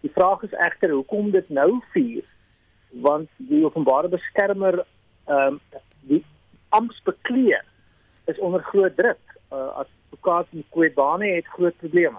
Die 0.00 0.12
vraag 0.14 0.42
is 0.42 0.52
egter 0.66 0.90
hoekom 0.90 1.30
dit 1.30 1.48
nou 1.48 1.80
vier? 1.92 2.24
Want 2.90 3.28
die 3.36 3.64
openbare 3.64 4.08
beskermer 4.08 4.84
ehm 5.26 5.46
um, 5.46 5.60
die 6.00 6.24
amptbekleer 6.68 7.64
is 8.26 8.38
onder 8.38 8.62
groot 8.62 8.96
druk. 8.96 9.22
Uh, 9.52 9.82
advokaat 9.82 10.46
Mqwebane 10.50 11.26
het 11.26 11.46
groot 11.46 11.76
probleme. 11.76 12.18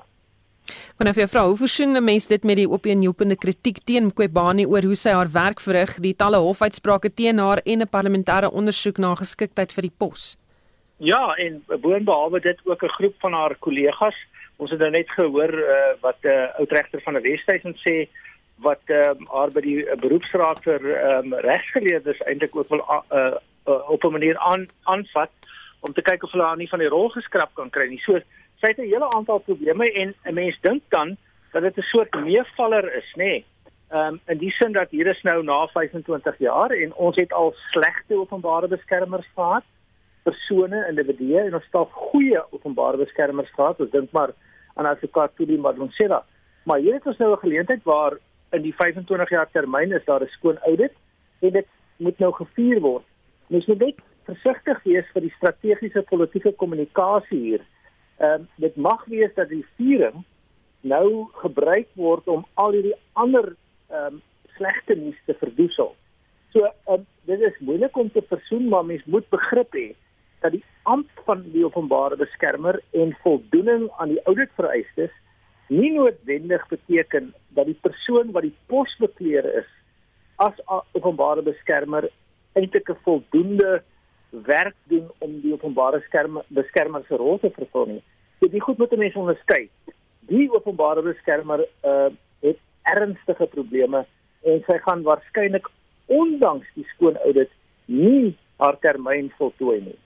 Wanneer 0.98 1.16
vir 1.18 1.30
vrou, 1.32 1.48
hoe 1.48 1.58
versoen 1.58 1.96
'n 1.98 2.04
mens 2.04 2.28
dit 2.28 2.44
met 2.44 2.56
die 2.56 2.70
opeenjoepende 2.70 3.36
kritiek 3.36 3.80
teen 3.84 4.06
Mqwebane 4.06 4.68
oor 4.68 4.84
hoe 4.84 4.96
sy 4.96 5.10
haar 5.10 5.32
werk 5.32 5.60
verrig, 5.60 5.96
die 6.00 6.16
talle 6.16 6.38
hofuitsprake 6.38 7.14
teen 7.14 7.38
haar 7.38 7.62
en 7.66 7.82
'n 7.82 7.90
parlementêre 7.90 8.52
ondersoek 8.52 8.98
na 8.98 9.16
geskiktheid 9.16 9.72
vir 9.72 9.82
die 9.82 9.96
pos? 9.98 10.38
Ja, 11.04 11.36
en 11.36 11.64
boonbehalwe 11.82 12.40
dit 12.40 12.60
ook 12.64 12.84
'n 12.84 12.96
groep 12.98 13.16
van 13.20 13.34
haar 13.34 13.56
kollegas. 13.56 14.16
Ons 14.56 14.70
het 14.70 14.80
nou 14.80 14.92
net 14.92 15.10
gehoor 15.10 15.54
uh, 15.54 15.76
wat 16.00 16.18
'n 16.22 16.28
uh, 16.28 16.56
oudregter 16.58 17.02
van 17.02 17.14
die 17.14 17.22
Wesduisen 17.22 17.76
sê 17.76 18.10
wat 18.56 18.82
uh, 18.86 19.12
haar 19.24 19.52
by 19.52 19.62
die 19.62 19.86
uh, 19.86 19.96
beroepsraad 19.96 20.64
vir 20.64 20.82
um, 21.16 21.34
regsgeleerdes 21.34 22.22
eintlik 22.22 22.56
ook 22.56 22.70
wil 22.70 22.86
uh, 22.90 23.34
uh, 23.68 23.90
op 23.90 24.04
'n 24.04 24.12
manier 24.12 24.38
aan 24.38 24.68
aanvat 24.84 25.32
om 25.80 25.94
te 25.94 26.02
kyk 26.02 26.24
of 26.24 26.32
hulle 26.32 26.44
haar 26.44 26.58
nie 26.58 26.70
van 26.70 26.80
die 26.80 26.94
rol 26.94 27.10
geskraap 27.10 27.54
kan 27.54 27.70
kry 27.70 27.88
nie. 27.90 28.02
So 28.06 28.20
sy 28.62 28.68
het 28.68 28.78
'n 28.78 28.94
hele 28.94 29.10
aantal 29.10 29.40
probleme 29.40 29.92
en 29.92 30.14
'n 30.26 30.34
mens 30.34 30.58
dink 30.62 30.82
dan 30.90 31.18
dat 31.52 31.62
dit 31.62 31.78
'n 31.78 31.82
soort 31.82 32.14
meevaller 32.14 32.94
is, 32.94 33.14
nê? 33.16 33.24
Nee. 33.24 33.46
Ehm 33.90 34.08
um, 34.08 34.20
in 34.28 34.38
die 34.38 34.52
sin 34.52 34.72
dat 34.72 34.90
hier 34.90 35.08
is 35.08 35.22
nou 35.22 35.44
na 35.44 35.68
25 35.68 36.38
jaar 36.38 36.70
en 36.70 36.94
ons 36.94 37.16
het 37.16 37.34
al 37.34 37.54
slegte 37.72 38.16
openbare 38.16 38.68
beskermers 38.68 39.28
gehad 39.36 39.64
persone, 40.24 40.86
individue 40.90 41.40
en 41.40 41.56
ons 41.58 41.68
stap 41.70 41.92
goeie 42.12 42.42
openbare 42.52 42.98
beskermers 43.02 43.52
gehad. 43.56 43.80
Ons 43.82 43.94
dink 43.94 44.12
maar 44.12 44.34
aan 44.76 44.90
advokaat 44.90 45.36
Tuli 45.36 45.58
Madonsela. 45.58 46.24
Maar 46.70 46.80
hier 46.80 46.94
het 46.94 47.06
ons 47.06 47.18
nou 47.18 47.32
'n 47.34 47.44
geleentheid 47.46 47.84
waar 47.84 48.18
in 48.52 48.62
die 48.62 48.76
25 48.76 49.30
jaar 49.30 49.50
termyn 49.52 49.92
is 49.92 50.06
daar 50.06 50.22
'n 50.22 50.36
skoon 50.38 50.58
audit 50.58 50.94
en 51.40 51.50
dit 51.50 51.68
moet 51.98 52.20
nou 52.20 52.32
gevier 52.34 52.80
word. 52.80 53.06
Mens 53.48 53.66
moet 53.66 53.80
net 53.80 54.00
versigtig 54.26 54.84
wees 54.84 55.06
vir 55.14 55.22
die 55.22 55.34
strategiese 55.38 56.02
politieke 56.02 56.52
kommunikasie 56.52 57.40
hier. 57.40 57.62
Ehm 58.20 58.42
um, 58.42 58.48
dit 58.56 58.76
mag 58.76 59.06
wees 59.06 59.34
dat 59.36 59.50
die 59.50 59.66
viering 59.76 60.24
nou 60.82 61.28
gebruik 61.32 61.88
word 61.94 62.28
om 62.28 62.46
al 62.54 62.72
hierdie 62.72 63.00
ander 63.14 63.56
ehm 63.90 64.06
um, 64.06 64.22
slegte 64.56 64.96
nuus 64.96 65.18
te 65.26 65.34
verdoesel. 65.34 65.96
So 66.54 66.70
um, 66.88 67.06
dit 67.26 67.42
is 67.42 67.60
moeilik 67.60 67.98
om 67.98 68.12
te 68.12 68.22
versoen, 68.28 68.68
maar 68.68 68.86
mens 68.86 69.04
moet 69.06 69.30
begrip 69.30 69.74
hê 69.74 69.96
dat 70.42 70.52
die 70.52 70.64
amp 70.90 71.10
van 71.26 71.44
die 71.54 71.66
openbare 71.66 72.18
beskermer 72.18 72.80
en 72.98 73.14
voldoening 73.24 73.90
aan 73.98 74.14
die 74.16 74.24
ouditvereistes 74.26 75.14
nie 75.72 75.92
noodwendig 75.94 76.66
beteken 76.68 77.32
dat 77.58 77.70
die 77.70 77.78
persoon 77.86 78.34
wat 78.36 78.48
die 78.48 78.56
pos 78.68 78.96
bekleer 79.00 79.46
is 79.62 79.70
as 80.42 80.58
openbare 80.98 81.46
beskermer 81.46 82.10
eintlik 82.60 82.90
'n 82.90 83.04
voldoende 83.06 83.84
werk 84.32 84.76
doen 84.84 85.08
om 85.20 85.40
die 85.42 85.54
openbare 85.54 86.00
beskermer 86.00 86.44
beskermer 86.48 87.04
se 87.08 87.16
rol 87.16 87.40
te 87.40 87.50
vervul 87.50 87.86
nie. 87.86 88.04
So 88.40 88.50
die 88.50 88.62
goed 88.62 88.78
moet 88.78 88.98
mense 88.98 89.20
onderskei. 89.20 89.70
Die 90.20 90.50
openbare 90.52 91.02
beskermer 91.02 91.66
uh, 91.84 92.10
het 92.42 92.60
ernstige 92.84 93.46
probleme 93.46 94.06
en 94.42 94.64
sy 94.68 94.78
gaan 94.78 95.04
waarskynlik 95.04 95.68
ondanks 96.06 96.68
die 96.76 96.88
skoon 96.96 97.18
audit 97.18 97.52
nie 97.86 98.36
haar 98.58 98.78
termyn 98.80 99.32
voltooi 99.38 99.80
nie. 99.82 100.00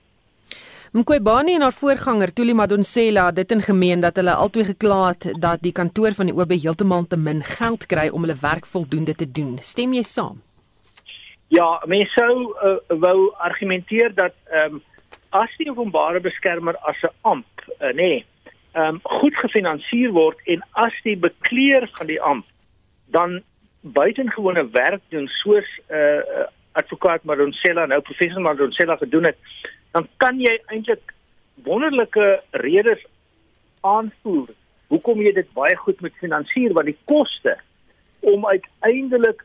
Mqwebani 0.96 1.54
en 1.54 1.60
haar 1.60 1.74
voorganger 1.76 2.32
Tuli 2.32 2.54
Madonsela 2.54 3.26
het 3.26 3.36
dit 3.36 3.50
in 3.50 3.60
gemeen 3.60 4.00
dat 4.00 4.16
hulle 4.16 4.32
albei 4.32 4.62
gekla 4.64 5.08
het 5.08 5.26
dat 5.40 5.60
die 5.60 5.72
kantoor 5.72 6.14
van 6.16 6.30
die 6.30 6.34
OB 6.34 6.54
heeltemal 6.56 7.04
te 7.06 7.18
min 7.20 7.42
geld 7.44 7.84
kry 7.90 8.06
om 8.08 8.24
hulle 8.24 8.36
werk 8.40 8.64
voldoende 8.66 9.14
te 9.14 9.28
doen. 9.38 9.58
Stem 9.60 9.92
jy 9.92 10.02
saam? 10.08 10.40
Ja, 11.52 11.66
mense 11.84 12.16
sou 12.16 12.38
uh, 12.38 12.72
wou 13.02 13.18
argumenteer 13.48 14.14
dat 14.14 14.32
ehm 14.48 14.78
um, 14.78 14.82
as 15.36 15.52
die 15.60 15.68
openbare 15.68 16.20
beskermer 16.20 16.80
as 16.88 16.96
'n 17.02 17.12
amp, 17.20 17.66
uh, 17.68 17.92
nê, 17.92 17.92
nee, 17.92 18.24
ehm 18.72 18.96
um, 18.96 19.00
goed 19.20 19.36
gefinansier 19.44 20.16
word 20.16 20.40
en 20.46 20.64
as 20.72 20.96
die 21.04 21.16
bekleer 21.16 21.90
van 21.98 22.06
die 22.06 22.20
amp 22.22 22.46
dan 23.12 23.42
buitengewone 23.80 24.68
werk 24.72 25.02
doen 25.08 25.28
soos 25.28 25.68
'n 25.76 25.92
uh, 25.92 26.18
eh, 26.18 26.48
advokaat 26.72 27.24
Madonsela 27.24 27.86
nou 27.86 28.00
professor 28.00 28.40
Madonsela 28.40 28.96
gedoen 28.96 29.24
het 29.24 29.36
dan 29.92 30.08
kan 30.16 30.40
jy 30.40 30.58
eintlik 30.66 31.14
wonderlike 31.64 32.42
redes 32.50 33.02
aanvoer 33.80 34.48
hoekom 34.88 35.20
jy 35.20 35.32
dit 35.32 35.52
baie 35.54 35.76
goed 35.76 36.00
moet 36.00 36.16
finansier 36.22 36.74
want 36.76 36.90
die 36.90 36.98
koste 37.04 37.56
om 38.20 38.46
uiteindelik 38.46 39.44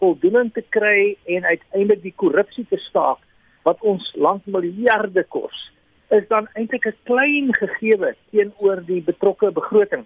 voldoening 0.00 0.52
te 0.52 0.62
kry 0.76 1.16
en 1.26 1.44
uiteindelik 1.44 2.02
die 2.02 2.16
korrupsie 2.16 2.66
te 2.70 2.78
staak 2.88 3.20
wat 3.68 3.82
ons 3.84 4.06
land 4.16 4.46
miljarde 4.46 5.24
kos 5.28 5.66
is 6.10 6.26
dan 6.28 6.48
eintlik 6.58 6.86
'n 6.86 6.96
klein 7.02 7.54
gegewe 7.54 8.14
teenoor 8.30 8.82
die 8.86 9.02
betrokke 9.02 9.50
begroting. 9.50 10.04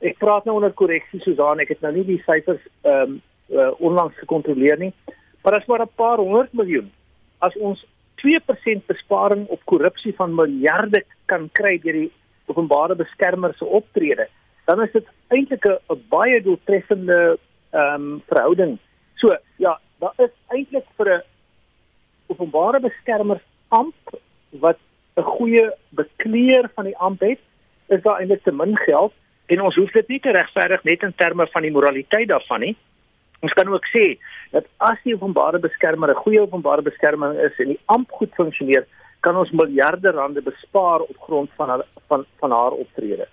Ek 0.00 0.18
praat 0.18 0.44
nou 0.44 0.56
onder 0.56 0.72
korreksie 0.72 1.20
Susan, 1.20 1.60
ek 1.60 1.68
het 1.68 1.80
nou 1.80 1.92
nie 1.92 2.04
die 2.04 2.22
syfers 2.26 2.62
ehm 2.82 3.02
um, 3.02 3.22
uh, 3.50 3.70
onlangs 3.78 4.18
gekontroleer 4.18 4.78
nie, 4.78 4.92
maar 5.42 5.52
dit 5.52 5.62
is 5.62 5.68
maar 5.68 5.82
'n 5.82 5.96
paar 5.96 6.18
honderd 6.18 6.52
miljoen. 6.52 6.92
As 7.38 7.56
ons 7.56 7.86
2% 8.22 8.86
besparing 8.86 9.46
op 9.48 9.64
korrupsie 9.64 10.14
van 10.14 10.34
miljarde 10.34 11.04
kan 11.26 11.48
kry 11.52 11.78
deur 11.82 11.92
die 11.92 12.12
openbare 12.46 12.94
beskermer 12.98 13.54
se 13.56 13.64
optrede, 13.64 14.28
dan 14.66 14.82
is 14.82 14.92
dit 14.92 15.06
eintlik 15.28 15.66
'n 15.66 16.02
baie 16.08 16.42
doeltreffende 16.42 17.38
ehm 17.72 17.94
um, 17.94 18.22
verhouding. 18.28 18.78
So, 19.14 19.36
ja, 19.56 19.78
daar 20.00 20.14
is 20.18 20.34
eintlik 20.48 20.86
vir 20.96 21.08
'n 21.16 21.22
openbare 22.26 22.80
beskermer 22.80 23.40
amp 23.68 24.20
wat 24.50 24.78
'n 25.16 25.22
goeie 25.22 25.70
bekleer 25.88 26.70
van 26.74 26.84
die 26.84 26.98
amp 26.98 27.20
het, 27.20 27.38
is 27.88 28.02
daar 28.02 28.18
eintlik 28.18 28.42
te 28.42 28.52
min 28.52 28.76
geld 28.76 29.12
en 29.46 29.60
ons 29.60 29.76
hoef 29.76 29.90
dit 29.92 30.08
nie 30.08 30.20
te 30.20 30.30
regverdig 30.30 30.84
net 30.84 31.02
in 31.02 31.14
terme 31.16 31.46
van 31.46 31.62
die 31.62 31.70
moraliteit 31.70 32.28
daarvan 32.28 32.60
nie. 32.60 32.76
Ons 33.40 33.52
kan 33.52 33.68
ook 33.68 33.86
sê 33.86 34.18
dat 34.52 34.68
as 34.76 34.98
die 35.04 35.14
openbare 35.14 35.58
beskermer 35.58 36.10
'n 36.10 36.22
goeie 36.24 36.40
openbare 36.40 36.82
beskerming 36.82 37.38
is 37.38 37.58
en 37.58 37.68
die 37.74 37.80
amp 37.86 38.10
goed 38.10 38.32
funksioneer, 38.34 38.86
kan 39.20 39.36
ons 39.36 39.50
miljarde 39.50 40.10
rande 40.10 40.42
bespaar 40.42 41.00
op 41.00 41.16
grond 41.20 41.50
van 41.56 41.68
haar, 41.68 41.84
van 42.08 42.26
van 42.40 42.50
haar 42.50 42.72
optrede. 42.72 43.28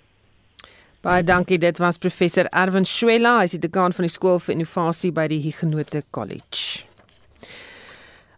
Baie 1.00 1.22
dankie. 1.24 1.58
Dit 1.58 1.78
was 1.78 1.98
professor 1.98 2.44
Erwin 2.44 2.84
Schwella, 2.84 3.38
hy 3.38 3.44
is 3.44 3.56
die 3.56 3.60
dekaan 3.68 3.92
van 3.92 4.04
die 4.04 4.12
skool 4.12 4.38
vir 4.38 4.54
innovasie 4.54 5.12
by 5.12 5.26
die 5.28 5.40
Huguenot 5.40 5.96
College. 6.10 6.89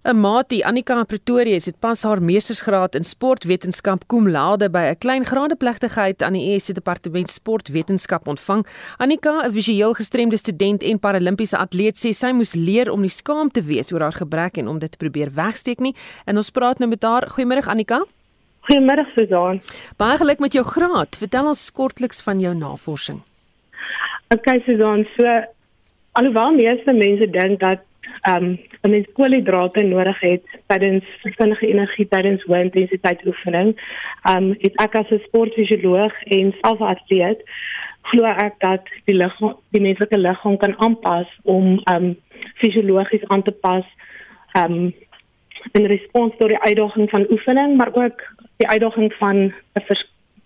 'n 0.02 0.18
Maatie, 0.18 0.66
Annika 0.66 1.04
Pretoria, 1.04 1.54
het 1.54 1.78
pas 1.78 2.02
haar 2.02 2.22
meestersgraad 2.22 2.94
in 2.94 3.04
sportwetenskap 3.04 4.02
cum 4.06 4.28
laude 4.28 4.70
by 4.70 4.90
'n 4.90 4.98
klein 4.98 5.24
graadeplegtigheid 5.24 6.22
aan 6.22 6.32
die 6.32 6.54
ESC 6.54 6.74
Departement 6.74 7.30
Sportwetenskap 7.30 8.26
ontvang. 8.26 8.66
Annika, 8.96 9.46
'n 9.46 9.52
visueel 9.52 9.92
gestremde 9.92 10.36
student 10.36 10.82
en 10.82 10.98
paralimpiese 10.98 11.56
atleet, 11.56 11.96
sê 11.96 12.10
sy 12.10 12.32
moes 12.32 12.54
leer 12.54 12.90
om 12.90 13.00
nie 13.00 13.08
skaam 13.08 13.50
te 13.50 13.62
wees 13.62 13.92
oor 13.92 14.00
haar 14.00 14.12
gebrek 14.12 14.56
en 14.56 14.68
om 14.68 14.78
dit 14.78 14.90
te 14.90 14.96
probeer 14.96 15.30
wegsteek 15.34 15.78
nie. 15.78 15.94
En 16.24 16.36
ons 16.36 16.50
praat 16.50 16.78
nou 16.78 16.90
met 16.90 17.02
haar. 17.02 17.30
Goeiemôre 17.30 17.66
Annika. 17.66 18.04
Goeiemôre 18.60 19.06
Susan. 19.14 19.62
Baie 19.96 20.18
geluk 20.18 20.38
met 20.38 20.52
jou 20.52 20.64
graad. 20.64 21.16
Vertel 21.16 21.46
ons 21.46 21.72
kortliks 21.72 22.22
van 22.22 22.38
jou 22.38 22.54
navorsing. 22.54 23.20
Okay 24.28 24.62
Susan, 24.66 25.06
so 25.16 25.24
alhoewel 26.12 26.50
meeste 26.50 26.92
mense 26.92 27.30
dink 27.30 27.60
dat 27.60 27.78
ehm 28.22 28.44
um, 28.44 28.58
'n 28.82 28.90
mens 28.90 29.06
koolhidrate 29.12 29.82
nodig 29.82 30.20
het 30.20 30.44
tydens 30.66 31.04
vinnige 31.22 31.66
energie 31.66 32.08
tydens 32.08 32.42
hoë 32.44 32.62
intensiteit 32.62 33.26
oefening. 33.26 33.74
Ehm 34.22 34.36
um, 34.36 34.56
het 34.58 34.74
ek 34.84 34.94
as 34.94 35.10
'n 35.10 35.22
sportfisioloog 35.26 36.14
en 36.22 36.54
selfatleet 36.60 37.40
glo 38.02 38.24
ek 38.24 38.54
dat 38.58 38.84
die 39.04 39.16
liggaam 39.16 39.56
die 39.70 39.82
menslike 39.82 40.18
liggaam 40.18 40.56
kan 40.56 40.74
aanpas 40.78 41.28
om 41.42 41.80
ehm 41.84 42.04
um, 42.04 42.16
fisiologies 42.54 43.26
aan 43.28 43.42
te 43.42 43.52
pas 43.52 43.84
ehm 44.52 44.72
um, 44.72 44.94
in 45.72 45.86
respons 45.86 46.34
tot 46.38 46.48
die 46.48 46.58
uitdaging 46.58 47.10
van 47.10 47.26
oefening, 47.30 47.76
maar 47.76 47.94
ook 47.94 48.22
die 48.56 48.68
uitdaging 48.68 49.12
van 49.12 49.36
'n 49.36 49.52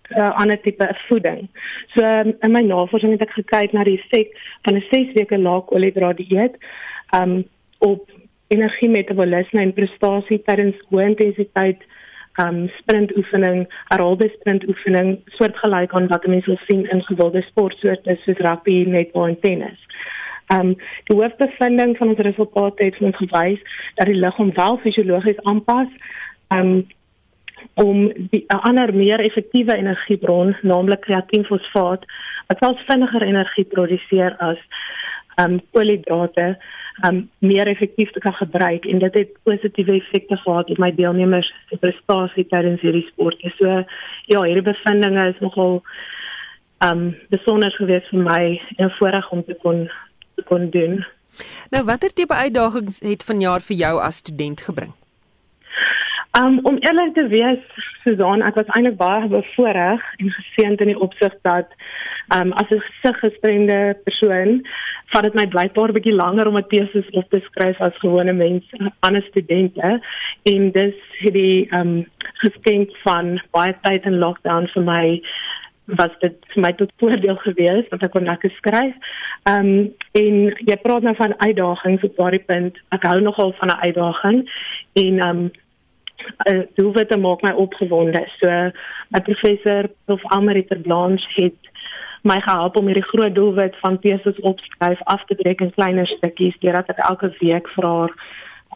uh, 0.09 0.39
ander 0.39 0.61
tipe 0.61 0.95
voeding. 1.07 1.49
So 1.95 2.05
um, 2.05 2.35
in 2.41 2.51
my 2.51 2.61
navorsing 2.61 3.11
het 3.11 3.21
ek 3.21 3.33
gekyk 3.39 3.71
na 3.71 3.83
die 3.83 3.97
effek 3.99 4.37
van 4.61 4.75
'n 4.75 4.85
6 4.91 5.13
weke 5.13 5.37
lae 5.37 5.61
koolhidraat 5.61 6.17
dieet 6.17 6.55
um 7.15 7.43
op 7.79 8.09
energiemetabolisme 8.47 9.61
en 9.61 9.73
prestasie 9.73 10.39
tydens 10.47 10.75
hoë 10.89 11.11
intensiteit 11.11 11.83
um 12.41 12.67
sprintoefening, 12.77 13.65
herhaalde 13.89 14.29
sprintoefening, 14.35 15.15
soortgelyk 15.39 15.93
aan 15.97 16.09
wat 16.11 16.27
mense 16.29 16.49
wil 16.51 16.59
sien 16.67 16.85
in 16.93 17.01
gewilde 17.09 17.41
sportsoorte 17.49 18.17
soos 18.23 18.43
rugby, 18.45 18.83
netbal 18.85 19.31
en 19.31 19.39
tennis. 19.41 19.79
Um 20.53 20.75
die 21.09 21.17
hoofbevinding 21.17 21.97
van 21.97 22.13
ons 22.13 22.21
resultate 22.29 22.83
het 22.83 23.01
ons 23.01 23.17
gewys 23.17 23.81
dat 23.97 24.07
die 24.07 24.19
liggaam 24.21 24.53
wel 24.59 24.79
fisiologies 24.85 25.41
aanpas 25.43 25.89
um 26.53 26.85
om 27.73 28.11
'n 28.31 28.61
ander 28.69 28.93
meer 28.93 29.19
effektiewe 29.19 29.75
energiebron, 29.75 30.55
naamlik 30.61 31.01
kreatienfosfaat, 31.01 32.05
wat 32.47 32.57
selfs 32.59 32.85
vinniger 32.85 33.21
energie 33.21 33.65
produseer 33.65 34.35
as 34.37 34.57
um 35.41 35.59
koolhidrate 35.71 36.57
um 37.05 37.29
meer 37.39 37.67
effektief 37.67 38.11
te 38.11 38.19
kan 38.19 38.33
gebruik 38.33 38.85
en 38.85 38.99
dit 38.99 39.13
het 39.13 39.33
positiewe 39.43 39.99
effekte 39.99 40.37
gehad 40.37 40.69
op 40.69 40.77
my 40.77 40.91
deelnemers 40.95 41.53
se 41.69 41.77
prestasie 41.77 42.47
tydens 42.49 42.81
hierdie 42.81 43.05
sport. 43.11 43.41
So 43.57 43.83
ja, 44.25 44.41
hierdie 44.41 44.65
bevindinge 44.65 45.27
is 45.29 45.39
nogal 45.39 45.81
um 46.85 47.15
besonder 47.29 47.71
gewees 47.77 48.05
vir 48.09 48.23
my 48.25 48.41
en 48.77 48.93
voorreg 48.99 49.31
om 49.31 49.43
te 49.45 49.57
kon 49.61 49.87
te 50.35 50.43
kon 50.45 50.69
doen. 50.69 51.01
Nou 51.73 51.83
watter 51.85 52.13
tipe 52.13 52.33
uitdagings 52.33 53.01
het 53.05 53.23
vanjaar 53.25 53.61
vir 53.61 53.77
jou 53.77 53.97
as 54.01 54.23
student 54.23 54.61
gebring? 54.61 54.93
Um 56.35 56.59
om 56.63 56.77
eerlik 56.79 57.13
te 57.13 57.27
wees, 57.27 57.59
Susan, 58.03 58.43
ek 58.43 58.57
was 58.59 58.69
eintlik 58.75 58.97
baie 58.99 59.27
bevoorreg 59.31 60.03
en 60.19 60.31
geseënd 60.35 60.83
in 60.83 60.91
die 60.91 60.99
opsig 60.99 61.33
dat 61.47 61.71
um 62.35 62.51
as 62.59 62.69
'n 62.69 62.83
gesiggestremde 62.87 63.95
persoon 64.03 64.61
vat 65.13 65.23
dit 65.23 65.33
my 65.33 65.47
blykbaar 65.47 65.89
'n 65.89 65.97
bietjie 65.97 66.15
langer 66.15 66.47
om 66.47 66.57
'n 66.57 66.67
teses 66.67 67.09
op 67.11 67.29
te 67.29 67.39
skryf 67.39 67.81
as 67.81 68.03
gewone 68.03 68.33
mense, 68.33 68.91
ander 68.99 69.23
studente 69.23 70.01
en 70.43 70.71
dis 70.71 70.95
hierdie 71.19 71.67
um 71.71 72.05
geskenk 72.43 72.89
van 73.03 73.41
baie 73.51 73.75
tyd 73.81 74.05
in 74.05 74.19
lockdown 74.19 74.67
vir 74.73 74.83
my 74.83 75.21
was 75.85 76.11
dit 76.19 76.35
vir 76.53 76.61
my 76.61 76.73
tot 76.73 76.91
voordeel 76.99 77.35
geweest 77.35 77.89
want 77.89 78.03
ek 78.03 78.11
kon 78.11 78.27
lekker 78.27 78.51
skryf. 78.57 78.95
Um 79.49 79.93
en 80.11 80.35
jy 80.69 80.77
praat 80.83 81.03
nou 81.03 81.15
van 81.15 81.39
uitdagings 81.39 82.03
op 82.03 82.17
daardie 82.17 82.43
punt. 82.45 82.75
Ek 82.91 83.03
hou 83.03 83.21
nogal 83.21 83.53
van 83.59 83.69
'n 83.69 83.81
uitdaging 83.87 84.49
en 84.93 85.27
um 85.27 85.51
uh, 86.49 86.63
doelwitte 86.75 87.17
maak 87.17 87.41
my 87.41 87.51
opgewonde. 87.51 88.23
So 88.39 88.71
my 89.09 89.21
professor 89.23 89.89
Prof 90.05 90.25
Almeriter 90.31 90.79
Blanche 90.79 91.27
het 91.35 91.71
my 92.27 92.39
gehelp 92.41 92.77
om 92.77 92.89
hierdie 92.89 93.07
groot 93.07 93.35
doelwit 93.35 93.75
van 93.83 93.99
teses 93.99 94.39
opskryf 94.39 95.01
af 95.03 95.23
te 95.25 95.35
breek 95.35 95.61
in 95.61 95.73
kleiner 95.75 96.07
stukkies 96.07 96.57
deurdat 96.59 96.89
ek 96.95 97.03
elke 97.09 97.31
week 97.39 97.69
vir 97.75 97.87
haar 97.87 98.13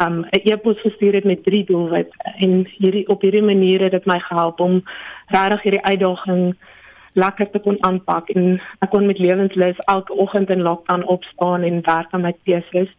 um, 0.02 0.20
'n 0.20 0.26
um, 0.26 0.26
e-pos 0.32 0.80
gestuur 0.82 1.14
het 1.14 1.24
met 1.24 1.44
drie 1.44 1.64
doelwitte 1.66 2.36
en 2.46 2.68
hierdie 2.78 3.08
op 3.08 3.22
hierdie 3.22 3.44
manier 3.44 3.82
het 3.82 3.92
dit 3.92 4.06
my 4.06 4.20
gehelp 4.20 4.60
om 4.60 4.84
regtig 5.28 5.62
hierdie 5.62 5.86
uitdaging 5.92 6.56
lekker 7.14 7.50
te 7.52 7.60
kon 7.60 7.78
aanpak 7.84 8.30
en 8.30 8.62
ek 8.80 8.89
kon 8.89 9.06
met 9.06 9.20
lewenslus 9.20 9.78
elke 9.92 10.14
oggend 10.14 10.50
in 10.50 10.62
lockdown 10.62 11.04
opstaan 11.04 11.64
en 11.64 11.82
werk 11.84 12.08
aan 12.12 12.22
my 12.22 12.36
teses. 12.44 12.89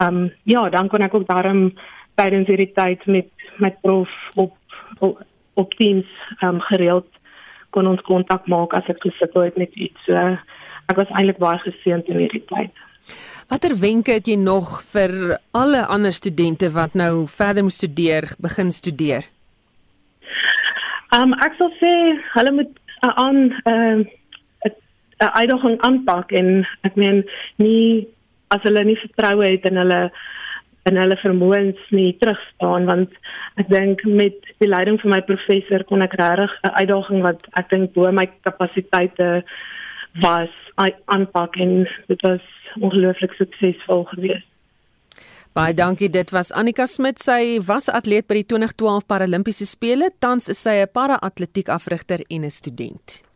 Ehm 0.00 0.16
um, 0.16 0.32
ja, 0.42 0.68
dan 0.68 0.88
kon 0.88 1.02
ek 1.04 1.14
ook 1.14 1.26
daarom 1.26 1.72
tydens 2.14 2.48
hierdie 2.48 2.72
tyd 2.74 3.06
met 3.06 3.28
met 3.60 3.80
prof 3.80 4.10
op 4.34 4.56
op, 4.98 5.22
op 5.54 5.74
Teams 5.78 6.08
um, 6.42 6.60
gereeld 6.60 7.06
kon 7.70 7.86
ons 7.86 8.02
kontak 8.06 8.46
maak 8.50 8.74
as 8.74 8.86
ek 8.90 9.02
gesukkel 9.06 9.46
het 9.46 9.56
met 9.60 9.74
iets. 9.74 9.98
So 10.06 10.14
ek 10.90 10.98
was 10.98 11.10
eintlik 11.14 11.38
baie 11.38 11.58
geseënd 11.62 12.10
in 12.10 12.24
hierdie 12.24 12.44
tyd. 12.50 12.72
Watter 13.50 13.74
wenke 13.78 14.18
het 14.18 14.28
jy 14.30 14.36
nog 14.38 14.80
vir 14.92 15.38
alle 15.56 15.84
ander 15.86 16.12
studente 16.14 16.70
wat 16.74 16.94
nou 16.98 17.26
verder 17.30 17.66
moet 17.66 17.74
studeer, 17.74 18.30
begin 18.38 18.70
studeer? 18.74 19.26
Um 21.16 21.34
ek 21.42 21.56
sal 21.58 21.72
sê 21.80 21.92
hulle 22.36 22.54
moet 22.58 22.72
uh, 23.02 23.14
aan 23.14 23.38
'n 23.50 24.06
uh, 24.06 24.18
'n 25.20 25.34
uitdaging 25.40 25.80
aanpak 25.80 26.32
en 26.32 26.66
ek 26.86 26.94
meen 26.96 27.24
nie 27.56 28.08
as 28.48 28.62
hulle 28.62 28.84
nie 28.84 28.98
vertroue 28.98 29.46
het 29.52 29.66
in 29.68 29.76
hulle 29.76 30.00
en 30.88 30.96
hulle 30.96 31.16
vermoëns 31.16 31.80
nie 31.90 32.16
terugstaan 32.20 32.86
want 32.88 33.10
ek 33.60 33.68
dink 33.68 34.04
met 34.04 34.36
die 34.62 34.68
leiding 34.68 35.00
van 35.00 35.14
my 35.16 35.20
professor 35.20 35.84
kon 35.84 36.02
ek 36.02 36.16
regtig 36.20 36.52
'n 36.64 36.76
uitdaging 36.80 37.22
wat 37.22 37.40
ek 37.60 37.70
dink 37.70 37.92
bo 37.92 38.12
my 38.12 38.26
kapasiteite 38.42 39.44
was 40.22 40.50
aanpak 41.06 41.56
en 41.56 41.88
dit 42.08 42.20
was 42.22 42.44
ongelooflik 42.80 43.32
suksesvol 43.32 44.04
geweest. 44.04 44.46
Baie 45.52 45.74
dankie. 45.74 46.10
Dit 46.10 46.30
was 46.30 46.52
Annika 46.52 46.86
Smit. 46.86 47.18
Sy 47.18 47.58
was 47.66 47.88
atleet 47.88 48.28
by 48.30 48.34
die 48.34 48.46
2012 48.46 49.06
Paralimpiese 49.06 49.66
spele. 49.66 50.10
Tans 50.18 50.48
is 50.48 50.62
sy 50.62 50.78
'n 50.82 50.88
para-atletiek 50.92 51.68
afrigter 51.68 52.20
en 52.28 52.44
'n 52.44 52.50
student. 52.50 53.29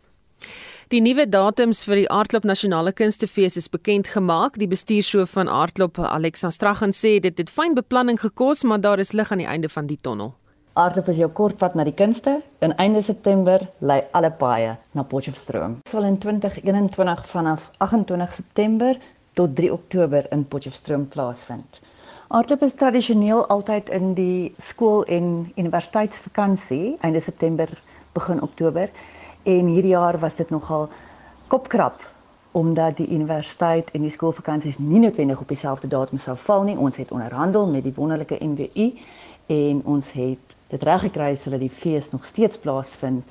Die 0.95 1.01
nuwe 1.03 1.24
datums 1.26 1.80
vir 1.82 1.99
die 1.99 2.11
Aardklop 2.14 2.45
Nasionale 2.47 2.92
Kunstefees 2.95 3.57
is 3.59 3.66
bekend 3.66 4.07
gemaak. 4.07 4.61
Die 4.62 4.68
bestuurshoof 4.70 5.32
van 5.34 5.49
Aardklop, 5.51 5.97
Alexa 5.99 6.53
Straghan, 6.55 6.92
sê 6.95 7.16
dit 7.18 7.40
het 7.40 7.49
fyn 7.51 7.72
beplanning 7.74 8.20
gekos, 8.22 8.62
maar 8.62 8.78
daar 8.78 9.01
is 9.03 9.11
lig 9.11 9.32
aan 9.34 9.40
die 9.42 9.49
einde 9.51 9.66
van 9.72 9.88
die 9.90 9.97
tonnel. 9.99 10.30
Aardklop 10.78 11.09
is 11.11 11.18
jou 11.18 11.26
kortpad 11.34 11.74
na 11.74 11.82
die 11.88 11.97
kunste. 11.99 12.36
In 12.62 12.76
einde 12.78 13.03
September 13.03 13.64
lei 13.82 14.05
alle 14.14 14.30
paaie 14.38 14.76
na 14.95 15.03
Potchefstroom. 15.03 15.80
Dit 15.82 15.90
sal 15.97 16.07
in 16.07 16.20
2021 16.22 17.24
vanaf 17.26 17.64
28 17.82 18.36
September 18.38 19.01
tot 19.34 19.57
3 19.59 19.72
Oktober 19.74 20.28
in 20.30 20.47
Potchefstroom 20.47 21.09
plaasvind. 21.11 21.80
Aardklop 22.28 22.62
is 22.68 22.78
tradisioneel 22.78 23.42
altyd 23.51 23.90
in 23.90 24.14
die 24.14 24.55
skool 24.70 25.03
en 25.11 25.51
universiteitsvakansie, 25.57 27.01
einde 27.03 27.24
September 27.26 27.74
begin 28.14 28.42
Oktober 28.47 28.95
en 29.45 29.66
hierdie 29.66 29.92
jaar 29.92 30.18
was 30.18 30.34
dit 30.34 30.51
nogal 30.51 30.88
kopkrap 31.47 32.01
omdat 32.55 32.97
die 32.97 33.09
universiteit 33.11 33.90
en 33.90 34.05
die 34.07 34.12
skoolvakansies 34.14 34.78
nie 34.78 35.01
noodwendig 35.03 35.40
op 35.40 35.49
dieselfde 35.49 35.88
datum 35.90 36.20
sou 36.22 36.36
val 36.38 36.62
nie. 36.62 36.76
Ons 36.78 37.01
het 37.03 37.11
onderhandel 37.11 37.66
met 37.66 37.82
die 37.82 37.95
wonderlike 37.97 38.38
NWU 38.38 38.92
en 39.47 39.80
ons 39.84 40.12
het 40.14 40.55
dit 40.70 40.86
reg 40.86 41.03
gekry 41.09 41.34
sodat 41.34 41.64
die 41.64 41.70
fees 41.70 42.12
nog 42.14 42.24
steeds 42.24 42.59
plaasvind 42.62 43.26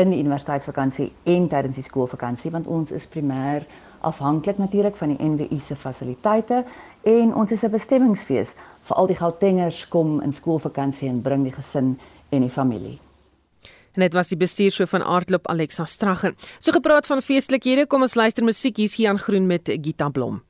in 0.00 0.10
die 0.10 0.22
universiteitsvakansie 0.24 1.10
en 1.28 1.50
tydens 1.52 1.76
die 1.76 1.84
skoolvakansie 1.84 2.50
want 2.50 2.66
ons 2.66 2.96
is 2.96 3.06
primêr 3.12 3.68
afhanklik 4.00 4.58
natuurlik 4.58 4.96
van 4.96 5.12
die 5.12 5.28
NWU 5.28 5.60
se 5.60 5.76
fasiliteite 5.76 6.64
en 7.04 7.34
ons 7.34 7.52
is 7.52 7.64
'n 7.64 7.76
bestemmingsfees 7.76 8.56
vir 8.88 8.96
al 8.96 9.06
die 9.06 9.20
Gautengers 9.20 9.88
kom 9.88 10.20
in 10.22 10.32
skoolvakansie 10.32 11.08
en 11.08 11.22
bring 11.22 11.42
die 11.44 11.52
gesin 11.52 11.98
en 12.30 12.40
die 12.40 12.50
familie. 12.50 12.98
En 13.92 14.00
dit 14.00 14.12
was 14.12 14.28
die 14.28 14.36
bestuurshoof 14.40 14.90
van 14.90 15.02
Aardklop 15.02 15.48
Alexa 15.48 15.84
Stragger. 15.84 16.34
So 16.58 16.72
gepraat 16.72 17.06
van 17.06 17.22
feestelikhede, 17.22 17.86
kom 17.86 18.02
ons 18.02 18.14
luister 18.14 18.44
musiek 18.44 18.76
hier's 18.76 18.94
Gian 18.94 19.18
Groen 19.18 19.46
met 19.46 19.68
Gita 19.80 20.08
Blom. 20.08 20.42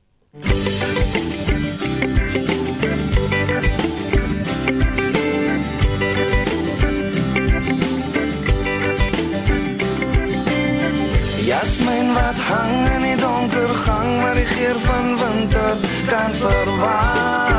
Jasmin 11.43 12.13
wat 12.13 12.39
hang 12.49 12.87
in 12.95 13.01
die 13.01 13.17
donker 13.19 13.73
gang, 13.85 14.21
maar 14.21 14.35
die 14.35 14.45
geur 14.45 14.79
van 14.79 15.17
winter 15.17 15.77
kan 16.07 16.31
verwaar. 16.33 17.52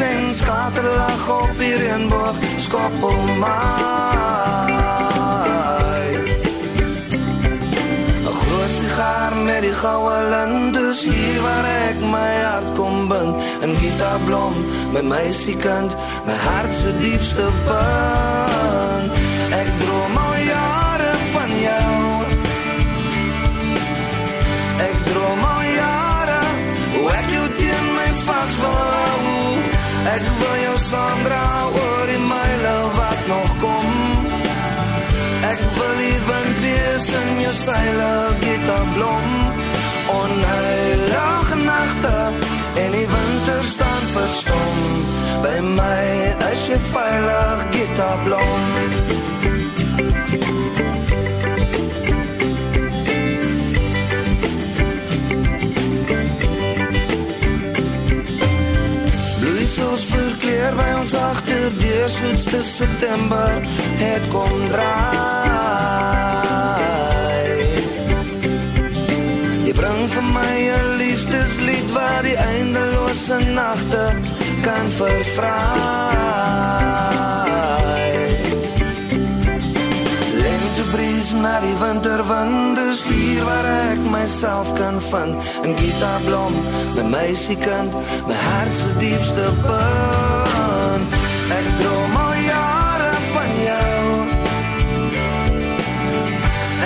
En 0.00 0.30
skaterlag 0.30 1.42
op 1.42 1.50
die 1.58 1.76
reënboog 1.76 2.36
skoppel 2.56 3.22
maai. 3.38 3.58
'n 8.22 8.34
Groot 8.40 8.72
sigaar 8.78 9.36
met 9.36 9.60
die 9.60 9.74
goue 9.74 10.18
lint, 10.30 10.74
dus 10.74 11.04
hier 11.04 11.40
waar 11.42 11.64
ek 11.88 11.98
my 12.00 12.34
hart 12.42 12.68
kom 12.74 13.08
bind, 13.08 13.34
'n 13.62 13.76
gitaarblom 13.76 14.54
met 14.92 15.04
my 15.04 15.32
siekant, 15.32 15.96
my 16.26 16.34
hart 16.46 16.72
se 16.72 16.98
diepste 16.98 17.46
punt. 17.66 19.17
Ek 30.18 30.24
wil 30.38 30.54
jou 30.58 30.78
saamdra 30.82 31.42
oor 31.78 32.08
die 32.10 32.18
myle 32.18 32.76
wat 32.96 33.20
nog 33.30 33.50
kom. 33.62 33.98
Ek 35.46 35.60
wil 35.76 35.92
die 36.00 36.16
wind 36.26 36.56
wees 36.64 37.06
in 37.20 37.28
jou 37.44 37.52
seile 37.60 38.08
gitaarblom. 38.42 39.28
Onheilige 40.16 41.60
nagte 41.62 42.16
en 42.82 42.96
die 42.98 43.06
winter 43.14 43.62
staan 43.74 44.10
verstom. 44.16 44.82
By 45.46 45.56
my 45.70 46.02
is 46.50 46.66
jy 46.72 46.80
veilig 46.90 47.66
gitaarblom. 47.76 49.47
Verkeer 60.28 60.74
by 60.76 60.90
ons 61.00 61.14
agter 61.16 61.70
deur 61.80 62.08
soetste 62.12 62.58
September 62.60 63.62
het 63.96 64.26
kom 64.28 64.52
draai. 64.68 64.84
Jy 69.64 69.72
bring 69.78 70.02
vir 70.12 70.26
my 70.36 70.56
'n 70.68 71.00
liefdeslied 71.00 71.88
waar 71.96 72.22
die 72.28 72.36
eindelose 72.36 73.38
nagte 73.56 74.04
kan 74.60 74.86
vervraai. 75.00 76.28
Lente 81.28 81.42
bries 81.42 81.42
na 81.42 81.60
die 81.60 81.76
winterwind, 81.76 82.76
dis 82.76 83.02
hier 83.04 83.44
waar 83.44 83.66
ek 83.92 84.00
myself 84.10 84.72
kan 84.76 85.00
vind. 85.00 85.36
'n 85.62 85.76
Gitaarblom, 85.76 86.54
my 86.94 87.02
meisiekind, 87.02 87.92
my 88.26 88.34
hart 88.34 88.72
se 88.72 88.88
diepste 88.98 89.52
punt. 89.62 91.06
Ek 91.52 91.66
droom 91.80 92.16
al 92.16 92.34
jare 92.48 93.12
van 93.32 93.52
jou. 93.68 94.04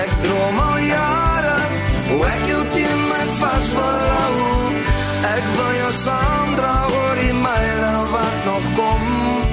Ek 0.02 0.12
droom 0.24 0.58
al 0.58 0.78
jare 0.78 1.56
hoe 2.10 2.26
ek 2.26 2.42
jou 2.48 2.62
teen 2.74 3.00
my 3.12 3.24
vas 3.38 3.66
wil 3.78 4.00
hou. 4.16 4.34
Ek 5.36 5.44
wil 5.56 5.72
jou 5.82 5.92
saamdra 5.92 6.74
oor 6.90 7.16
die 7.22 7.34
myle 7.46 7.94
wat 8.10 8.36
nog 8.44 8.64
kom. 8.74 9.51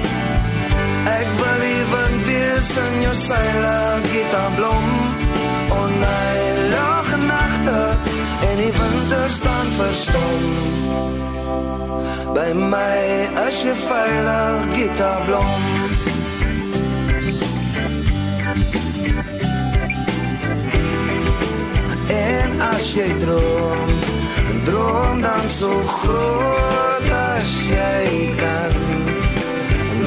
Ek 1.10 1.28
wil 1.40 1.60
die 1.64 1.84
wind 1.92 2.22
wees 2.26 2.70
in 2.84 2.96
jou 3.04 3.14
seile 3.14 3.76
gitaarblom. 4.12 4.88
Onheilige 5.80 7.18
nagte 7.26 7.80
en 8.48 8.56
die 8.62 8.72
winter 8.78 9.28
staan 9.28 9.68
verstom. 9.78 10.42
By 12.34 12.52
my 12.54 13.00
as 13.46 13.62
jy 13.64 13.74
veilig 13.86 14.68
gitaarblom. 14.76 15.52
En 22.20 22.62
as 22.70 22.92
jy 22.94 23.08
droom, 23.24 23.98
droom 24.64 25.20
dan 25.26 25.50
so 25.58 25.74
groot 25.98 27.10
as 27.24 27.56
jy 27.66 28.30
kan. 28.38 28.89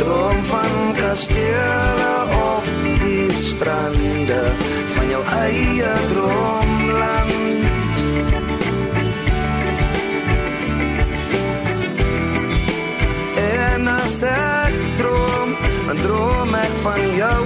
Droom 0.04 0.44
van 0.44 0.94
kastele 0.94 2.28
op 2.36 2.64
die 3.00 3.32
strande 3.32 4.52
van 4.96 5.10
jou 5.10 5.24
eie 5.40 5.94
droomland. 6.10 7.32
En 13.40 13.88
as 13.88 14.22
ek 14.28 14.76
droom, 15.00 15.56
dan 15.88 15.98
droom 16.04 16.52
ek 16.66 16.74
van 16.84 17.04
jou. 17.16 17.44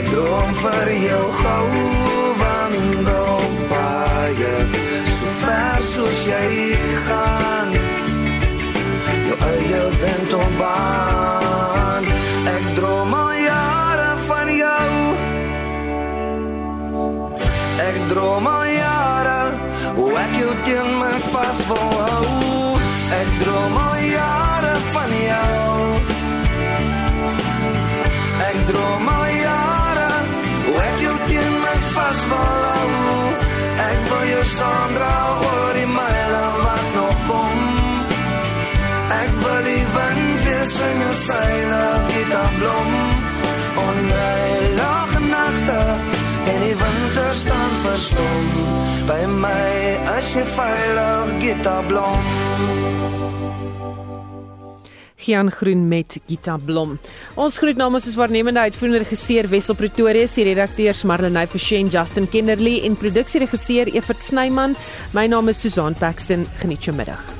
Ek 0.00 0.06
droom 0.08 0.50
vir 0.64 0.88
jou 1.04 1.24
gou 1.44 1.68
wandelpaaie 2.40 4.56
so 5.12 5.24
ver 5.44 5.80
soos 5.92 6.20
jy 6.32 6.48
gaan 7.04 7.44
jou 7.44 7.59
eie 9.60 9.82
wentelbaan 10.00 12.04
ek 12.56 12.64
droom 12.76 13.12
al 13.22 13.32
jare 13.48 14.10
van 14.28 14.48
jou 14.62 14.92
ek 17.88 17.96
droom 18.12 18.46
al 18.54 18.64
jare 18.76 19.40
hoe 19.98 20.12
ek 20.24 20.32
jou 20.40 20.52
teen 20.68 20.88
my 21.02 21.14
vas 21.32 21.58
wil 21.70 21.90
hou 22.00 22.30
ek 23.20 23.30
droom 23.42 23.74
al 23.84 23.96
jare 24.06 24.74
van 24.94 25.12
jou 25.28 25.78
ek 28.48 28.58
droom 28.72 29.06
al 29.18 29.28
jare 29.44 30.10
hoe 30.66 30.78
ek 30.88 30.96
jou 31.06 31.16
teen 31.28 31.54
my 31.66 31.76
vas 31.94 32.20
wil 32.32 32.50
hou 32.64 32.90
ek 33.90 33.98
wil 34.10 34.24
jou 34.34 34.44
saamdra 34.56 35.14
oor 35.36 35.49
in 41.30 41.70
jou 41.70 41.70
seile 41.70 41.82
gitaarblom 42.10 42.90
onheilige 43.76 45.20
nagte 45.30 45.80
en 46.52 46.60
die 46.64 46.76
winter 46.82 47.32
staan 47.34 47.72
verstom 47.84 48.44
by 49.06 49.20
my 49.26 49.96
as 50.16 50.34
jy 50.34 50.44
veilig 50.56 51.34
gitaarblom 51.44 52.28
Gian 55.20 55.50
Groen 55.52 55.82
met 55.88 56.16
Gita 56.26 56.56
Blom. 56.56 56.94
Ons 57.36 57.58
groet 57.60 57.76
namens 57.76 58.06
ons 58.08 58.16
waarnemende 58.16 58.62
uitvoerende 58.64 59.02
regisseur 59.02 59.50
Wessel 59.52 59.76
Pretorius, 59.76 60.38
die 60.40 60.46
redakteurs 60.48 61.04
Marlenae 61.04 61.44
Forshey, 61.46 61.84
Justin 61.92 62.26
Kennerly 62.32 62.78
en 62.88 62.96
produksieregisseur 62.96 63.92
Evert 63.92 64.24
Snyman. 64.24 64.74
My 65.12 65.28
naam 65.28 65.52
is 65.52 65.60
Susan 65.60 65.94
Paxton. 65.94 66.48
Geniet 66.64 66.88
jou 66.88 66.96
middag. 66.96 67.39